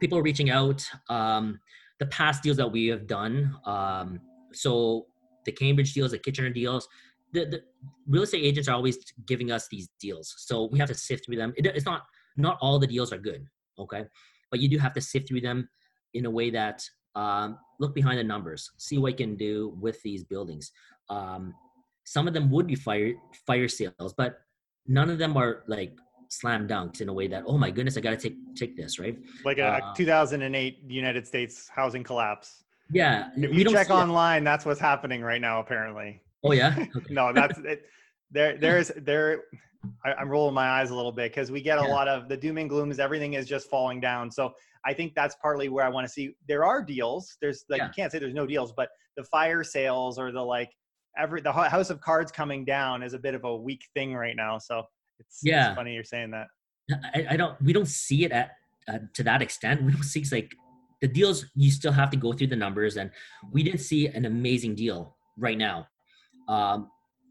People 0.00 0.18
are 0.18 0.22
reaching 0.22 0.50
out. 0.50 0.84
Um, 1.08 1.60
the 2.02 2.06
past 2.06 2.42
deals 2.42 2.56
that 2.56 2.70
we 2.76 2.88
have 2.88 3.06
done. 3.06 3.54
Um, 3.64 4.18
so 4.52 5.06
the 5.44 5.52
Cambridge 5.52 5.94
deals, 5.94 6.10
the 6.10 6.18
Kitchener 6.18 6.50
deals, 6.50 6.88
the, 7.32 7.44
the 7.44 7.60
real 8.08 8.24
estate 8.24 8.42
agents 8.42 8.68
are 8.68 8.74
always 8.74 8.98
giving 9.24 9.52
us 9.52 9.68
these 9.70 9.88
deals. 10.00 10.34
So 10.36 10.68
we 10.72 10.80
have 10.80 10.88
to 10.88 10.94
sift 10.94 11.26
through 11.26 11.36
them. 11.36 11.52
It, 11.56 11.66
it's 11.66 11.86
not 11.86 12.02
not 12.36 12.58
all 12.60 12.80
the 12.80 12.88
deals 12.88 13.12
are 13.12 13.18
good. 13.18 13.46
Okay, 13.78 14.04
but 14.50 14.58
you 14.58 14.68
do 14.68 14.78
have 14.78 14.94
to 14.94 15.00
sift 15.00 15.28
through 15.28 15.42
them 15.42 15.68
in 16.14 16.26
a 16.26 16.30
way 16.38 16.50
that 16.50 16.82
um, 17.14 17.58
look 17.78 17.94
behind 17.94 18.18
the 18.18 18.24
numbers, 18.24 18.68
see 18.78 18.98
what 18.98 19.12
you 19.12 19.26
can 19.26 19.36
do 19.36 19.76
with 19.80 20.02
these 20.02 20.24
buildings. 20.24 20.72
Um, 21.08 21.54
some 22.04 22.26
of 22.26 22.34
them 22.34 22.50
would 22.50 22.66
be 22.66 22.74
fire 22.74 23.12
fire 23.46 23.68
sales, 23.68 24.12
but 24.16 24.40
none 24.88 25.08
of 25.08 25.18
them 25.18 25.36
are 25.36 25.62
like 25.68 25.92
slam 26.32 26.66
dunks 26.66 27.02
in 27.02 27.08
a 27.08 27.12
way 27.12 27.28
that 27.28 27.44
oh 27.46 27.58
my 27.58 27.70
goodness, 27.70 27.96
I 27.96 28.00
got 28.00 28.10
to 28.10 28.16
take 28.16 28.36
take 28.56 28.76
this 28.76 28.98
right. 28.98 29.18
Like 29.44 29.58
a 29.58 29.66
uh, 29.66 29.94
2008 29.94 30.78
United 30.88 31.26
States 31.26 31.68
housing 31.68 32.02
collapse. 32.02 32.64
Yeah, 32.90 33.28
if 33.36 33.54
you 33.54 33.64
check 33.64 33.90
online, 33.90 34.44
that's 34.44 34.64
what's 34.64 34.80
happening 34.80 35.22
right 35.22 35.40
now. 35.40 35.60
Apparently. 35.60 36.22
Oh 36.42 36.52
yeah. 36.52 36.74
Okay. 36.96 37.14
no, 37.14 37.32
that's 37.32 37.58
it. 37.58 37.84
There, 38.30 38.56
there's 38.56 38.90
there. 38.96 39.44
I, 40.04 40.20
am 40.20 40.28
rolling 40.28 40.54
my 40.54 40.68
eyes 40.68 40.90
a 40.90 40.94
little 40.94 41.12
bit 41.12 41.32
because 41.32 41.50
we 41.50 41.60
get 41.60 41.78
a 41.78 41.82
yeah. 41.82 41.88
lot 41.88 42.08
of 42.08 42.28
the 42.28 42.36
doom 42.36 42.56
and 42.58 42.68
glooms. 42.68 42.98
Everything 42.98 43.34
is 43.34 43.46
just 43.46 43.68
falling 43.68 44.00
down. 44.00 44.30
So 44.30 44.52
I 44.86 44.94
think 44.94 45.14
that's 45.14 45.36
partly 45.42 45.68
where 45.68 45.84
I 45.84 45.88
want 45.88 46.06
to 46.06 46.12
see. 46.12 46.34
There 46.48 46.64
are 46.64 46.82
deals. 46.82 47.36
There's 47.40 47.64
like 47.68 47.80
yeah. 47.80 47.86
you 47.88 47.92
can't 47.94 48.10
say 48.10 48.18
there's 48.18 48.34
no 48.34 48.46
deals, 48.46 48.72
but 48.72 48.88
the 49.16 49.24
fire 49.24 49.62
sales 49.64 50.18
or 50.18 50.32
the 50.32 50.40
like 50.40 50.70
every 51.18 51.40
the 51.40 51.52
house 51.52 51.90
of 51.90 52.00
cards 52.00 52.32
coming 52.32 52.64
down 52.64 53.02
is 53.02 53.12
a 53.12 53.18
bit 53.18 53.34
of 53.34 53.44
a 53.44 53.54
weak 53.56 53.82
thing 53.94 54.14
right 54.14 54.36
now. 54.36 54.58
So 54.58 54.84
it's, 55.26 55.40
yeah. 55.42 55.68
It's 55.68 55.76
funny 55.76 55.94
you're 55.94 56.04
saying 56.04 56.30
that. 56.32 56.48
I, 57.14 57.26
I, 57.30 57.36
don't. 57.36 57.60
We 57.62 57.72
don't 57.72 57.88
see 57.88 58.24
it 58.24 58.32
at 58.32 58.52
uh, 58.88 58.98
to 59.14 59.22
that 59.22 59.42
extent. 59.42 59.82
We 59.82 59.92
don't 59.92 60.02
see 60.02 60.24
like 60.32 60.52
the 61.00 61.08
deals. 61.08 61.46
You 61.54 61.70
still 61.70 61.92
have 61.92 62.10
to 62.10 62.16
go 62.16 62.32
through 62.32 62.48
the 62.48 62.56
numbers, 62.56 62.96
and 62.96 63.10
we 63.50 63.62
didn't 63.62 63.80
see 63.80 64.08
an 64.08 64.24
amazing 64.24 64.74
deal 64.74 65.16
right 65.38 65.56
now. 65.56 65.86
Um, 66.48 66.90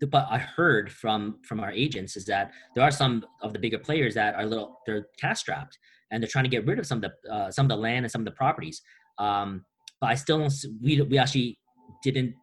but 0.09 0.27
I 0.29 0.39
heard 0.39 0.91
from 0.91 1.39
from 1.43 1.59
our 1.59 1.71
agents 1.71 2.15
is 2.17 2.25
that 2.25 2.51
there 2.75 2.83
are 2.83 2.91
some 2.91 3.25
of 3.41 3.53
the 3.53 3.59
bigger 3.59 3.77
players 3.77 4.15
that 4.15 4.35
are 4.35 4.45
little 4.45 4.79
they're 4.85 5.07
cash 5.19 5.41
strapped 5.41 5.77
and 6.11 6.21
they're 6.21 6.29
trying 6.29 6.43
to 6.43 6.49
get 6.49 6.65
rid 6.65 6.79
of 6.79 6.85
some 6.85 7.03
of 7.03 7.11
the 7.11 7.33
uh, 7.33 7.51
some 7.51 7.65
of 7.65 7.69
the 7.69 7.75
land 7.75 8.05
and 8.05 8.11
some 8.11 8.21
of 8.21 8.25
the 8.25 8.31
properties. 8.31 8.81
Um, 9.17 9.65
but 9.99 10.07
I 10.07 10.15
still 10.15 10.39
don't. 10.39 10.53
We 10.81 11.01
we 11.01 11.17
actually 11.17 11.59
didn't 12.03 12.33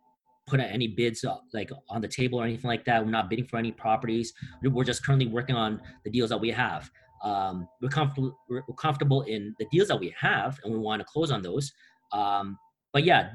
put 0.48 0.60
out 0.60 0.68
any 0.70 0.88
bids 0.88 1.24
like 1.52 1.70
on 1.88 2.00
the 2.00 2.08
table 2.08 2.40
or 2.40 2.44
anything 2.44 2.68
like 2.68 2.84
that. 2.86 3.04
We're 3.04 3.10
not 3.10 3.28
bidding 3.30 3.46
for 3.46 3.58
any 3.58 3.72
properties. 3.72 4.32
We're 4.62 4.84
just 4.84 5.04
currently 5.04 5.26
working 5.26 5.56
on 5.56 5.80
the 6.04 6.10
deals 6.10 6.30
that 6.30 6.40
we 6.40 6.50
have. 6.50 6.90
Um, 7.22 7.68
we're 7.80 7.88
comfortable. 7.88 8.38
We're 8.48 8.62
comfortable 8.76 9.22
in 9.22 9.54
the 9.58 9.66
deals 9.72 9.88
that 9.88 9.98
we 9.98 10.14
have, 10.18 10.58
and 10.62 10.72
we 10.72 10.78
want 10.78 11.00
to 11.00 11.04
close 11.04 11.30
on 11.30 11.42
those. 11.42 11.72
Um, 12.12 12.58
but 12.92 13.04
yeah, 13.04 13.30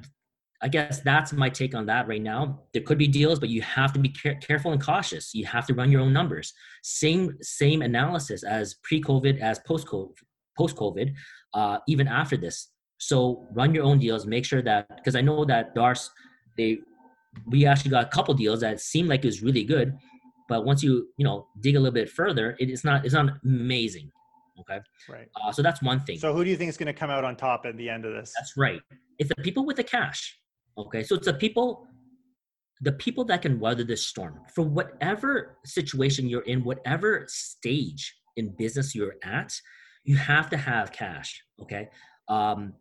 I 0.61 0.69
guess 0.69 1.01
that's 1.01 1.33
my 1.33 1.49
take 1.49 1.75
on 1.75 1.85
that 1.87 2.07
right 2.07 2.21
now. 2.21 2.61
There 2.73 2.81
could 2.81 2.97
be 2.97 3.07
deals, 3.07 3.39
but 3.39 3.49
you 3.49 3.61
have 3.61 3.91
to 3.93 3.99
be 3.99 4.09
care- 4.09 4.35
careful 4.35 4.71
and 4.71 4.81
cautious. 4.81 5.33
You 5.33 5.45
have 5.45 5.67
to 5.67 5.73
run 5.73 5.91
your 5.91 5.99
own 6.01 6.13
numbers. 6.13 6.53
Same 6.81 7.35
same 7.41 7.81
analysis 7.81 8.43
as 8.43 8.75
pre-COVID, 8.83 9.41
as 9.41 9.59
post-COVID, 9.59 10.15
post-COVID, 10.57 11.13
uh, 11.53 11.79
even 11.87 12.07
after 12.07 12.37
this. 12.37 12.69
So 12.97 13.45
run 13.51 13.75
your 13.75 13.83
own 13.83 13.99
deals. 13.99 14.25
Make 14.25 14.45
sure 14.45 14.61
that 14.61 14.87
because 14.95 15.17
I 15.17 15.21
know 15.21 15.43
that 15.43 15.75
Dars, 15.75 16.09
they 16.55 16.79
we 17.47 17.65
actually 17.65 17.91
got 17.91 18.05
a 18.05 18.09
couple 18.09 18.33
deals 18.33 18.61
that 18.61 18.79
seemed 18.79 19.09
like 19.09 19.23
it 19.23 19.27
was 19.27 19.41
really 19.41 19.63
good, 19.63 19.97
but 20.49 20.65
once 20.65 20.83
you 20.83 21.09
you 21.17 21.25
know 21.25 21.47
dig 21.61 21.75
a 21.75 21.79
little 21.79 21.93
bit 21.93 22.09
further, 22.09 22.55
it 22.59 22.69
is 22.69 22.83
not 22.83 23.05
it's 23.05 23.13
not 23.13 23.29
amazing. 23.43 24.11
Okay. 24.59 24.79
Right. 25.09 25.27
Uh, 25.35 25.51
so 25.51 25.61
that's 25.61 25.81
one 25.81 25.99
thing. 26.01 26.19
So 26.19 26.33
who 26.33 26.43
do 26.43 26.49
you 26.49 26.57
think 26.57 26.69
is 26.69 26.77
going 26.77 26.87
to 26.87 26.93
come 26.93 27.09
out 27.09 27.23
on 27.23 27.35
top 27.35 27.65
at 27.65 27.75
the 27.77 27.89
end 27.89 28.05
of 28.05 28.13
this? 28.13 28.33
That's 28.37 28.53
right. 28.55 28.81
It's 29.17 29.29
the 29.35 29.41
people 29.41 29.65
with 29.65 29.77
the 29.77 29.83
cash. 29.83 30.37
Okay. 30.77 31.03
So 31.03 31.15
it's 31.15 31.25
the 31.25 31.33
people, 31.33 31.87
the 32.81 32.91
people 32.91 33.25
that 33.25 33.41
can 33.41 33.59
weather 33.59 33.83
this 33.83 34.05
storm 34.05 34.41
for 34.53 34.63
whatever 34.63 35.57
situation 35.65 36.29
you're 36.29 36.41
in, 36.41 36.63
whatever 36.63 37.25
stage 37.27 38.15
in 38.37 38.55
business 38.57 38.93
you're 38.93 39.15
at, 39.23 39.53
you 40.03 40.15
have 40.17 40.49
to 40.51 40.57
have 40.57 40.91
cash. 40.91 41.41
Okay. 41.61 41.89
Um, 42.27 42.73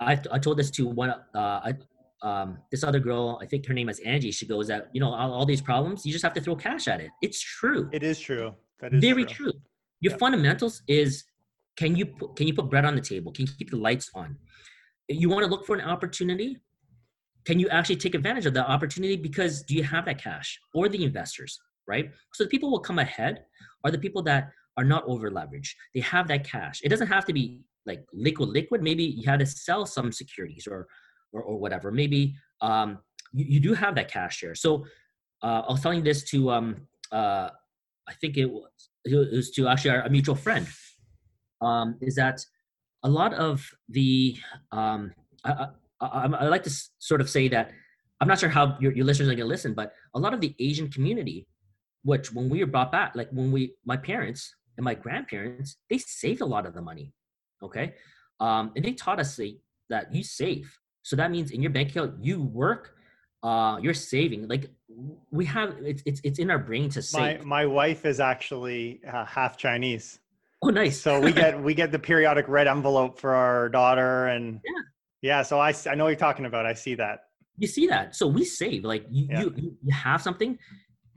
I, 0.00 0.18
I 0.32 0.38
told 0.38 0.56
this 0.56 0.70
to 0.72 0.88
one, 0.88 1.10
uh, 1.10 1.16
I, 1.34 1.74
um, 2.22 2.58
this 2.70 2.84
other 2.84 3.00
girl, 3.00 3.38
I 3.42 3.46
think 3.46 3.66
her 3.66 3.74
name 3.74 3.88
is 3.88 3.98
Angie. 4.00 4.30
She 4.30 4.46
goes 4.46 4.68
that 4.68 4.88
you 4.92 5.00
know 5.00 5.12
all, 5.12 5.32
all, 5.32 5.46
these 5.46 5.60
problems, 5.60 6.06
you 6.06 6.12
just 6.12 6.22
have 6.22 6.34
to 6.34 6.40
throw 6.40 6.54
cash 6.54 6.86
at 6.88 7.00
it. 7.00 7.10
It's 7.20 7.40
true. 7.40 7.88
It 7.92 8.02
is 8.02 8.20
true. 8.20 8.54
That 8.80 8.94
is 8.94 9.00
very 9.00 9.24
true. 9.24 9.52
true. 9.52 9.60
Your 10.00 10.12
yeah. 10.12 10.18
fundamentals 10.18 10.82
is 10.86 11.24
can 11.76 11.96
you 11.96 12.06
put, 12.06 12.36
can 12.36 12.46
you 12.46 12.54
put 12.54 12.70
bread 12.70 12.84
on 12.84 12.94
the 12.94 13.00
table? 13.00 13.32
Can 13.32 13.46
you 13.46 13.52
keep 13.58 13.70
the 13.70 13.76
lights 13.76 14.10
on? 14.14 14.36
You 15.08 15.28
want 15.28 15.44
to 15.44 15.50
look 15.50 15.66
for 15.66 15.74
an 15.74 15.82
opportunity. 15.82 16.58
Can 17.44 17.58
you 17.58 17.68
actually 17.68 17.96
take 17.96 18.14
advantage 18.14 18.46
of 18.46 18.54
the 18.54 18.68
opportunity 18.68 19.16
because 19.16 19.62
do 19.62 19.74
you 19.74 19.82
have 19.82 20.04
that 20.04 20.22
cash 20.22 20.60
or 20.74 20.88
the 20.88 21.02
investors, 21.02 21.58
right? 21.88 22.10
So 22.34 22.44
the 22.44 22.50
people 22.50 22.70
will 22.70 22.80
come 22.80 23.00
ahead 23.00 23.44
are 23.84 23.90
the 23.90 23.98
people 23.98 24.22
that 24.22 24.50
are 24.76 24.84
not 24.84 25.02
over 25.06 25.30
leveraged. 25.30 25.74
They 25.94 26.00
have 26.00 26.28
that 26.28 26.44
cash. 26.44 26.80
It 26.84 26.88
doesn't 26.88 27.08
have 27.08 27.24
to 27.26 27.32
be 27.32 27.62
like 27.84 28.04
liquid 28.12 28.48
liquid. 28.48 28.82
Maybe 28.82 29.02
you 29.02 29.24
had 29.28 29.40
to 29.40 29.46
sell 29.46 29.86
some 29.86 30.12
securities 30.12 30.68
or 30.70 30.86
or, 31.32 31.42
or 31.42 31.58
whatever. 31.58 31.90
Maybe 31.90 32.34
um, 32.60 32.98
you, 33.32 33.46
you, 33.48 33.60
do 33.60 33.74
have 33.74 33.94
that 33.96 34.10
cash 34.10 34.38
share. 34.38 34.54
So 34.54 34.84
uh, 35.42 35.62
I 35.68 35.72
was 35.72 35.80
telling 35.80 36.04
this 36.04 36.22
to, 36.30 36.50
um, 36.50 36.76
uh, 37.10 37.50
I 38.08 38.12
think 38.20 38.36
it 38.36 38.46
was, 38.46 38.70
it 39.04 39.36
was 39.36 39.50
to 39.52 39.68
actually 39.68 39.90
our, 39.90 40.02
a 40.02 40.10
mutual 40.10 40.34
friend, 40.34 40.66
um, 41.60 41.96
is 42.00 42.14
that 42.16 42.44
a 43.02 43.08
lot 43.08 43.34
of 43.34 43.68
the, 43.88 44.36
um, 44.70 45.12
I, 45.44 45.66
I, 46.00 46.06
I, 46.06 46.26
I, 46.26 46.48
like 46.48 46.62
to 46.64 46.82
sort 46.98 47.20
of 47.20 47.28
say 47.28 47.48
that 47.48 47.72
I'm 48.20 48.28
not 48.28 48.38
sure 48.38 48.48
how 48.48 48.76
your, 48.80 48.92
your 48.92 49.04
listeners 49.04 49.28
are 49.28 49.34
going 49.34 49.38
to 49.38 49.46
listen, 49.46 49.74
but 49.74 49.92
a 50.14 50.18
lot 50.18 50.34
of 50.34 50.40
the 50.40 50.54
Asian 50.60 50.88
community, 50.88 51.46
which 52.04 52.32
when 52.32 52.48
we 52.48 52.60
were 52.60 52.70
brought 52.70 52.92
back, 52.92 53.12
like 53.14 53.28
when 53.32 53.50
we, 53.50 53.74
my 53.84 53.96
parents 53.96 54.54
and 54.76 54.84
my 54.84 54.94
grandparents, 54.94 55.76
they 55.90 55.98
saved 55.98 56.40
a 56.40 56.46
lot 56.46 56.66
of 56.66 56.74
the 56.74 56.82
money. 56.82 57.12
Okay. 57.62 57.94
Um, 58.38 58.72
and 58.76 58.84
they 58.84 58.92
taught 58.92 59.20
us 59.20 59.38
that 59.90 60.14
you 60.14 60.22
save 60.22 60.76
so 61.02 61.16
that 61.16 61.30
means 61.30 61.50
in 61.50 61.62
your 61.62 61.70
bank 61.70 61.90
account, 61.90 62.24
you 62.24 62.42
work, 62.42 62.94
uh, 63.42 63.78
you're 63.82 63.94
saving. 63.94 64.46
Like 64.48 64.70
we 65.30 65.44
have, 65.46 65.74
it's 65.82 66.02
it's 66.06 66.20
it's 66.22 66.38
in 66.38 66.50
our 66.50 66.58
brain 66.58 66.88
to 66.90 67.02
save. 67.02 67.40
My 67.40 67.64
my 67.64 67.66
wife 67.66 68.06
is 68.06 68.20
actually 68.20 69.00
uh, 69.10 69.24
half 69.24 69.56
Chinese. 69.56 70.20
Oh, 70.62 70.68
nice. 70.68 71.00
so 71.00 71.18
we 71.20 71.32
get 71.32 71.60
we 71.60 71.74
get 71.74 71.90
the 71.90 71.98
periodic 71.98 72.46
red 72.48 72.68
envelope 72.68 73.18
for 73.18 73.34
our 73.34 73.68
daughter, 73.68 74.28
and 74.28 74.60
yeah, 74.64 74.82
yeah. 75.22 75.42
So 75.42 75.58
I 75.58 75.74
I 75.90 75.94
know 75.96 76.04
what 76.04 76.10
you're 76.10 76.16
talking 76.16 76.46
about. 76.46 76.66
I 76.66 76.74
see 76.74 76.94
that. 76.96 77.24
You 77.58 77.66
see 77.66 77.88
that. 77.88 78.14
So 78.14 78.28
we 78.28 78.44
save. 78.44 78.84
Like 78.84 79.04
you 79.10 79.26
yeah. 79.28 79.40
you, 79.40 79.76
you 79.82 79.92
have 79.92 80.22
something. 80.22 80.58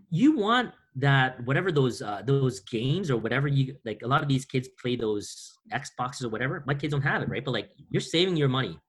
You 0.10 0.36
want 0.36 0.72
that 0.96 1.46
whatever 1.46 1.72
those 1.72 2.02
uh, 2.02 2.24
those 2.26 2.62
games 2.62 3.12
or 3.12 3.18
whatever 3.18 3.48
you 3.48 3.76
like. 3.86 4.02
A 4.02 4.08
lot 4.08 4.24
of 4.24 4.28
these 4.28 4.46
kids 4.46 4.68
play 4.82 4.96
those 4.96 5.60
Xboxes 5.72 6.24
or 6.24 6.30
whatever. 6.30 6.64
My 6.66 6.74
kids 6.74 6.92
don't 6.92 7.04
have 7.04 7.22
it, 7.22 7.30
right? 7.30 7.46
But 7.46 7.52
like 7.52 7.70
you're 7.92 8.02
saving 8.02 8.38
your 8.38 8.50
money 8.50 8.80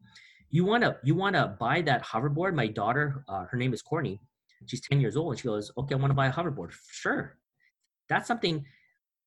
you 0.50 0.64
want 0.64 0.82
to 0.82 0.96
you 1.02 1.14
want 1.14 1.36
to 1.36 1.56
buy 1.58 1.82
that 1.82 2.04
hoverboard? 2.04 2.54
My 2.54 2.66
daughter 2.66 3.24
uh, 3.28 3.44
her 3.44 3.56
name 3.56 3.72
is 3.72 3.82
courtney. 3.82 4.20
She's 4.66 4.80
10 4.80 5.00
years 5.00 5.16
old 5.16 5.32
and 5.32 5.38
she 5.38 5.48
goes 5.48 5.70
okay 5.76 5.94
i 5.94 5.98
want 5.98 6.10
to 6.10 6.14
buy 6.14 6.26
a 6.26 6.32
hoverboard. 6.32 6.72
Sure. 6.90 7.36
That's 8.08 8.26
something 8.26 8.64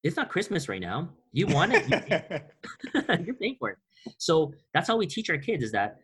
it's 0.04 0.16
not 0.16 0.30
christmas 0.30 0.70
right 0.70 0.82
now. 0.82 1.10
You 1.32 1.48
want 1.48 1.74
it 1.74 1.88
you're 3.26 3.36
paying 3.36 3.56
for 3.60 3.70
it. 3.72 3.78
So 4.18 4.54
that's 4.74 4.88
how 4.88 4.98
we 4.98 5.08
teach 5.08 5.30
our 5.30 5.38
kids 5.38 5.64
is 5.64 5.72
that 5.74 5.98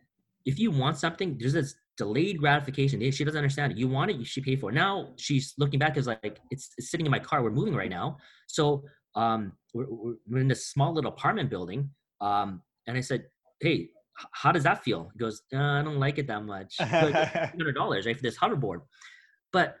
if 0.44 0.58
you 0.58 0.70
want 0.70 0.98
something 0.98 1.36
there's 1.38 1.54
this 1.54 1.74
delayed 1.96 2.38
gratification. 2.38 3.00
She 3.10 3.24
doesn't 3.24 3.38
understand 3.38 3.72
it. 3.72 3.78
You 3.78 3.88
want 3.88 4.10
it 4.10 4.18
you 4.18 4.24
should 4.26 4.44
pay 4.44 4.54
for 4.54 4.70
it. 4.70 4.74
Now 4.74 5.14
she's 5.16 5.54
looking 5.56 5.78
back 5.78 5.96
is 5.96 6.06
like 6.06 6.40
it's, 6.50 6.70
it's 6.76 6.90
sitting 6.90 7.06
in 7.06 7.10
my 7.10 7.18
car. 7.18 7.42
We're 7.42 7.50
moving 7.50 7.74
right 7.74 7.90
now. 7.90 8.18
So 8.46 8.84
um 9.16 9.52
we're, 9.74 9.86
we're 10.28 10.40
in 10.40 10.48
this 10.48 10.66
small 10.68 10.92
little 10.92 11.10
apartment 11.10 11.50
building 11.50 11.90
um 12.20 12.62
and 12.86 12.96
i 12.96 13.00
said 13.00 13.24
hey 13.60 13.88
how 14.32 14.52
does 14.52 14.64
that 14.64 14.82
feel? 14.82 15.10
He 15.12 15.18
goes, 15.18 15.42
uh, 15.54 15.58
I 15.58 15.82
don't 15.82 15.98
like 15.98 16.18
it 16.18 16.26
that 16.28 16.44
much. 16.44 16.76
Hundred 16.80 17.74
dollars, 17.74 18.06
right, 18.06 18.16
for 18.16 18.22
this 18.22 18.38
hoverboard. 18.38 18.80
But 19.52 19.76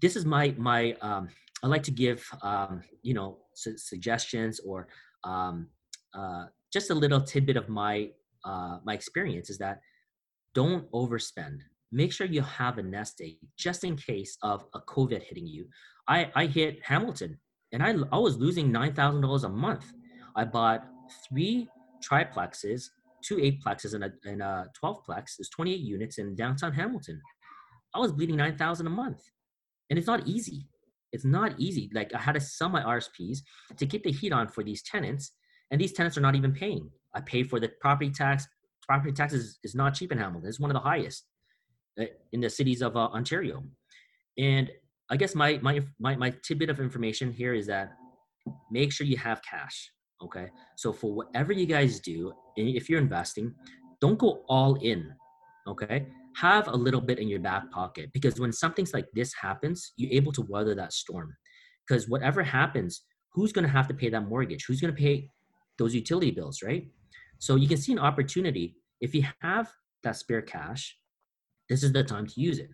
this 0.00 0.16
is 0.16 0.24
my 0.24 0.54
my. 0.56 0.96
Um, 1.00 1.28
I 1.62 1.66
like 1.66 1.82
to 1.84 1.90
give 1.90 2.24
um, 2.42 2.82
you 3.02 3.14
know 3.14 3.38
su- 3.54 3.78
suggestions 3.78 4.60
or 4.60 4.88
um, 5.24 5.68
uh, 6.14 6.46
just 6.72 6.90
a 6.90 6.94
little 6.94 7.20
tidbit 7.20 7.56
of 7.56 7.68
my 7.68 8.10
uh, 8.44 8.78
my 8.84 8.94
experience 8.94 9.50
is 9.50 9.58
that 9.58 9.80
don't 10.54 10.90
overspend. 10.92 11.58
Make 11.90 12.12
sure 12.12 12.26
you 12.26 12.42
have 12.42 12.78
a 12.78 12.82
nest 12.82 13.20
egg 13.22 13.36
just 13.56 13.84
in 13.84 13.96
case 13.96 14.36
of 14.42 14.64
a 14.74 14.80
COVID 14.80 15.22
hitting 15.22 15.46
you. 15.46 15.66
I 16.08 16.30
I 16.34 16.46
hit 16.46 16.84
Hamilton 16.84 17.38
and 17.72 17.82
I 17.82 17.94
I 18.12 18.18
was 18.18 18.36
losing 18.36 18.70
nine 18.70 18.94
thousand 18.94 19.22
dollars 19.22 19.44
a 19.44 19.48
month. 19.48 19.92
I 20.36 20.44
bought 20.44 20.86
three 21.28 21.68
triplexes 22.02 22.90
two 23.24 23.40
eight 23.40 23.62
plexes 23.64 23.94
and 23.94 24.04
a, 24.04 24.12
and 24.24 24.42
a 24.42 24.66
12 24.78 25.04
plex. 25.08 25.36
There's 25.38 25.48
28 25.50 25.80
units 25.80 26.18
in 26.18 26.34
downtown 26.34 26.72
Hamilton. 26.72 27.20
I 27.94 27.98
was 27.98 28.12
bleeding 28.12 28.36
9,000 28.36 28.86
a 28.86 28.90
month. 28.90 29.22
And 29.90 29.98
it's 29.98 30.08
not 30.08 30.26
easy. 30.26 30.66
It's 31.12 31.24
not 31.24 31.58
easy. 31.58 31.90
Like 31.94 32.12
I 32.14 32.18
had 32.18 32.32
to 32.32 32.40
sell 32.40 32.68
my 32.68 32.82
RSPs 32.82 33.38
to 33.76 33.86
keep 33.86 34.02
the 34.02 34.10
heat 34.10 34.32
on 34.32 34.48
for 34.48 34.64
these 34.64 34.82
tenants. 34.82 35.32
And 35.70 35.80
these 35.80 35.92
tenants 35.92 36.18
are 36.18 36.20
not 36.20 36.34
even 36.34 36.52
paying. 36.52 36.90
I 37.14 37.20
pay 37.20 37.42
for 37.42 37.60
the 37.60 37.68
property 37.80 38.10
tax. 38.10 38.46
Property 38.86 39.12
tax 39.12 39.32
is, 39.32 39.58
is 39.62 39.74
not 39.74 39.94
cheap 39.94 40.12
in 40.12 40.18
Hamilton. 40.18 40.48
It's 40.48 40.60
one 40.60 40.70
of 40.70 40.74
the 40.74 40.80
highest 40.80 41.24
uh, 42.00 42.06
in 42.32 42.40
the 42.40 42.50
cities 42.50 42.82
of 42.82 42.96
uh, 42.96 43.06
Ontario. 43.06 43.62
And 44.36 44.70
I 45.10 45.16
guess 45.16 45.34
my, 45.34 45.58
my, 45.62 45.80
my, 46.00 46.16
my 46.16 46.34
tidbit 46.42 46.70
of 46.70 46.80
information 46.80 47.32
here 47.32 47.54
is 47.54 47.66
that 47.68 47.92
make 48.70 48.92
sure 48.92 49.06
you 49.06 49.16
have 49.16 49.40
cash. 49.48 49.90
Okay. 50.24 50.48
So 50.76 50.92
for 50.92 51.12
whatever 51.12 51.52
you 51.52 51.66
guys 51.66 52.00
do, 52.00 52.32
if 52.56 52.88
you're 52.88 53.00
investing, 53.00 53.54
don't 54.00 54.18
go 54.18 54.42
all 54.48 54.74
in. 54.76 55.12
Okay. 55.66 56.06
Have 56.36 56.68
a 56.68 56.76
little 56.76 57.00
bit 57.00 57.18
in 57.18 57.28
your 57.28 57.40
back 57.40 57.70
pocket 57.70 58.10
because 58.12 58.40
when 58.40 58.52
something 58.52 58.86
like 58.92 59.06
this 59.14 59.32
happens, 59.34 59.92
you're 59.96 60.12
able 60.12 60.32
to 60.32 60.42
weather 60.48 60.74
that 60.74 60.92
storm. 60.92 61.34
Because 61.86 62.08
whatever 62.08 62.42
happens, 62.42 63.02
who's 63.32 63.52
going 63.52 63.64
to 63.64 63.70
have 63.70 63.86
to 63.88 63.94
pay 63.94 64.08
that 64.10 64.28
mortgage? 64.28 64.64
Who's 64.66 64.80
going 64.80 64.94
to 64.94 65.00
pay 65.00 65.28
those 65.78 65.94
utility 65.94 66.30
bills, 66.30 66.62
right? 66.62 66.86
So 67.38 67.56
you 67.56 67.68
can 67.68 67.76
see 67.76 67.92
an 67.92 67.98
opportunity. 67.98 68.76
If 69.00 69.14
you 69.14 69.24
have 69.42 69.70
that 70.02 70.16
spare 70.16 70.42
cash, 70.42 70.96
this 71.68 71.82
is 71.82 71.92
the 71.92 72.02
time 72.02 72.26
to 72.26 72.40
use 72.40 72.58
it, 72.58 72.70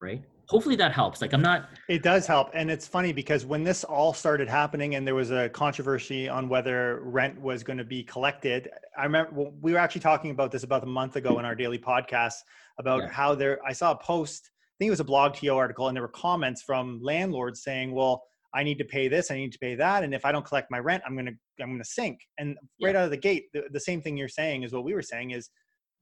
right? 0.00 0.22
Hopefully 0.48 0.76
that 0.76 0.92
helps 0.92 1.20
like 1.20 1.32
i'm 1.32 1.42
not 1.42 1.68
it 1.88 2.02
does 2.02 2.26
help 2.26 2.50
and 2.54 2.70
it's 2.70 2.86
funny 2.86 3.12
because 3.12 3.44
when 3.44 3.64
this 3.64 3.82
all 3.82 4.14
started 4.14 4.48
happening 4.48 4.94
and 4.94 5.06
there 5.06 5.14
was 5.14 5.32
a 5.32 5.48
controversy 5.48 6.28
on 6.28 6.48
whether 6.48 7.00
rent 7.02 7.40
was 7.40 7.64
going 7.64 7.78
to 7.78 7.84
be 7.84 8.04
collected 8.04 8.70
i 8.96 9.02
remember 9.02 9.50
we 9.60 9.72
were 9.72 9.78
actually 9.78 10.00
talking 10.00 10.30
about 10.30 10.52
this 10.52 10.62
about 10.62 10.84
a 10.84 10.86
month 10.86 11.16
ago 11.16 11.38
in 11.40 11.44
our 11.44 11.54
daily 11.54 11.78
podcast 11.78 12.34
about 12.78 13.02
yeah. 13.02 13.08
how 13.08 13.34
there 13.34 13.58
i 13.66 13.72
saw 13.72 13.90
a 13.90 13.96
post 13.96 14.50
i 14.54 14.74
think 14.78 14.86
it 14.86 14.90
was 14.90 15.00
a 15.00 15.04
blogTO 15.04 15.56
article 15.56 15.88
and 15.88 15.96
there 15.96 16.02
were 16.02 16.08
comments 16.08 16.62
from 16.62 17.00
landlords 17.02 17.64
saying 17.64 17.92
well 17.92 18.22
i 18.54 18.62
need 18.62 18.78
to 18.78 18.84
pay 18.84 19.08
this 19.08 19.32
i 19.32 19.36
need 19.36 19.50
to 19.50 19.58
pay 19.58 19.74
that 19.74 20.04
and 20.04 20.14
if 20.14 20.24
i 20.24 20.30
don't 20.30 20.44
collect 20.44 20.70
my 20.70 20.78
rent 20.78 21.02
i'm 21.04 21.14
going 21.14 21.26
to 21.26 21.64
i'm 21.64 21.76
to 21.76 21.84
sink 21.84 22.20
and 22.38 22.56
right 22.80 22.94
yeah. 22.94 23.00
out 23.00 23.04
of 23.04 23.10
the 23.10 23.16
gate 23.16 23.46
the, 23.52 23.64
the 23.72 23.80
same 23.80 24.00
thing 24.00 24.16
you're 24.16 24.28
saying 24.28 24.62
is 24.62 24.72
what 24.72 24.84
we 24.84 24.94
were 24.94 25.02
saying 25.02 25.32
is 25.32 25.50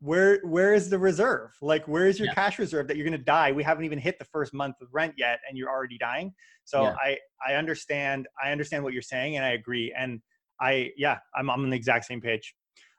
where 0.00 0.40
where 0.42 0.74
is 0.74 0.90
the 0.90 0.98
reserve? 0.98 1.50
Like 1.62 1.86
where 1.88 2.06
is 2.06 2.18
your 2.18 2.26
yeah. 2.28 2.34
cash 2.34 2.58
reserve 2.58 2.88
that 2.88 2.96
you're 2.96 3.06
going 3.06 3.18
to 3.18 3.24
die? 3.24 3.52
We 3.52 3.62
haven't 3.62 3.84
even 3.84 3.98
hit 3.98 4.18
the 4.18 4.24
first 4.26 4.52
month 4.52 4.76
of 4.82 4.88
rent 4.92 5.14
yet 5.16 5.38
and 5.48 5.56
you're 5.56 5.70
already 5.70 5.98
dying. 5.98 6.32
So 6.64 6.82
yeah. 6.82 6.96
i 7.02 7.18
i 7.46 7.54
understand 7.54 8.26
i 8.42 8.50
understand 8.50 8.84
what 8.84 8.92
you're 8.92 9.02
saying 9.02 9.36
and 9.36 9.44
i 9.44 9.50
agree. 9.50 9.94
And 9.96 10.20
i 10.60 10.90
yeah 10.96 11.18
i'm, 11.36 11.50
I'm 11.50 11.60
on 11.62 11.70
the 11.70 11.76
exact 11.76 12.04
same 12.06 12.20
page. 12.20 12.54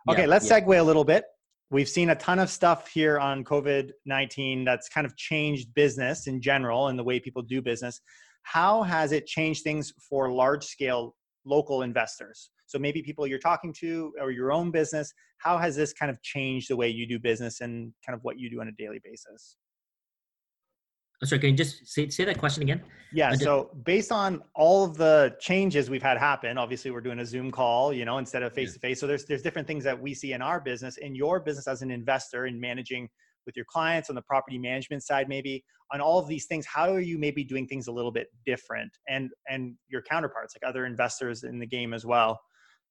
Okay 0.10 0.22
yeah, 0.22 0.28
let's 0.28 0.50
segue 0.50 0.80
a 0.80 0.84
little 0.84 1.04
bit. 1.06 1.26
We've 1.72 1.90
seen 1.90 2.12
a 2.12 2.16
ton 2.16 2.40
of 2.40 2.50
stuff 2.50 2.88
here 2.90 3.20
on 3.20 3.44
covid-19 3.44 4.66
that's 4.66 4.88
kind 4.90 5.06
of 5.06 5.16
changed 5.16 5.74
business 5.74 6.28
in 6.28 6.42
general 6.42 6.88
and 6.88 6.98
the 6.98 7.04
way 7.04 7.20
people 7.20 7.42
do 7.42 7.62
business. 7.62 8.02
How 8.44 8.84
has 8.84 9.12
it 9.12 9.26
changed 9.26 9.64
things 9.64 9.92
for 10.10 10.32
large 10.32 10.64
scale 10.64 11.16
local 11.46 11.82
investors 11.84 12.50
so 12.66 12.80
maybe 12.80 13.02
people 13.02 13.28
you're 13.28 13.40
talking 13.40 13.74
to 13.80 14.14
or 14.20 14.32
your 14.32 14.52
own 14.52 14.72
business, 14.72 15.14
how 15.38 15.58
has 15.58 15.76
this 15.76 15.94
kind 15.94 16.10
of 16.10 16.22
changed 16.22 16.70
the 16.70 16.76
way 16.76 16.90
you 16.90 17.08
do 17.08 17.20
business 17.20 17.62
and 17.62 17.94
kind 18.06 18.16
of 18.16 18.24
what 18.24 18.40
you 18.40 18.50
do 18.50 18.62
on 18.62 18.68
a 18.68 18.72
daily 18.72 19.00
basis? 19.04 19.58
Sorry, 21.24 21.40
can 21.40 21.52
you 21.52 21.56
just 21.56 21.88
say, 21.88 22.10
say 22.10 22.26
that 22.26 22.38
question 22.38 22.62
again? 22.62 22.84
Yeah. 23.14 23.34
So 23.34 23.72
based 23.86 24.12
on 24.12 24.44
all 24.54 24.84
of 24.84 24.98
the 24.98 25.36
changes 25.40 25.90
we've 25.90 26.04
had 26.04 26.18
happen, 26.18 26.58
obviously 26.58 26.92
we're 26.92 27.02
doing 27.02 27.20
a 27.20 27.26
Zoom 27.26 27.52
call, 27.52 27.94
you 27.94 28.04
know, 28.04 28.18
instead 28.18 28.44
of 28.44 28.54
face 28.54 28.74
to 28.74 28.80
face. 28.80 29.00
So 29.00 29.08
there's 29.08 29.24
there's 29.26 29.42
different 29.42 29.68
things 29.68 29.84
that 29.86 30.00
we 30.00 30.14
see 30.14 30.34
in 30.34 30.42
our 30.42 30.60
business, 30.60 30.98
in 30.98 31.16
your 31.16 31.40
business 31.40 31.68
as 31.68 31.82
an 31.82 31.90
investor 31.90 32.48
in 32.48 32.60
managing 32.60 33.08
with 33.46 33.56
your 33.56 33.66
clients 33.66 34.10
on 34.10 34.16
the 34.16 34.22
property 34.24 34.58
management 34.58 35.04
side, 35.04 35.30
maybe 35.30 35.64
on 35.94 36.02
all 36.02 36.20
of 36.20 36.28
these 36.28 36.48
things. 36.48 36.66
How 36.66 36.92
are 36.92 37.00
you 37.00 37.18
maybe 37.18 37.44
doing 37.46 37.66
things 37.66 37.88
a 37.88 37.92
little 37.92 38.12
bit 38.12 38.28
different 38.46 38.92
and 39.08 39.30
and 39.48 39.76
your 39.88 40.02
counterparts, 40.02 40.54
like 40.56 40.70
other 40.70 40.86
investors 40.86 41.44
in 41.44 41.60
the 41.60 41.68
game 41.68 41.94
as 41.94 42.06
well? 42.06 42.42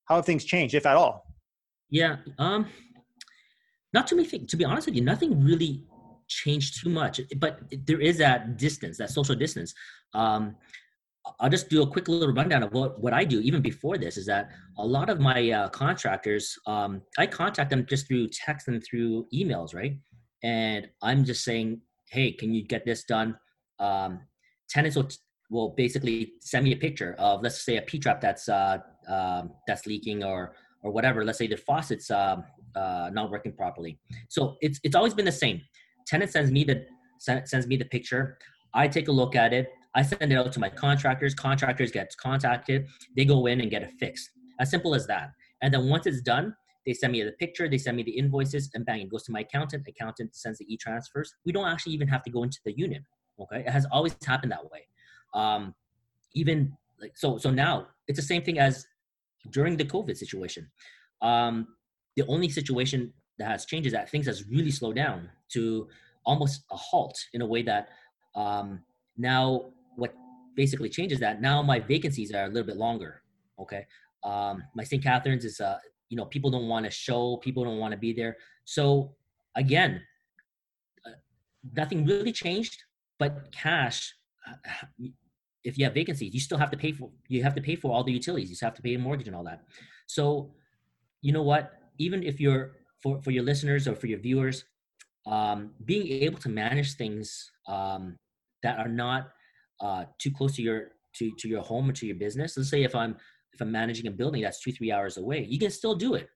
How 0.07 0.17
have 0.17 0.27
things 0.27 0.45
changed, 0.45 0.75
if 0.75 0.87
at 0.87 0.97
all? 0.97 1.27
Yeah, 1.91 2.17
um, 2.39 2.67
not 3.93 4.07
too 4.07 4.17
many 4.17 4.29
things. 4.29 4.51
To 4.51 4.57
be 4.57 4.65
honest 4.65 4.87
with 4.87 4.97
you, 4.97 5.03
nothing 5.03 5.43
really 5.43 5.85
changed 6.29 6.83
too 6.83 6.91
much. 6.91 7.21
But 7.37 7.61
there 7.87 8.01
is 8.01 8.19
that 8.19 8.57
distance, 8.57 8.99
that 8.99 9.11
social 9.11 9.35
distance. 9.35 9.75
Um, 10.15 10.57
I'll 11.41 11.51
just 11.51 11.71
do 11.71 11.83
a 11.83 11.87
quick 11.87 12.09
little 12.09 12.35
rundown 12.35 12.63
of 12.63 12.73
what, 12.73 13.01
what 13.01 13.15
I 13.15 13.25
do 13.25 13.41
even 13.41 13.63
before 13.63 13.97
this 13.97 14.19
is 14.19 14.27
that 14.27 14.51
a 14.77 14.87
lot 14.87 15.09
of 15.09 15.21
my 15.21 15.51
uh, 15.51 15.69
contractors, 15.71 16.55
um, 16.67 17.01
I 17.19 17.27
contact 17.27 17.71
them 17.71 17.87
just 17.87 18.07
through 18.07 18.29
text 18.29 18.69
and 18.69 18.85
through 18.85 19.27
emails, 19.33 19.75
right? 19.75 19.97
And 20.43 20.89
I'm 21.03 21.25
just 21.25 21.43
saying, 21.45 21.81
hey, 22.11 22.33
can 22.33 22.53
you 22.53 22.63
get 22.63 22.85
this 22.85 23.05
done? 23.05 23.37
Um, 23.79 24.21
tenants 24.69 24.97
will, 24.97 25.09
will 25.55 25.71
basically 25.71 26.33
send 26.41 26.65
me 26.65 26.73
a 26.73 26.81
picture 26.87 27.15
of, 27.19 27.43
let's 27.45 27.61
say, 27.69 27.77
a 27.77 27.83
P 27.91 27.99
trap 27.99 28.21
that's 28.21 28.49
uh, 28.49 28.79
um, 29.09 29.53
that's 29.69 29.87
leaking 29.87 30.25
or 30.31 30.41
or 30.83 30.91
whatever. 30.97 31.25
Let's 31.25 31.39
say 31.39 31.47
the 31.47 31.57
faucet's 31.69 32.11
uh, 32.11 32.37
uh, 32.83 33.11
not 33.19 33.31
working 33.31 33.53
properly. 33.63 33.93
So 34.29 34.57
it's 34.61 34.79
it's 34.87 34.97
always 34.99 35.15
been 35.15 35.29
the 35.33 35.39
same. 35.45 35.63
Tenant 36.11 36.31
sends 36.31 36.51
me 36.57 36.65
the 36.71 36.77
sends 37.53 37.67
me 37.67 37.77
the 37.77 37.91
picture. 37.97 38.23
I 38.75 38.89
take 38.89 39.09
a 39.09 39.13
look 39.21 39.35
at 39.37 39.53
it. 39.59 39.67
I 39.95 40.03
send 40.03 40.33
it 40.33 40.37
out 40.41 40.53
to 40.57 40.61
my 40.67 40.69
contractors. 40.69 41.33
Contractors 41.35 41.91
get 41.93 42.09
contacted. 42.29 42.87
They 43.17 43.25
go 43.25 43.47
in 43.47 43.61
and 43.63 43.71
get 43.71 43.83
it 43.87 43.93
fixed. 44.01 44.29
As 44.61 44.69
simple 44.75 44.93
as 44.99 45.07
that. 45.07 45.29
And 45.63 45.73
then 45.73 45.89
once 45.89 46.05
it's 46.07 46.21
done, 46.21 46.47
they 46.85 46.93
send 46.93 47.13
me 47.13 47.23
the 47.23 47.37
picture. 47.45 47.67
They 47.69 47.79
send 47.79 47.97
me 47.97 48.03
the 48.03 48.17
invoices, 48.23 48.71
and 48.75 48.85
bang, 48.85 49.01
it 49.05 49.11
goes 49.11 49.23
to 49.25 49.33
my 49.33 49.41
accountant. 49.41 49.87
Accountant 49.89 50.35
sends 50.35 50.59
the 50.59 50.67
e-transfers. 50.73 51.29
We 51.47 51.53
don't 51.53 51.69
actually 51.73 51.95
even 51.99 52.09
have 52.09 52.23
to 52.25 52.31
go 52.31 52.43
into 52.43 52.59
the 52.65 52.75
unit. 52.77 53.03
Okay, 53.43 53.61
it 53.69 53.73
has 53.79 53.87
always 53.97 54.15
happened 54.33 54.53
that 54.53 54.65
way. 54.73 54.83
Um, 55.35 55.75
even 56.35 56.77
like 57.01 57.17
so. 57.17 57.39
So 57.39 57.51
now 57.51 57.89
it's 58.09 58.19
the 58.19 58.25
same 58.25 58.43
thing 58.43 58.59
as 58.59 58.87
during 59.51 59.77
the 59.77 59.85
COVID 59.85 60.17
situation. 60.17 60.71
Um, 61.23 61.69
the 62.17 62.27
only 62.29 62.49
situation 62.49 63.13
that 63.39 63.49
has 63.49 63.65
changed 63.67 63.87
is 63.87 63.93
that 63.93 64.11
things 64.11 64.27
has 64.27 64.47
really 64.47 64.71
slowed 64.71 64.97
down 64.97 65.29
to 65.51 65.89
almost 66.25 66.65
a 66.71 66.77
halt 66.77 67.19
in 67.33 67.43
a 67.43 67.47
way 67.47 67.63
that 67.63 67.89
um, 68.35 68.81
now 69.17 69.73
what 69.97 70.15
basically 70.57 70.89
changes 70.89 71.21
that 71.21 71.41
now 71.41 71.63
my 71.63 71.79
vacancies 71.79 72.33
are 72.33 72.45
a 72.45 72.49
little 72.49 72.67
bit 72.67 72.77
longer. 72.77 73.23
Okay, 73.59 73.87
um, 74.25 74.63
my 74.75 74.85
St. 74.85 75.03
Catharines 75.03 75.45
is 75.45 75.61
uh, 75.61 75.79
you 76.09 76.17
know 76.17 76.25
people 76.27 76.51
don't 76.51 76.69
want 76.69 76.85
to 76.85 76.91
show, 76.91 77.37
people 77.39 77.65
don't 77.65 77.79
want 77.79 77.93
to 77.93 77.99
be 77.99 78.13
there. 78.13 78.37
So 78.65 79.15
again, 79.57 80.01
uh, 81.07 81.11
nothing 81.77 82.07
really 82.07 82.33
changed, 82.33 82.83
but 83.19 83.53
cash 83.53 84.15
uh, 84.49 85.09
if 85.65 85.79
you 85.79 85.85
have 85.85 85.95
vacancies, 85.95 86.33
you 86.35 86.41
still 86.41 86.59
have 86.59 86.71
to 86.71 86.77
pay 86.77 86.93
for 86.93 87.11
you 87.29 87.43
have 87.43 87.55
to 87.55 87.63
pay 87.63 87.75
for 87.75 87.93
all 87.93 88.05
the 88.05 88.13
utilities. 88.13 88.51
You 88.51 88.57
have 88.63 88.75
to 88.75 88.83
pay 88.83 88.95
a 88.95 88.99
mortgage 88.99 89.27
and 89.27 89.37
all 89.37 89.45
that. 89.45 89.63
So, 90.07 90.53
you 91.23 91.33
know 91.33 91.43
what? 91.43 91.73
Even 91.99 92.23
if 92.23 92.39
you're 92.39 92.73
for 93.03 93.21
for 93.23 93.31
your 93.31 93.43
listeners 93.43 93.89
or 93.89 93.95
for 93.95 94.07
your 94.07 94.19
viewers, 94.19 94.65
um, 95.27 95.71
being 95.85 96.23
able 96.23 96.39
to 96.41 96.49
manage 96.49 96.95
things 96.95 97.51
um, 97.67 98.17
that 98.63 98.79
are 98.79 98.89
not 98.89 99.31
uh, 99.81 100.05
too 100.19 100.31
close 100.31 100.55
to 100.57 100.63
your 100.63 100.91
to 101.17 101.33
to 101.39 101.49
your 101.49 101.63
home 101.63 101.89
or 101.89 101.93
to 101.95 102.07
your 102.07 102.17
business. 102.17 102.57
Let's 102.57 102.71
say 102.71 102.83
if 102.83 102.95
I'm 102.95 103.17
if 103.53 103.61
I'm 103.61 103.73
managing 103.73 104.07
a 104.07 104.11
building 104.11 104.43
that's 104.43 104.61
two 104.61 104.73
three 104.73 104.93
hours 104.93 105.17
away, 105.17 105.47
you 105.49 105.59
can 105.59 105.71
still 105.71 105.95
do 105.95 106.15
it, 106.15 106.29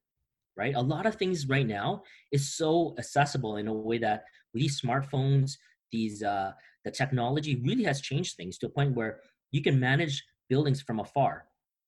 right? 0.56 0.74
A 0.74 0.80
lot 0.80 1.04
of 1.04 1.16
things 1.16 1.48
right 1.48 1.66
now 1.66 2.02
is 2.32 2.56
so 2.56 2.94
accessible 2.98 3.56
in 3.56 3.68
a 3.68 3.72
way 3.72 3.98
that 3.98 4.24
with 4.54 4.62
these 4.62 4.80
smartphones, 4.80 5.58
these 5.92 6.22
uh, 6.22 6.52
the 6.88 6.96
technology 7.02 7.54
really 7.68 7.84
has 7.90 8.00
changed 8.10 8.32
things 8.36 8.56
to 8.58 8.66
a 8.66 8.72
point 8.78 8.96
where 8.98 9.12
you 9.54 9.60
can 9.66 9.76
manage 9.78 10.24
buildings 10.48 10.80
from 10.80 10.98
afar 11.00 11.34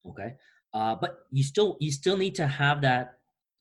okay? 0.09 0.35
Uh, 0.73 0.95
but 0.95 1.21
you 1.31 1.43
still 1.43 1.77
you 1.81 1.91
still 1.91 2.17
need 2.17 2.35
to 2.35 2.47
have 2.47 2.81
that 2.81 3.15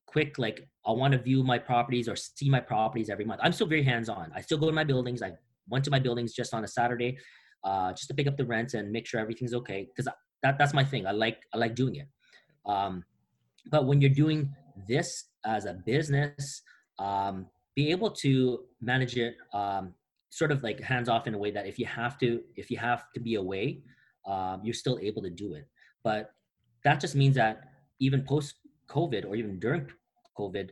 quick 0.06 0.40
like 0.40 0.68
i 0.88 0.92
want 0.92 1.12
to 1.12 1.20
view 1.20 1.44
my 1.44 1.60
properties 1.72 2.08
or 2.10 2.16
see 2.16 2.50
my 2.50 2.60
properties 2.60 3.10
every 3.10 3.26
month. 3.26 3.40
I'm 3.44 3.54
still 3.54 3.68
very 3.68 3.84
hands 3.84 4.10
on 4.10 4.32
i 4.36 4.42
still 4.42 4.58
go 4.58 4.68
to 4.68 4.78
my 4.82 4.84
buildings. 4.84 5.22
I 5.22 5.32
went 5.74 5.84
to 5.86 5.92
my 5.92 6.00
buildings 6.00 6.34
just 6.34 6.54
on 6.54 6.64
a 6.64 6.68
saturday 6.68 7.18
uh, 7.64 7.90
just 7.98 8.08
to 8.10 8.14
pick 8.14 8.28
up 8.28 8.38
the 8.38 8.46
rents 8.46 8.74
and 8.74 8.92
make 8.92 9.06
sure 9.06 9.20
everything's 9.20 9.54
okay 9.54 9.88
because 9.90 10.08
that, 10.44 10.58
that's 10.58 10.74
my 10.74 10.86
thing. 10.92 11.06
I 11.06 11.12
like 11.12 11.40
i 11.54 11.58
like 11.58 11.76
doing 11.76 11.96
it. 12.02 12.08
Um, 12.66 13.04
but 13.74 13.86
when 13.88 14.02
you're 14.02 14.18
doing 14.26 14.40
this 14.88 15.10
as 15.46 15.66
a 15.66 15.74
business 15.74 16.62
um, 17.00 17.48
be 17.76 17.92
able 17.96 18.12
to 18.24 18.32
manage 18.82 19.16
it 19.18 19.36
um, 19.54 19.94
sort 20.30 20.52
of 20.52 20.64
like 20.64 20.80
hands 20.80 21.10
off 21.10 21.28
in 21.28 21.34
a 21.34 21.38
way 21.38 21.52
that 21.52 21.66
if 21.68 21.80
you 21.80 21.86
have 21.86 22.18
to 22.20 22.42
if 22.56 22.70
you 22.70 22.78
have 22.78 23.06
to 23.14 23.20
be 23.20 23.36
away 23.36 23.82
um, 24.28 24.62
you're 24.64 24.74
still 24.74 25.00
able 25.02 25.22
to 25.24 25.30
do 25.30 25.54
it. 25.54 25.68
But 26.04 26.32
that 26.84 27.00
just 27.00 27.16
means 27.16 27.36
that 27.36 27.64
even 28.00 28.24
post 28.24 28.56
covid 28.90 29.26
or 29.26 29.36
even 29.36 29.60
during 29.60 29.88
covid 30.38 30.70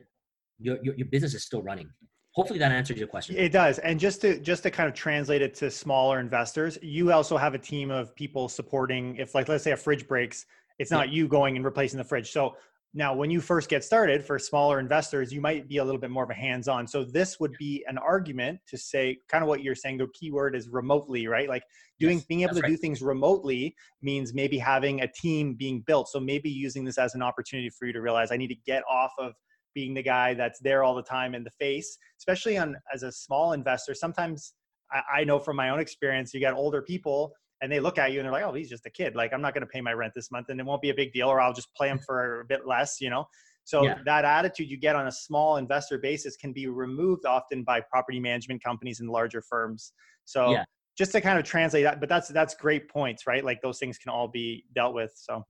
your, 0.59 0.77
your, 0.83 0.95
your 0.95 1.07
business 1.07 1.33
is 1.33 1.43
still 1.43 1.61
running. 1.61 1.89
Hopefully 2.31 2.59
that 2.59 2.71
answers 2.71 2.97
your 2.97 3.07
question. 3.07 3.35
It 3.35 3.51
does. 3.51 3.79
And 3.79 3.99
just 3.99 4.21
to 4.21 4.39
just 4.39 4.63
to 4.63 4.71
kind 4.71 4.87
of 4.87 4.95
translate 4.95 5.41
it 5.41 5.53
to 5.55 5.71
smaller 5.71 6.19
investors 6.19 6.77
you 6.81 7.11
also 7.11 7.37
have 7.37 7.53
a 7.53 7.59
team 7.59 7.91
of 7.91 8.15
people 8.15 8.47
supporting 8.47 9.15
if 9.17 9.35
like 9.35 9.47
let's 9.49 9.63
say 9.63 9.71
a 9.71 9.77
fridge 9.77 10.07
breaks 10.07 10.45
it's 10.79 10.91
not 10.91 11.09
yeah. 11.09 11.15
you 11.15 11.27
going 11.27 11.55
and 11.55 11.65
replacing 11.65 11.97
the 11.97 12.03
fridge. 12.03 12.31
So 12.31 12.55
now, 12.97 13.13
when 13.13 13.29
you 13.29 13.41
first 13.41 13.69
get 13.69 13.83
started 13.83 14.25
for 14.25 14.39
smaller 14.39 14.79
investors, 14.79 15.31
you 15.31 15.39
might 15.39 15.67
be 15.67 15.77
a 15.77 15.85
little 15.85 16.01
bit 16.01 16.09
more 16.09 16.23
of 16.23 16.31
a 16.31 16.33
hands 16.33 16.67
on. 16.67 16.87
So, 16.87 17.03
this 17.03 17.39
would 17.39 17.53
be 17.59 17.85
an 17.87 17.99
argument 17.99 18.59
to 18.69 18.77
say 18.77 19.19
kind 19.29 19.43
of 19.43 19.47
what 19.47 19.61
you're 19.61 19.75
saying. 19.75 19.99
The 19.99 20.07
keyword 20.15 20.55
is 20.55 20.67
remotely, 20.67 21.27
right? 21.27 21.47
Like 21.47 21.61
doing, 21.99 22.17
yes, 22.17 22.25
being 22.25 22.41
able 22.41 22.55
to 22.55 22.61
right. 22.61 22.69
do 22.69 22.75
things 22.75 23.03
remotely 23.03 23.75
means 24.01 24.33
maybe 24.33 24.57
having 24.57 25.01
a 25.01 25.07
team 25.07 25.53
being 25.53 25.83
built. 25.85 26.09
So, 26.09 26.19
maybe 26.19 26.49
using 26.49 26.83
this 26.83 26.97
as 26.97 27.13
an 27.13 27.21
opportunity 27.21 27.69
for 27.69 27.85
you 27.85 27.93
to 27.93 28.01
realize 28.01 28.31
I 28.31 28.37
need 28.37 28.47
to 28.47 28.57
get 28.65 28.81
off 28.89 29.11
of 29.19 29.33
being 29.75 29.93
the 29.93 30.01
guy 30.01 30.33
that's 30.33 30.59
there 30.61 30.83
all 30.83 30.95
the 30.95 31.03
time 31.03 31.35
in 31.35 31.43
the 31.43 31.51
face, 31.51 31.99
especially 32.17 32.57
on 32.57 32.75
as 32.91 33.03
a 33.03 33.11
small 33.11 33.53
investor. 33.53 33.93
Sometimes 33.93 34.55
I, 34.91 35.19
I 35.19 35.23
know 35.23 35.37
from 35.37 35.55
my 35.55 35.69
own 35.69 35.79
experience, 35.79 36.33
you 36.33 36.41
got 36.41 36.55
older 36.55 36.81
people 36.81 37.31
and 37.61 37.71
they 37.71 37.79
look 37.79 37.97
at 37.97 38.11
you 38.11 38.19
and 38.19 38.25
they're 38.25 38.31
like, 38.31 38.43
oh, 38.43 38.53
he's 38.53 38.69
just 38.69 38.85
a 38.85 38.89
kid. 38.89 39.15
Like 39.15 39.33
I'm 39.33 39.41
not 39.41 39.53
going 39.53 39.61
to 39.61 39.67
pay 39.67 39.81
my 39.81 39.93
rent 39.93 40.13
this 40.15 40.31
month, 40.31 40.49
and 40.49 40.59
it 40.59 40.65
won't 40.65 40.81
be 40.81 40.89
a 40.89 40.95
big 40.95 41.13
deal, 41.13 41.27
or 41.27 41.39
I'll 41.41 41.53
just 41.53 41.73
play 41.75 41.89
him 41.89 41.99
for 41.99 42.41
a 42.41 42.45
bit 42.45 42.67
less, 42.67 43.01
you 43.01 43.09
know. 43.09 43.27
So 43.63 43.83
Yeah. 43.83 43.97
that 44.05 44.23
attitude 44.23 44.69
you 44.69 44.77
get 44.77 44.95
on 44.95 45.07
a 45.07 45.11
small 45.11 45.57
investor 45.57 45.97
basis 45.97 46.37
can 46.37 46.53
be 46.53 46.67
removed 46.67 47.25
often 47.25 47.63
by 47.63 47.81
property 47.81 48.19
management 48.19 48.63
companies 48.63 49.01
and 49.01 49.09
larger 49.09 49.41
firms. 49.41 49.91
So 50.25 50.51
Yeah. 50.51 50.63
just 50.97 51.11
to 51.11 51.21
kind 51.21 51.37
of 51.37 51.45
translate 51.45 51.83
that, 51.83 51.99
but 51.99 52.09
that's 52.09 52.29
that's 52.29 52.55
great 52.55 52.89
points, 52.89 53.27
right? 53.27 53.43
Like 53.43 53.61
those 53.61 53.77
things 53.77 53.97
can 53.97 54.09
all 54.09 54.27
be 54.27 54.65
dealt 54.73 54.93
with. 54.93 55.11
So 55.15 55.43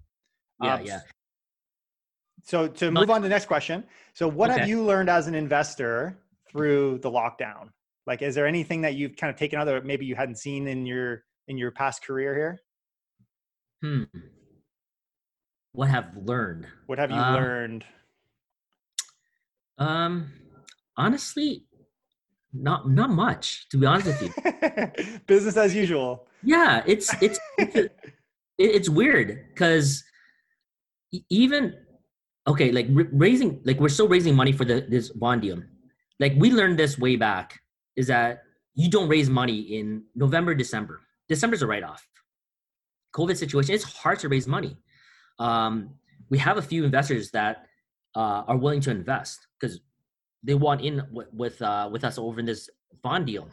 Yeah, 0.59 0.73
um, 0.75 0.85
yeah. 0.85 0.99
So 2.43 2.67
to 2.67 2.91
move 2.91 3.09
on 3.09 3.21
to 3.21 3.23
the 3.23 3.29
next 3.29 3.45
question. 3.45 3.83
So 4.13 4.27
what 4.27 4.49
have 4.51 4.67
you 4.67 4.83
learned 4.83 5.09
as 5.09 5.27
an 5.27 5.35
investor 5.35 6.17
through 6.49 6.99
the 6.99 7.11
lockdown? 7.11 7.69
Like, 8.05 8.21
is 8.21 8.35
there 8.35 8.47
anything 8.47 8.81
that 8.81 8.95
you've 8.95 9.15
kind 9.17 9.29
of 9.29 9.37
taken 9.37 9.59
other 9.59 9.81
maybe 9.81 10.05
you 10.05 10.15
hadn't 10.15 10.37
seen 10.37 10.67
in 10.67 10.85
your 10.85 11.23
in 11.47 11.57
your 11.57 11.71
past 11.71 12.03
career 12.03 12.33
here? 12.35 12.59
Hmm. 13.81 14.03
What 15.73 15.89
have 15.89 16.15
learned? 16.15 16.67
What 16.87 16.97
have 16.99 17.11
you 17.11 17.17
Um, 17.17 17.33
learned? 17.35 17.85
Um, 19.77 20.31
honestly, 20.95 21.65
not 22.53 22.89
not 22.89 23.09
much. 23.11 23.69
To 23.69 23.77
be 23.77 23.85
honest 23.85 24.07
with 24.07 24.21
you. 24.23 25.19
Business 25.27 25.55
as 25.57 25.75
usual. 25.75 26.27
Yeah, 26.43 26.81
it's 26.87 27.13
it's 27.21 27.39
it's, 27.57 27.75
a- 27.75 27.89
it's 28.57 28.89
weird 28.89 29.45
because 29.53 30.03
even 31.29 31.75
okay, 32.47 32.71
like 32.71 32.87
raising 32.89 33.61
like 33.65 33.79
we're 33.79 33.89
still 33.89 34.07
raising 34.07 34.35
money 34.35 34.51
for 34.51 34.65
the 34.65 34.81
this 34.89 35.09
bond 35.11 35.43
deal. 35.43 35.61
Like 36.19 36.33
we 36.37 36.49
learned 36.51 36.79
this 36.79 36.97
way 36.97 37.15
back 37.15 37.59
is 37.95 38.07
that 38.07 38.41
you 38.73 38.89
don't 38.89 39.07
raise 39.09 39.29
money 39.29 39.59
in 39.77 40.03
November, 40.15 40.55
December. 40.55 41.01
December's 41.29 41.61
a 41.61 41.67
write 41.67 41.83
off. 41.83 42.07
COVID 43.15 43.37
situation, 43.37 43.73
it's 43.73 43.83
hard 43.83 44.19
to 44.19 44.29
raise 44.29 44.47
money. 44.47 44.77
Um, 45.39 45.91
we 46.29 46.37
have 46.37 46.57
a 46.57 46.61
few 46.61 46.83
investors 46.83 47.31
that 47.31 47.67
uh, 48.15 48.43
are 48.47 48.57
willing 48.57 48.81
to 48.81 48.91
invest 48.91 49.47
because 49.59 49.79
they 50.43 50.55
want 50.55 50.81
in 50.81 51.01
with 51.11 51.27
with, 51.33 51.61
uh, 51.61 51.89
with 51.91 52.03
us 52.03 52.17
over 52.17 52.39
in 52.39 52.45
this 52.45 52.69
bond 53.03 53.25
deal. 53.25 53.49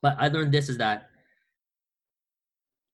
But 0.00 0.16
I 0.18 0.28
learned 0.28 0.52
this 0.52 0.68
is 0.68 0.78
that 0.78 1.08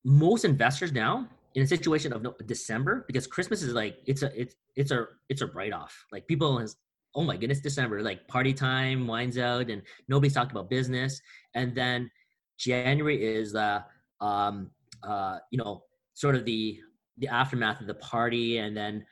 most 0.05 0.45
investors 0.45 0.93
now 0.93 1.29
in 1.55 1.63
a 1.63 1.67
situation 1.67 2.13
of 2.13 2.23
no, 2.23 2.35
December 2.47 3.05
because 3.07 3.27
Christmas 3.27 3.63
is 3.63 3.75
like 3.75 3.99
it's 4.07 4.23
a 4.23 4.41
it's 4.41 4.55
it's 4.77 4.91
a 4.91 5.07
it's 5.29 5.43
a 5.43 5.47
write 5.47 5.73
off. 5.73 5.95
Like 6.13 6.27
people 6.27 6.59
is 6.59 6.77
oh 7.15 7.25
my 7.25 7.37
goodness 7.37 7.61
December 7.61 8.03
like 8.03 8.27
party 8.29 8.53
time 8.53 9.07
winds 9.07 9.39
out 9.39 9.71
and 9.71 9.83
nobody's 10.09 10.35
talking 10.35 10.53
about 10.53 10.71
business 10.71 11.21
and 11.55 11.75
then 11.75 12.11
January 12.59 13.25
is 13.25 13.55
uh 13.55 13.81
um 14.21 14.71
uh 15.03 15.39
you 15.51 15.59
know 15.59 15.83
sort 16.15 16.35
of 16.35 16.45
the 16.45 16.79
the 17.19 17.29
aftermath 17.29 17.81
of 17.81 17.87
the 17.87 17.95
party 17.95 18.59
and 18.59 18.77
then 18.77 19.05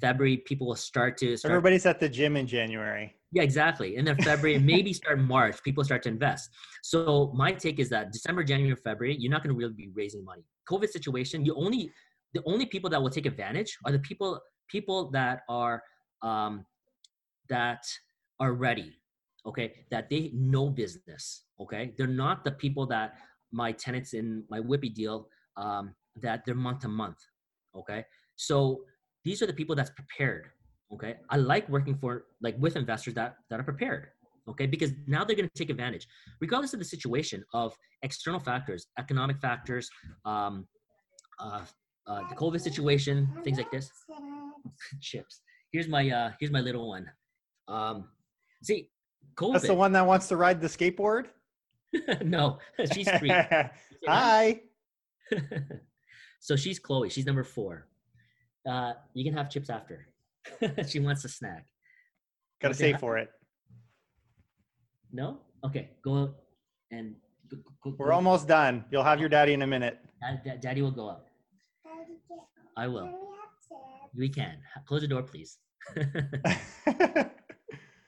February 0.00 0.38
people 0.38 0.66
will 0.66 0.74
start 0.74 1.16
to 1.18 1.36
start 1.36 1.52
Everybody's 1.52 1.86
at 1.86 2.00
the 2.00 2.08
gym 2.08 2.36
in 2.36 2.46
January. 2.46 3.14
yeah, 3.32 3.42
exactly. 3.42 3.96
And 3.96 4.06
then 4.06 4.16
February, 4.16 4.56
and 4.56 4.66
maybe 4.66 4.92
start 4.92 5.20
March, 5.20 5.62
people 5.62 5.84
start 5.84 6.02
to 6.04 6.08
invest. 6.08 6.50
So 6.82 7.30
my 7.34 7.52
take 7.52 7.78
is 7.78 7.88
that 7.90 8.10
December, 8.12 8.42
January, 8.42 8.74
February, 8.74 9.16
you're 9.16 9.30
not 9.30 9.44
going 9.44 9.54
to 9.54 9.58
really 9.58 9.74
be 9.74 9.90
raising 9.94 10.24
money. 10.24 10.42
COVID 10.68 10.90
situation, 10.90 11.44
you 11.44 11.54
only 11.54 11.92
the 12.34 12.42
only 12.46 12.66
people 12.66 12.90
that 12.90 13.00
will 13.02 13.10
take 13.10 13.26
advantage 13.26 13.76
are 13.84 13.92
the 13.92 13.98
people 14.00 14.40
people 14.68 15.10
that 15.10 15.40
are 15.48 15.82
um, 16.22 16.64
that 17.48 17.84
are 18.38 18.52
ready. 18.54 18.96
Okay, 19.46 19.72
that 19.90 20.10
they 20.10 20.30
know 20.34 20.68
business. 20.68 21.44
Okay, 21.60 21.94
they're 21.96 22.06
not 22.06 22.44
the 22.44 22.52
people 22.52 22.86
that 22.86 23.14
my 23.52 23.72
tenants 23.72 24.12
in 24.14 24.44
my 24.48 24.60
Whitby 24.60 24.90
deal 24.90 25.28
um, 25.56 25.94
that 26.16 26.44
they're 26.44 26.54
month 26.54 26.80
to 26.80 26.88
month. 26.88 27.18
Okay, 27.74 28.04
so 28.36 28.82
these 29.24 29.42
are 29.42 29.46
the 29.46 29.52
people 29.52 29.74
that's 29.74 29.90
prepared 29.90 30.50
okay? 30.92 31.16
I 31.28 31.36
like 31.36 31.68
working 31.68 31.96
for 31.96 32.24
like 32.40 32.56
with 32.58 32.76
investors 32.76 33.14
that 33.14 33.36
that 33.48 33.60
are 33.60 33.64
prepared 33.64 34.08
okay? 34.48 34.66
Because 34.66 34.92
now 35.06 35.24
they're 35.24 35.36
going 35.36 35.48
to 35.48 35.58
take 35.58 35.70
advantage 35.70 36.06
regardless 36.40 36.72
of 36.72 36.78
the 36.78 36.84
situation 36.84 37.44
of 37.54 37.76
external 38.02 38.40
factors 38.40 38.86
economic 38.98 39.38
factors 39.40 39.88
um 40.24 40.66
uh, 41.38 41.60
uh 42.06 42.22
the 42.28 42.34
covid 42.34 42.60
situation 42.60 43.28
things 43.44 43.58
like 43.58 43.70
this. 43.70 43.90
Chips. 45.00 45.40
Here's 45.72 45.88
my 45.88 46.10
uh 46.10 46.30
here's 46.38 46.52
my 46.52 46.60
little 46.60 46.88
one. 46.88 47.06
Um 47.68 48.08
see 48.62 48.90
covid 49.34 49.52
That's 49.54 49.66
the 49.66 49.74
one 49.74 49.92
that 49.92 50.06
wants 50.06 50.28
to 50.28 50.36
ride 50.36 50.60
the 50.60 50.66
skateboard. 50.68 51.26
no 52.24 52.58
she's 52.92 53.10
three 53.18 53.30
Hi. 54.06 54.60
so 56.40 56.56
she's 56.56 56.78
chloe 56.78 57.10
she's 57.10 57.26
number 57.26 57.42
four 57.44 57.88
uh 58.68 58.92
you 59.14 59.24
can 59.24 59.36
have 59.36 59.50
chips 59.50 59.68
after 59.70 60.06
she 60.88 61.00
wants 61.00 61.24
a 61.24 61.28
snack 61.28 61.66
Got 62.62 62.68
to 62.68 62.74
Okay, 62.74 62.92
save 62.92 63.00
for 63.00 63.16
it. 63.16 63.30
No? 65.12 65.38
Okay, 65.64 65.90
go 66.04 66.14
out 66.18 66.34
and 66.90 67.14
go, 67.50 67.56
go, 67.82 67.94
We're 67.98 68.08
go- 68.08 68.12
almost 68.12 68.46
done. 68.46 68.84
You'll 68.90 69.02
have 69.02 69.18
your 69.18 69.30
daddy 69.30 69.54
in 69.54 69.62
a 69.62 69.66
minute. 69.66 69.98
Dad, 70.20 70.42
Dad- 70.44 70.60
Daddy 70.60 70.82
will 70.82 70.90
go 70.90 71.08
up. 71.08 71.26
I 72.76 72.86
will. 72.86 73.10
We 74.14 74.28
can. 74.28 74.58
Close 74.86 75.00
the 75.00 75.08
door, 75.08 75.22
please. 75.22 75.56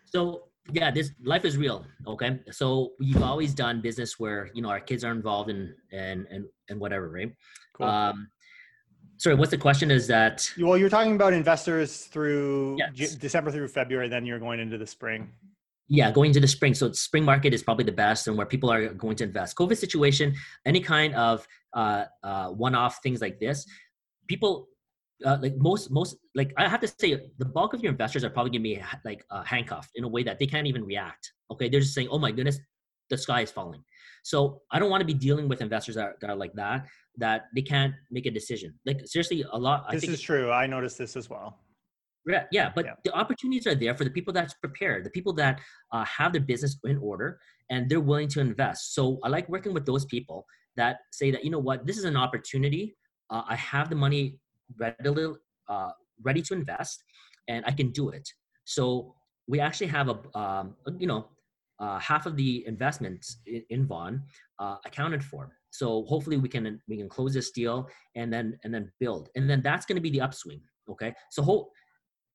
so 0.04 0.44
yeah, 0.70 0.90
this 0.90 1.10
life 1.24 1.44
is 1.44 1.56
real. 1.56 1.84
Okay, 2.06 2.38
so 2.50 2.92
we've 3.00 3.22
always 3.22 3.54
done 3.54 3.80
business 3.80 4.18
where 4.18 4.50
you 4.54 4.62
know 4.62 4.68
our 4.70 4.80
kids 4.80 5.02
are 5.04 5.10
involved 5.12 5.50
in 5.50 5.74
and 5.90 6.26
and 6.30 6.44
and 6.68 6.78
whatever, 6.80 7.08
right? 7.10 7.34
cool. 7.74 7.86
Um, 7.86 8.28
sorry, 9.16 9.34
what's 9.34 9.50
the 9.50 9.58
question? 9.58 9.90
Is 9.90 10.06
that 10.06 10.48
well, 10.60 10.76
you're 10.78 10.88
talking 10.88 11.14
about 11.16 11.32
investors 11.32 12.04
through 12.04 12.76
Yes. 12.78 12.92
J- 12.94 13.18
December 13.18 13.50
through 13.50 13.68
February, 13.68 14.08
then 14.08 14.24
you're 14.24 14.38
going 14.38 14.60
into 14.60 14.78
the 14.78 14.86
spring. 14.86 15.30
yeah 15.88 16.10
going 16.12 16.28
into 16.30 16.40
the 16.40 16.46
spring 16.56 16.74
so 16.74 16.92
spring 16.92 17.24
market 17.24 17.52
is 17.52 17.62
probably 17.62 17.84
the 17.84 17.98
best 18.06 18.28
and 18.28 18.36
where 18.38 18.46
people 18.46 18.70
are 18.74 18.94
going 19.04 19.16
to 19.20 19.24
invest 19.24 19.56
covid 19.60 19.76
situation 19.76 20.32
any 20.64 20.80
kind 20.80 21.12
of 21.26 21.36
uh, 21.74 22.04
uh, 22.22 22.48
one-off 22.66 22.94
things 23.02 23.20
like 23.20 23.36
this 23.40 23.66
people 24.32 24.68
uh, 25.24 25.38
like 25.40 25.54
most 25.56 25.90
most 25.90 26.16
like 26.34 26.52
i 26.56 26.68
have 26.68 26.80
to 26.80 26.88
say 26.88 27.08
the 27.38 27.44
bulk 27.44 27.74
of 27.74 27.82
your 27.82 27.92
investors 27.92 28.24
are 28.24 28.30
probably 28.30 28.50
going 28.50 28.62
to 28.62 28.68
be 28.76 28.82
like 29.04 29.24
uh, 29.30 29.42
handcuffed 29.44 29.90
in 29.94 30.04
a 30.04 30.08
way 30.08 30.22
that 30.22 30.38
they 30.38 30.46
can't 30.46 30.66
even 30.66 30.84
react 30.84 31.32
okay 31.50 31.68
they're 31.68 31.80
just 31.80 31.94
saying 31.94 32.08
oh 32.10 32.18
my 32.18 32.30
goodness 32.30 32.58
the 33.10 33.16
sky 33.18 33.40
is 33.42 33.50
falling 33.50 33.82
so 34.24 34.60
i 34.70 34.78
don't 34.78 34.90
want 34.90 35.00
to 35.00 35.06
be 35.06 35.14
dealing 35.14 35.48
with 35.48 35.60
investors 35.60 35.94
that 35.96 36.04
are, 36.04 36.16
that 36.20 36.30
are 36.30 36.36
like 36.36 36.52
that 36.54 36.86
that 37.16 37.42
they 37.54 37.62
can't 37.62 37.94
make 38.10 38.26
a 38.26 38.30
decision 38.30 38.72
like 38.86 39.00
seriously 39.06 39.44
a 39.52 39.58
lot 39.58 39.84
i 39.88 39.92
This 39.92 40.02
think 40.02 40.12
is 40.14 40.20
true. 40.20 40.50
I 40.50 40.66
noticed 40.66 40.98
this 40.98 41.16
as 41.16 41.28
well. 41.28 41.58
yeah, 42.26 42.44
yeah, 42.52 42.70
but 42.74 42.84
Yeah. 42.86 42.94
the 43.04 43.12
opportunities 43.22 43.66
are 43.66 43.74
there 43.74 43.94
for 43.98 44.04
the 44.04 44.10
people 44.10 44.32
that's 44.32 44.54
prepared, 44.54 45.04
the 45.04 45.10
people 45.10 45.32
that 45.42 45.60
uh, 45.94 46.04
have 46.04 46.32
their 46.32 46.40
business 46.52 46.78
in 46.84 46.98
order 46.98 47.40
and 47.70 47.88
they're 47.88 48.00
willing 48.12 48.28
to 48.28 48.40
invest. 48.40 48.94
So 48.94 49.18
I 49.24 49.28
like 49.28 49.48
working 49.48 49.74
with 49.74 49.84
those 49.86 50.04
people 50.14 50.46
that 50.76 50.98
say 51.10 51.30
that 51.32 51.44
you 51.44 51.50
know 51.50 51.58
what, 51.68 51.84
this 51.86 51.98
is 51.98 52.04
an 52.04 52.16
opportunity. 52.16 52.96
Uh, 53.28 53.42
I 53.48 53.56
have 53.56 53.90
the 53.90 53.96
money 53.96 54.38
readily 54.78 55.34
uh, 55.68 55.90
ready 56.22 56.42
to 56.42 56.54
invest, 56.54 57.02
and 57.48 57.64
I 57.66 57.72
can 57.72 57.90
do 57.90 58.10
it. 58.10 58.28
So 58.64 59.14
we 59.46 59.60
actually 59.60 59.88
have 59.88 60.08
a 60.08 60.38
um, 60.38 60.76
you 60.98 61.06
know 61.06 61.28
uh, 61.80 61.98
half 61.98 62.26
of 62.26 62.36
the 62.36 62.64
investments 62.66 63.38
in, 63.46 63.62
in 63.70 63.86
Vaughan 63.86 64.22
uh, 64.58 64.76
accounted 64.86 65.24
for. 65.24 65.50
So 65.70 66.04
hopefully 66.04 66.36
we 66.36 66.48
can 66.48 66.80
we 66.88 66.96
can 66.96 67.08
close 67.08 67.34
this 67.34 67.50
deal 67.50 67.88
and 68.14 68.32
then 68.32 68.58
and 68.64 68.72
then 68.72 68.92
build, 69.00 69.30
and 69.34 69.48
then 69.48 69.62
that's 69.62 69.86
going 69.86 69.96
to 69.96 70.02
be 70.02 70.10
the 70.10 70.20
upswing. 70.20 70.60
Okay, 70.90 71.14
so 71.30 71.70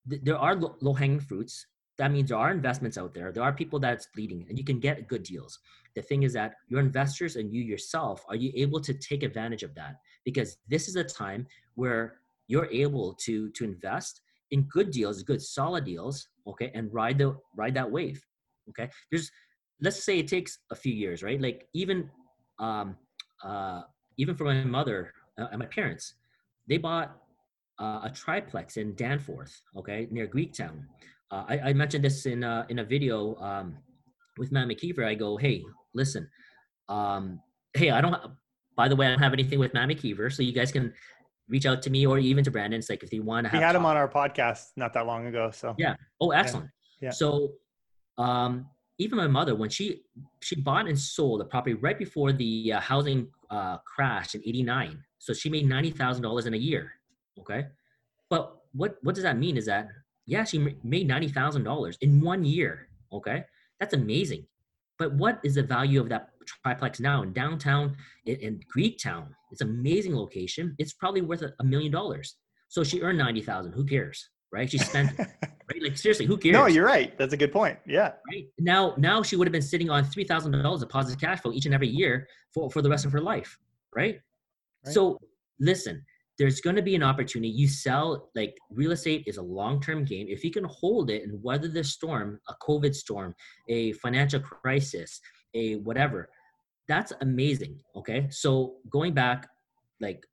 th- 0.10 0.22
there 0.24 0.38
are 0.38 0.56
low 0.56 0.94
hanging 0.94 1.20
fruits. 1.20 1.66
That 1.98 2.12
means 2.12 2.30
there 2.30 2.38
are 2.38 2.52
investments 2.52 2.98
out 2.98 3.14
there. 3.14 3.32
There 3.32 3.44
are 3.44 3.54
people 3.54 3.80
that's 3.80 4.08
bleeding, 4.16 4.46
and 4.50 4.58
you 4.58 4.64
can 4.64 4.80
get 4.80 5.08
good 5.08 5.24
deals. 5.24 5.60
The 5.96 6.02
thing 6.02 6.24
is 6.24 6.34
that 6.34 6.56
your 6.68 6.80
investors 6.80 7.38
and 7.38 7.52
you 7.54 7.62
yourself 7.64 8.26
are 8.30 8.36
you 8.36 8.52
able 8.56 8.80
to 8.82 8.94
take 8.94 9.24
advantage 9.24 9.64
of 9.64 9.74
that? 9.76 9.98
Because 10.26 10.58
this 10.68 10.88
is 10.88 10.96
a 10.96 11.04
time 11.04 11.48
where 11.76 12.20
you're 12.48 12.70
able 12.72 13.14
to 13.26 13.50
to 13.52 13.64
invest 13.64 14.22
in 14.52 14.64
good 14.64 14.92
deals, 14.92 15.24
good 15.24 15.42
solid 15.42 15.84
deals, 15.86 16.28
okay, 16.48 16.72
and 16.74 16.94
ride 16.94 17.18
the 17.18 17.36
ride 17.56 17.74
that 17.76 17.90
wave. 17.90 18.22
Okay, 18.70 18.90
there's 19.12 19.30
let's 19.82 20.04
say 20.04 20.20
it 20.20 20.28
takes 20.28 20.60
a 20.72 20.76
few 20.76 20.94
years, 20.94 21.24
right? 21.24 21.42
Like 21.42 21.68
even 21.74 22.10
um, 22.60 22.96
uh, 23.44 23.82
even 24.18 24.36
for 24.36 24.46
my 24.46 24.64
mother 24.64 25.14
uh, 25.40 25.48
and 25.52 25.60
my 25.60 25.68
parents, 25.68 26.16
they 26.68 26.78
bought 26.78 27.16
uh, 27.80 28.02
a 28.04 28.12
triplex 28.14 28.78
in 28.78 28.96
Danforth, 28.96 29.62
okay, 29.76 30.08
near 30.12 30.28
Greektown. 30.28 30.84
Uh, 31.30 31.44
I, 31.48 31.60
I 31.60 31.74
mentioned 31.74 32.04
this 32.04 32.26
in 32.26 32.44
a, 32.44 32.66
in 32.70 32.80
a 32.80 32.84
video 32.84 33.36
um, 33.36 33.78
with 34.38 34.52
Matt 34.52 34.68
McKeever. 34.68 35.06
I 35.06 35.14
go, 35.14 35.38
hey, 35.38 35.64
listen, 35.94 36.28
um, 36.90 37.42
hey, 37.74 37.92
I 37.92 38.02
don't. 38.02 38.16
By 38.76 38.88
the 38.88 38.96
way, 38.96 39.08
I 39.08 39.10
don't 39.10 39.20
have 39.20 39.34
anything 39.34 39.60
with 39.60 39.74
Matt 39.74 39.90
McKeever, 39.90 40.32
so 40.32 40.44
you 40.44 40.52
guys 40.52 40.72
can 40.72 40.94
reach 41.50 41.66
out 41.66 41.82
to 41.84 41.90
me 41.90 42.06
or 42.06 42.18
even 42.20 42.44
to 42.44 42.52
Brandon. 42.52 42.78
It's 42.80 42.90
like 42.90 43.04
if 43.04 43.14
you 43.14 43.24
want 43.24 43.46
to 43.48 43.52
We 43.54 43.58
have. 43.60 43.68
had 43.68 43.76
him 43.76 43.86
on 43.86 43.96
our 43.98 44.08
podcast 44.10 44.72
not 44.76 44.94
that 44.94 45.06
long 45.06 45.28
ago. 45.28 45.52
So 45.52 45.76
Yeah. 45.78 45.96
Oh, 46.20 46.32
excellent. 46.32 46.70
yeah. 47.02 47.12
So, 47.12 47.54
um, 48.18 48.68
even 49.00 49.18
my 49.18 49.28
mother, 49.28 49.54
when 49.56 49.70
she 49.70 50.02
she 50.42 50.56
bought 50.56 50.88
and 50.88 50.98
sold 50.98 51.42
a 51.42 51.46
property 51.46 51.76
right 51.76 51.98
before 52.00 52.34
the 52.34 52.74
uh, 52.74 52.80
housing 52.80 53.28
uh, 53.52 53.78
crash 53.80 54.34
in 54.34 54.42
'89, 54.44 55.04
so 55.20 55.34
she 55.34 55.50
made 55.50 55.68
ninety 55.70 55.92
thousand 55.92 56.24
dollars 56.24 56.48
in 56.48 56.56
a 56.56 56.58
year. 56.58 56.94
Okay, 57.40 57.68
but 58.28 58.58
what 58.74 58.98
what 59.04 59.14
does 59.14 59.24
that 59.24 59.38
mean? 59.38 59.56
Is 59.56 59.68
that 59.68 59.88
yeah, 60.26 60.44
she 60.46 60.76
made 60.84 61.08
ninety 61.08 61.28
thousand 61.28 61.64
dollars 61.64 61.96
in 62.02 62.22
one 62.22 62.44
year. 62.44 62.90
Okay, 63.14 63.46
that's 63.80 63.94
amazing. 63.94 64.48
But 65.00 65.14
what 65.14 65.40
is 65.44 65.56
the 65.56 65.64
value 65.64 66.02
of 66.02 66.10
that 66.10 66.30
triplex 66.46 67.00
now 67.00 67.22
in 67.22 67.34
downtown 67.34 67.96
in, 68.26 68.36
in 68.38 68.60
Greektown? 68.76 69.28
It's 69.52 69.62
amazing 69.62 70.16
location. 70.16 70.76
It's 70.80 70.94
probably 70.94 71.22
worth 71.22 71.42
a, 71.42 71.54
a 71.60 71.64
million 71.64 71.92
dollars. 71.92 72.36
So 72.68 72.84
she 72.84 73.02
earned 73.02 73.18
ninety 73.18 73.42
thousand. 73.42 73.74
Who 73.74 73.86
cares, 73.86 74.30
right? 74.52 74.70
She 74.70 74.78
spent 74.78 75.18
right. 75.20 75.82
Like 75.82 75.98
seriously, 75.98 76.26
who 76.26 76.38
cares? 76.38 76.54
No, 76.54 76.66
you're 76.66 76.86
right. 76.86 77.18
That's 77.18 77.34
a 77.34 77.38
good 77.38 77.54
point. 77.54 77.78
Yeah. 77.86 78.14
Right 78.32 78.48
now, 78.60 78.94
now 78.98 79.22
she 79.24 79.36
would 79.36 79.48
have 79.48 79.54
been 79.54 79.62
sitting 79.62 79.90
on 79.90 80.04
three 80.04 80.24
thousand 80.24 80.52
dollars 80.52 80.82
of 80.82 80.90
positive 80.90 81.20
cash 81.20 81.42
flow 81.42 81.54
each 81.54 81.66
and 81.66 81.76
every 81.76 81.88
year 81.88 82.28
for 82.54 82.70
for 82.70 82.82
the 82.82 82.90
rest 82.90 83.06
of 83.06 83.12
her 83.12 83.22
life, 83.22 83.58
right? 83.96 84.20
right. 84.86 84.94
So 84.94 85.20
listen, 85.60 86.04
there's 86.38 86.62
going 86.62 86.76
to 86.76 86.82
be 86.82 86.96
an 86.96 87.04
opportunity. 87.04 87.50
You 87.50 87.68
sell 87.68 88.30
like 88.36 88.56
real 88.70 88.92
estate 88.92 89.24
is 89.26 89.38
a 89.38 89.42
long-term 89.42 90.06
game. 90.06 90.28
If 90.30 90.44
you 90.44 90.52
can 90.52 90.66
hold 90.66 91.10
it 91.10 91.24
and 91.24 91.42
weather 91.42 91.68
the 91.68 91.84
storm, 91.84 92.40
a 92.48 92.54
COVID 92.62 92.94
storm, 92.94 93.34
a 93.70 93.94
financial 93.94 94.40
crisis, 94.40 95.20
a 95.54 95.76
whatever, 95.78 96.30
that's 96.88 97.12
amazing. 97.22 97.80
Okay, 97.96 98.28
so 98.30 98.76
going 98.90 99.14
back, 99.14 99.48
like 100.00 100.24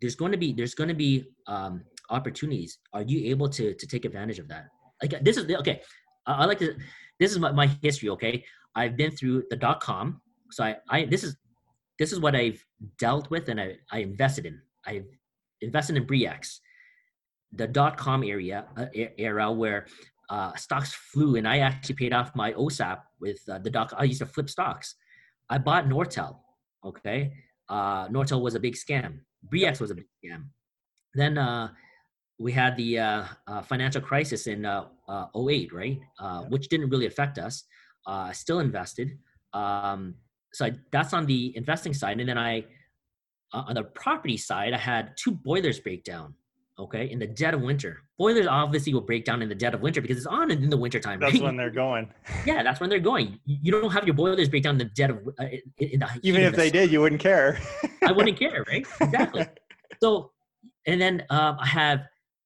there's 0.00 0.14
going 0.14 0.32
to 0.32 0.38
be 0.38 0.52
there's 0.52 0.74
going 0.74 0.88
to 0.88 0.94
be 0.94 1.24
um, 1.46 1.84
opportunities. 2.10 2.78
Are 2.92 3.02
you 3.02 3.30
able 3.30 3.48
to 3.48 3.74
to 3.74 3.86
take 3.86 4.04
advantage 4.04 4.38
of 4.38 4.48
that? 4.48 4.66
Like 5.02 5.24
this 5.24 5.36
is 5.36 5.50
okay. 5.50 5.80
I, 6.26 6.32
I 6.32 6.44
like 6.44 6.58
to. 6.58 6.74
This 7.18 7.32
is 7.32 7.38
my, 7.38 7.50
my 7.50 7.66
history. 7.82 8.10
Okay, 8.10 8.44
I've 8.74 8.96
been 8.96 9.10
through 9.10 9.44
the 9.50 9.56
dot 9.56 9.80
com. 9.80 10.20
So 10.50 10.64
I, 10.64 10.76
I 10.88 11.04
this 11.06 11.24
is 11.24 11.36
this 11.98 12.12
is 12.12 12.20
what 12.20 12.36
I've 12.36 12.62
dealt 12.98 13.30
with 13.30 13.48
and 13.48 13.60
I, 13.60 13.76
I 13.90 14.00
invested 14.00 14.44
in. 14.44 14.60
I've 14.86 15.06
invested 15.60 15.96
in 15.96 16.04
Bre-X, 16.06 16.60
the 17.52 17.66
dot 17.66 17.96
com 17.96 18.22
area 18.22 18.66
uh, 18.76 18.86
era 19.18 19.50
where 19.50 19.86
uh, 20.28 20.54
stocks 20.54 20.92
flew, 20.92 21.36
and 21.36 21.46
I 21.46 21.58
actually 21.58 21.94
paid 21.94 22.12
off 22.12 22.34
my 22.34 22.52
OSAP 22.52 22.98
with 23.20 23.38
uh, 23.50 23.58
the 23.58 23.70
dot. 23.70 23.92
I 23.96 24.04
used 24.04 24.20
to 24.20 24.26
flip 24.26 24.50
stocks. 24.50 24.94
I 25.48 25.58
bought 25.58 25.86
Nortel. 25.86 26.38
Okay, 26.84 27.32
uh, 27.68 28.08
Nortel 28.08 28.40
was 28.40 28.54
a 28.54 28.60
big 28.60 28.74
scam. 28.74 29.20
Bre-X 29.44 29.80
was 29.80 29.90
a 29.90 29.94
big 29.94 30.06
scam. 30.24 30.46
Then 31.14 31.38
uh, 31.38 31.68
we 32.38 32.52
had 32.52 32.76
the 32.76 32.98
uh, 32.98 33.24
uh, 33.46 33.62
financial 33.62 34.00
crisis 34.00 34.46
in 34.46 34.64
uh, 34.66 34.84
uh, 35.08 35.26
08, 35.34 35.72
right? 35.72 36.00
Uh. 36.18 36.42
Which 36.42 36.68
didn't 36.68 36.90
really 36.90 37.06
affect 37.06 37.38
us. 37.38 37.64
Uh, 38.06 38.32
still 38.32 38.60
invested. 38.60 39.18
Um, 39.52 40.14
so 40.52 40.66
I, 40.66 40.72
that's 40.92 41.12
on 41.14 41.26
the 41.26 41.56
investing 41.56 41.94
side. 41.94 42.20
And 42.20 42.28
then 42.28 42.38
I 42.38 42.64
uh, 43.56 43.64
on 43.68 43.74
the 43.74 43.84
property 43.84 44.36
side, 44.36 44.74
I 44.74 44.78
had 44.78 45.16
two 45.16 45.32
boilers 45.32 45.80
break 45.80 46.04
down. 46.04 46.34
Okay, 46.78 47.10
in 47.10 47.18
the 47.18 47.26
dead 47.26 47.54
of 47.54 47.62
winter, 47.62 48.02
boilers 48.18 48.46
obviously 48.46 48.92
will 48.92 49.00
break 49.00 49.24
down 49.24 49.40
in 49.40 49.48
the 49.48 49.54
dead 49.54 49.72
of 49.72 49.80
winter 49.80 50.02
because 50.02 50.18
it's 50.18 50.26
on 50.26 50.50
in 50.50 50.68
the 50.68 50.76
winter 50.76 51.00
time. 51.00 51.18
That's 51.18 51.32
right? 51.32 51.42
when 51.44 51.56
they're 51.56 51.70
going. 51.70 52.12
yeah, 52.46 52.62
that's 52.62 52.80
when 52.80 52.90
they're 52.90 52.98
going. 52.98 53.40
You 53.46 53.72
don't 53.72 53.90
have 53.90 54.04
your 54.04 54.12
boilers 54.12 54.50
break 54.50 54.62
down 54.62 54.74
in 54.74 54.78
the 54.80 54.84
dead 54.84 55.08
of 55.08 55.26
uh, 55.40 55.46
in 55.78 56.00
the 56.00 56.08
even 56.22 56.42
if 56.42 56.50
the 56.50 56.58
they 56.58 56.68
sun. 56.68 56.72
did, 56.72 56.92
you 56.92 57.00
wouldn't 57.00 57.22
care. 57.22 57.58
I 58.06 58.12
wouldn't 58.12 58.38
care, 58.44 58.62
right? 58.68 58.86
Exactly. 59.00 59.46
So, 60.02 60.32
and 60.86 61.00
then 61.00 61.24
um, 61.30 61.56
I 61.58 61.66
have 61.66 62.00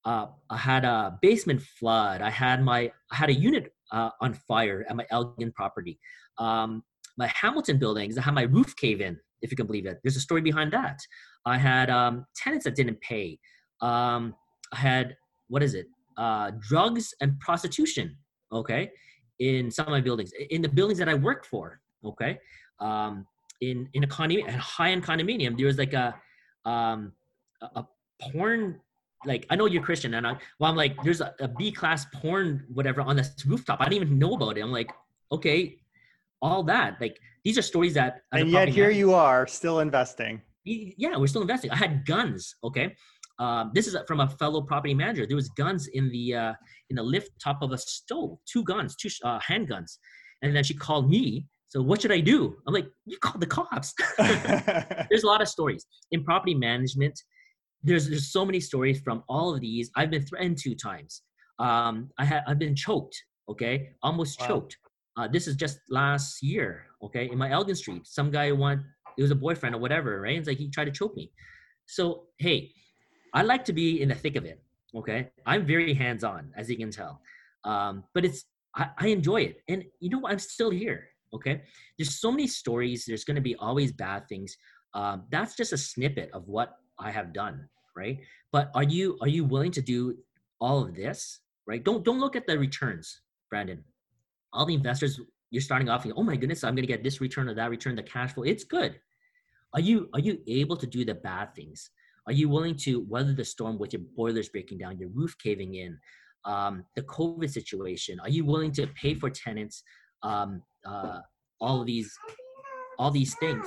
uh, 0.05 0.27
I 0.49 0.57
had 0.57 0.85
a 0.85 1.19
basement 1.21 1.61
flood. 1.61 2.23
I 2.23 2.31
had 2.31 2.63
my 2.63 2.93
I 3.11 3.17
had 3.17 3.31
a 3.31 3.35
unit 3.35 3.73
uh, 3.91 4.11
on 4.21 4.35
fire 4.35 4.87
at 4.89 4.95
my 4.95 5.07
Elgin 5.11 5.51
property. 5.51 5.99
Um, 6.39 6.85
my 7.19 7.27
Hamilton 7.27 7.79
buildings, 7.79 8.17
I 8.17 8.23
had 8.23 8.35
my 8.35 8.43
roof 8.43 8.77
cave 8.77 9.01
in 9.01 9.19
if 9.43 9.51
you 9.51 9.57
can 9.57 9.67
believe 9.67 9.87
it. 9.87 9.99
There's 10.03 10.17
a 10.17 10.21
story 10.21 10.41
behind 10.41 10.73
that. 10.73 10.99
I 11.47 11.59
had 11.59 11.91
um, 11.91 12.27
tenants 12.37 12.65
that 12.65 12.75
didn't 12.75 13.01
pay. 13.01 13.39
Um, 13.81 14.35
I 14.73 14.77
had 14.77 15.17
what 15.49 15.63
is 15.63 15.75
it? 15.75 15.87
Uh, 16.17 16.53
drugs 16.61 17.15
and 17.21 17.39
prostitution. 17.41 18.17
Okay, 18.53 18.91
in 19.39 19.71
some 19.71 19.87
of 19.87 19.93
my 19.93 20.01
buildings, 20.01 20.33
in 20.51 20.63
the 20.63 20.69
buildings 20.69 20.99
that 20.99 21.09
I 21.09 21.15
work 21.15 21.45
for. 21.45 21.81
Okay, 22.05 22.39
um, 22.81 23.27
in 23.61 23.89
in 23.95 24.05
a 24.05 24.07
condominium, 24.07 24.49
a 24.49 24.59
high 24.59 24.91
end 24.91 25.05
condominium, 25.05 25.57
there 25.57 25.67
was 25.67 25.79
like 25.79 25.93
a 25.93 26.15
um, 26.65 27.13
a, 27.63 27.81
a 27.81 27.89
porn 28.21 28.81
like 29.27 29.47
I 29.51 29.57
know 29.57 29.67
you're 29.67 29.83
Christian, 29.83 30.15
and 30.15 30.27
I 30.27 30.33
well, 30.59 30.71
I'm 30.71 30.77
like, 30.77 31.03
there's 31.03 31.21
a, 31.21 31.35
a 31.41 31.49
B 31.49 31.73
class 31.73 32.07
porn 32.15 32.65
whatever 32.73 33.01
on 33.03 33.17
this 33.17 33.33
rooftop. 33.47 33.81
I 33.81 33.85
didn't 33.85 34.05
even 34.05 34.19
know 34.19 34.35
about 34.35 34.57
it. 34.57 34.63
I'm 34.63 34.73
like, 34.73 34.91
okay, 35.31 35.79
all 36.43 36.63
that 36.65 37.01
like 37.01 37.19
these 37.45 37.59
are 37.59 37.63
stories 37.63 37.95
that 37.95 38.23
and 38.33 38.51
yet 38.51 38.69
here 38.69 38.91
you 38.91 39.15
are 39.15 39.47
still 39.47 39.81
investing. 39.81 40.43
Yeah 40.65 41.17
we're 41.17 41.27
still 41.27 41.43
investing. 41.43 41.71
I 41.71 41.77
had 41.77 42.07
guns 42.07 42.55
okay? 42.65 42.95
Um, 43.39 43.71
this 43.75 43.87
is 43.87 43.97
from 44.07 44.21
a 44.21 44.29
fellow 44.29 44.61
property 44.61 44.95
manager. 44.95 45.27
There 45.27 45.37
was 45.37 45.49
guns 45.51 45.89
in 45.89 46.11
the 46.11 46.35
uh, 46.35 46.53
in 46.91 46.97
the 46.97 47.03
lift 47.03 47.31
top 47.43 47.63
of 47.63 47.73
a 47.73 47.79
stove. 47.79 48.39
Two 48.51 48.63
guns 48.65 48.97
two 48.97 49.09
uh, 49.25 49.39
handguns. 49.41 49.99
And 50.43 50.55
then 50.55 50.65
she 50.65 50.75
called 50.75 51.11
me. 51.11 51.47
So 51.69 51.81
what 51.81 52.03
should 52.03 52.11
i 52.11 52.21
do? 52.21 52.57
I'm 52.67 52.75
like 52.75 52.89
you 53.07 53.17
called 53.19 53.41
the 53.41 53.47
cops. 53.47 53.95
There's 54.19 55.23
a 55.23 55.27
lot 55.27 55.41
of 55.41 55.49
stories. 55.49 55.87
In 56.11 56.25
property 56.25 56.55
management 56.55 57.19
there's 57.83 58.11
there's 58.11 58.31
so 58.31 58.45
many 58.45 58.61
stories 58.61 59.01
from 59.01 59.25
all 59.27 59.55
of 59.55 59.61
these. 59.63 59.91
I've 59.97 60.11
been 60.11 60.27
threatened 60.27 60.59
two 60.59 60.75
times. 60.75 61.23
Um, 61.59 62.11
i 62.19 62.25
had 62.25 62.43
i've 62.47 62.59
been 62.59 62.75
choked 62.75 63.17
okay? 63.51 63.91
Almost 64.03 64.41
wow. 64.41 64.47
choked 64.47 64.77
uh, 65.17 65.29
this 65.29 65.47
is 65.47 65.57
just 65.57 65.81
last 65.89 66.43
year, 66.43 66.87
okay, 67.03 67.31
in 67.31 67.39
my 67.39 67.51
Elgin 67.51 67.75
Street. 67.75 68.07
Some 68.07 68.31
guy 68.31 68.53
want 68.53 68.83
it 69.19 69.23
was 69.23 69.31
a 69.31 69.37
boyfriend 69.37 69.75
or 69.75 69.79
whatever, 69.79 70.21
right? 70.21 70.39
It's 70.39 70.49
like 70.49 70.59
he 70.59 70.71
tried 70.71 70.87
to 70.87 70.93
choke 70.93 71.17
me. 71.17 71.33
So 71.87 72.25
hey, 72.39 72.73
I 73.35 73.43
like 73.43 73.65
to 73.67 73.73
be 73.73 74.03
in 74.03 74.09
the 74.09 74.15
thick 74.15 74.37
of 74.37 74.45
it. 74.45 74.63
Okay, 74.95 75.31
I'm 75.47 75.67
very 75.67 75.95
hands-on, 75.95 76.53
as 76.57 76.69
you 76.71 76.77
can 76.77 76.91
tell. 76.91 77.21
Um, 77.65 78.05
but 78.15 78.25
it's 78.25 78.45
I, 78.77 78.89
I 78.99 79.07
enjoy 79.09 79.43
it, 79.43 79.63
and 79.69 79.85
you 80.01 80.11
know 80.11 80.19
what? 80.19 80.33
I'm 80.33 80.39
still 80.39 80.71
here. 80.71 81.09
Okay, 81.35 81.63
there's 81.99 82.21
so 82.21 82.31
many 82.31 82.47
stories. 82.47 83.05
There's 83.07 83.25
going 83.25 83.37
to 83.37 83.43
be 83.43 83.57
always 83.57 83.93
bad 83.93 84.29
things. 84.29 84.57
Um, 84.95 85.25
that's 85.31 85.55
just 85.55 85.73
a 85.73 85.79
snippet 85.79 86.31
of 86.33 86.49
what 86.49 86.77
I 86.99 87.11
have 87.11 87.33
done, 87.33 87.69
right? 87.97 88.19
But 88.53 88.71
are 88.75 88.83
you 88.83 89.19
are 89.21 89.29
you 89.29 89.45
willing 89.45 89.73
to 89.73 89.83
do 89.83 90.17
all 90.61 90.83
of 90.83 90.95
this, 90.95 91.41
right? 91.67 91.83
Don't 91.83 92.05
don't 92.05 92.21
look 92.21 92.37
at 92.37 92.47
the 92.47 92.59
returns, 92.59 93.21
Brandon 93.49 93.85
all 94.53 94.67
the 94.67 94.75
investors 94.75 95.21
you're 95.51 95.61
starting 95.61 95.89
off 95.89 96.03
thinking, 96.03 96.19
oh 96.19 96.23
my 96.23 96.37
goodness, 96.37 96.63
I'm 96.63 96.75
going 96.75 96.87
to 96.87 96.93
get 96.93 97.03
this 97.03 97.21
return 97.21 97.49
or 97.49 97.55
that 97.55 97.71
return, 97.71 97.97
the 97.97 98.03
cash 98.03 98.33
flow. 98.33 98.45
It's 98.45 98.65
good. 98.65 98.99
Are 99.75 99.81
you 99.81 100.09
are 100.15 100.21
you 100.21 100.39
able 100.47 100.77
to 100.77 100.87
do 100.87 101.05
the 101.05 101.15
bad 101.15 101.55
things? 101.55 101.91
Are 102.27 102.33
you 102.33 102.49
willing 102.49 102.77
to 102.77 103.05
weather 103.09 103.33
the 103.33 103.45
storm 103.45 103.79
with 103.79 103.93
your 103.93 104.03
boilers 104.17 104.49
breaking 104.49 104.79
down, 104.79 104.99
your 104.99 105.09
roof 105.11 105.37
caving 105.43 105.75
in, 105.75 105.99
um, 106.45 106.85
the 106.95 107.03
COVID 107.03 107.51
situation? 107.51 108.21
Are 108.21 108.29
you 108.29 108.45
willing 108.45 108.73
to 108.73 108.87
pay 108.89 109.15
for 109.15 109.31
tenants? 109.31 109.83
Um, 110.23 110.63
uh, 110.85 111.21
all 111.61 111.81
of 111.81 111.87
these, 111.87 112.13
all 112.99 113.11
these 113.11 113.35
things. 113.37 113.67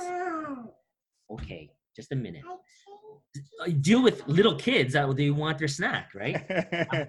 Okay, 1.30 1.70
just 1.96 2.12
a 2.12 2.16
minute. 2.16 2.44
Deal 3.80 4.02
with 4.02 4.26
little 4.28 4.54
kids 4.54 4.92
that 4.92 5.14
they 5.16 5.30
want 5.30 5.58
their 5.58 5.68
snack, 5.68 6.10
right? 6.14 7.08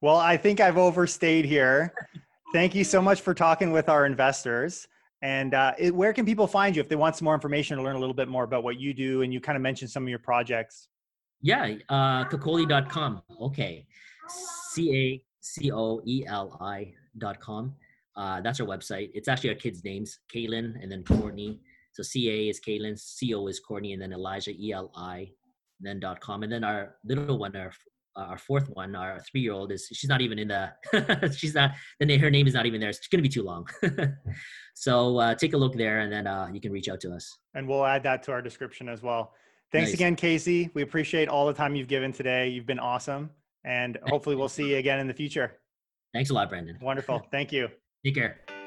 well, 0.00 0.16
I 0.16 0.36
think 0.36 0.60
I've 0.60 0.78
overstayed 0.78 1.44
here. 1.44 1.94
Thank 2.52 2.74
you 2.74 2.84
so 2.84 3.00
much 3.00 3.22
for 3.22 3.32
talking 3.32 3.72
with 3.72 3.88
our 3.88 4.04
investors. 4.04 4.86
And 5.22 5.54
uh, 5.54 5.72
it, 5.78 5.94
where 5.94 6.12
can 6.12 6.26
people 6.26 6.46
find 6.46 6.76
you 6.76 6.82
if 6.82 6.88
they 6.88 6.96
want 6.96 7.16
some 7.16 7.24
more 7.24 7.34
information 7.34 7.78
or 7.78 7.82
learn 7.82 7.96
a 7.96 7.98
little 7.98 8.14
bit 8.14 8.28
more 8.28 8.44
about 8.44 8.62
what 8.62 8.78
you 8.78 8.92
do? 8.92 9.22
And 9.22 9.32
you 9.32 9.40
kind 9.40 9.56
of 9.56 9.62
mentioned 9.62 9.90
some 9.90 10.02
of 10.02 10.10
your 10.10 10.18
projects. 10.18 10.88
Yeah, 11.40 11.76
uh, 11.88 12.24
cacoeli.com. 12.24 13.22
Okay. 13.40 13.86
C 14.28 14.94
A 14.94 15.24
C 15.40 15.72
O 15.72 16.02
E 16.04 16.24
L 16.26 16.58
I.com. 16.60 17.74
Uh, 18.16 18.40
that's 18.42 18.60
our 18.60 18.66
website. 18.66 19.10
It's 19.14 19.28
actually 19.28 19.50
our 19.50 19.56
kids' 19.56 19.82
names, 19.82 20.18
Kaylin 20.34 20.74
and 20.82 20.92
then 20.92 21.04
Courtney. 21.04 21.60
So 21.92 22.02
C 22.02 22.28
A 22.28 22.48
is 22.48 22.60
Kaylin, 22.60 22.98
C 22.98 23.34
O 23.34 23.46
is 23.46 23.60
Courtney, 23.60 23.92
and 23.94 24.02
then 24.02 24.12
Elijah, 24.12 24.50
E 24.50 24.72
L 24.72 24.90
I, 24.94 25.30
then 25.80 26.00
dot 26.00 26.20
com. 26.20 26.42
And 26.42 26.52
then 26.52 26.64
our 26.64 26.96
little 27.04 27.38
one, 27.38 27.56
our 27.56 27.72
our 28.16 28.38
fourth 28.38 28.68
one, 28.70 28.94
our 28.94 29.20
three 29.30 29.40
year 29.40 29.52
old, 29.52 29.72
is 29.72 29.88
she's 29.92 30.08
not 30.08 30.20
even 30.20 30.38
in 30.38 30.48
the. 30.48 31.32
she's 31.36 31.54
not. 31.54 31.72
Then 31.98 32.08
her 32.18 32.30
name 32.30 32.46
is 32.46 32.54
not 32.54 32.66
even 32.66 32.80
there. 32.80 32.90
It's 32.90 33.06
gonna 33.08 33.22
be 33.22 33.28
too 33.28 33.42
long. 33.42 33.66
so 34.74 35.18
uh, 35.18 35.34
take 35.34 35.54
a 35.54 35.56
look 35.56 35.74
there, 35.74 36.00
and 36.00 36.12
then 36.12 36.26
uh, 36.26 36.48
you 36.52 36.60
can 36.60 36.72
reach 36.72 36.88
out 36.88 37.00
to 37.00 37.12
us. 37.12 37.38
And 37.54 37.68
we'll 37.68 37.84
add 37.86 38.02
that 38.04 38.22
to 38.24 38.32
our 38.32 38.42
description 38.42 38.88
as 38.88 39.02
well. 39.02 39.32
Thanks 39.72 39.90
nice. 39.90 39.94
again, 39.94 40.16
Casey. 40.16 40.70
We 40.74 40.82
appreciate 40.82 41.28
all 41.28 41.46
the 41.46 41.54
time 41.54 41.74
you've 41.74 41.88
given 41.88 42.12
today. 42.12 42.48
You've 42.48 42.66
been 42.66 42.78
awesome, 42.78 43.30
and 43.64 43.98
hopefully 44.06 44.36
we'll 44.36 44.48
see 44.48 44.70
you 44.70 44.76
again 44.76 45.00
in 45.00 45.06
the 45.06 45.14
future. 45.14 45.58
Thanks 46.12 46.30
a 46.30 46.34
lot, 46.34 46.50
Brandon. 46.50 46.78
Wonderful. 46.80 47.26
Thank 47.30 47.52
you. 47.52 47.68
Take 48.04 48.16
care. 48.16 48.61